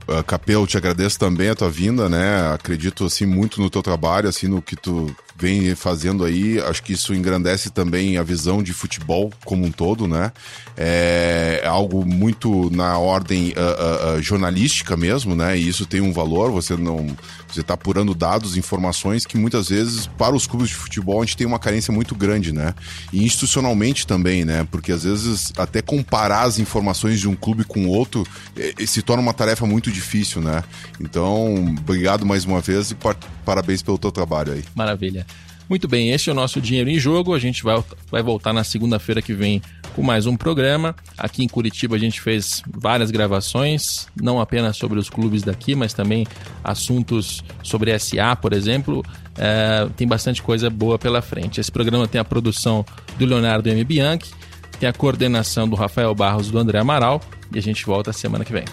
Uh, 0.10 0.22
Capelo, 0.26 0.68
te 0.68 0.76
agradeço 0.76 1.18
também 1.18 1.48
a 1.48 1.56
tua 1.56 1.70
vinda, 1.70 2.10
né, 2.10 2.52
acredito, 2.54 3.06
assim, 3.06 3.26
muito 3.26 3.62
no 3.62 3.70
teu 3.70 3.82
trabalho, 3.82 4.28
assim, 4.28 4.50
no 4.50 4.62
que 4.62 4.76
tu 4.76 5.16
vem 5.42 5.74
fazendo 5.74 6.24
aí, 6.24 6.60
acho 6.60 6.84
que 6.84 6.94
isso 6.94 7.16
engrandece 7.16 7.72
também 7.72 8.18
a 8.18 8.24
visão 8.24 8.62
de 8.62 8.74
futebol 8.74 9.32
como 9.44 9.66
um 9.66 9.72
todo, 9.72 10.08
né? 10.08 10.32
É 10.78 11.64
algo 11.66 12.06
muito 12.06 12.70
na 12.70 12.98
ordem 13.00 13.50
uh, 13.50 14.18
uh, 14.18 14.22
jornalística 14.22 14.96
mesmo, 14.96 15.36
né? 15.36 15.58
E 15.58 15.68
isso 15.68 15.88
tem 15.88 16.00
um 16.00 16.14
valor, 16.14 16.52
você 16.52 16.78
não. 16.78 17.08
Você 17.52 17.62
está 17.62 17.74
apurando 17.74 18.16
dados, 18.16 18.58
informações 18.58 19.26
que 19.26 19.38
muitas 19.38 19.70
vezes, 19.70 20.08
para 20.08 20.36
os 20.36 20.48
clubes 20.48 20.70
de 20.70 20.76
futebol, 20.76 21.22
a 21.22 21.26
gente 21.26 21.38
tem 21.38 21.46
uma 21.46 21.60
carência 21.60 21.94
muito 21.94 22.16
grande, 22.16 22.52
né? 22.52 22.74
E 23.12 23.24
institucionalmente 23.24 24.08
também, 24.08 24.46
né? 24.46 24.68
Porque 24.72 24.92
às 24.92 25.04
vezes 25.04 25.52
até 25.58 25.82
comparar 25.82 26.44
as 26.44 26.60
informações 26.60 27.20
de 27.20 27.28
um 27.28 27.36
clube 27.36 27.64
com 27.64 27.88
outro 27.88 28.26
eh, 28.56 28.74
se 28.86 29.02
torna 29.02 29.22
uma 29.22 29.34
tarefa 29.34 29.66
muito 29.66 29.92
difícil, 29.92 30.42
né? 30.42 30.64
Então, 31.00 31.56
obrigado 31.80 32.26
mais 32.26 32.46
uma 32.46 32.62
vez 32.62 32.92
e 32.92 32.98
parabéns 33.46 33.82
pelo 33.82 33.98
teu 33.98 34.12
trabalho 34.12 34.54
aí. 34.54 34.64
Maravilha. 34.76 35.26
Muito 35.72 35.88
bem, 35.88 36.12
esse 36.12 36.30
é 36.30 36.34
o 36.34 36.36
nosso 36.36 36.60
Dinheiro 36.60 36.90
em 36.90 37.00
Jogo. 37.00 37.34
A 37.34 37.40
gente 37.40 37.64
vai, 37.64 37.82
vai 38.12 38.22
voltar 38.22 38.52
na 38.52 38.62
segunda-feira 38.62 39.22
que 39.22 39.34
vem 39.34 39.62
com 39.96 40.04
mais 40.04 40.26
um 40.26 40.36
programa. 40.36 40.94
Aqui 41.18 41.46
em 41.46 41.48
Curitiba 41.48 41.96
a 41.96 41.98
gente 41.98 42.20
fez 42.20 42.62
várias 42.70 43.10
gravações, 43.10 44.06
não 44.22 44.42
apenas 44.42 44.76
sobre 44.76 45.00
os 45.00 45.10
clubes 45.10 45.44
daqui, 45.44 45.74
mas 45.74 45.94
também 45.94 46.28
assuntos 46.62 47.42
sobre 47.64 47.98
SA, 47.98 48.36
por 48.36 48.52
exemplo. 48.52 49.02
É, 49.38 49.88
tem 49.96 50.06
bastante 50.06 50.44
coisa 50.44 50.70
boa 50.70 51.00
pela 51.00 51.22
frente. 51.22 51.62
Esse 51.62 51.72
programa 51.72 52.06
tem 52.06 52.20
a 52.20 52.26
produção 52.26 52.86
do 53.18 53.26
Leonardo 53.26 53.70
M. 53.70 53.82
Bianchi, 53.86 54.34
tem 54.78 54.90
a 54.90 54.94
coordenação 54.94 55.70
do 55.70 55.78
Rafael 55.78 56.14
Barros 56.14 56.52
do 56.52 56.60
André 56.60 56.80
Amaral 56.80 57.22
e 57.50 57.58
a 57.58 57.62
gente 57.62 57.86
volta 57.86 58.12
semana 58.12 58.44
que 58.44 58.52
vem. 58.52 58.66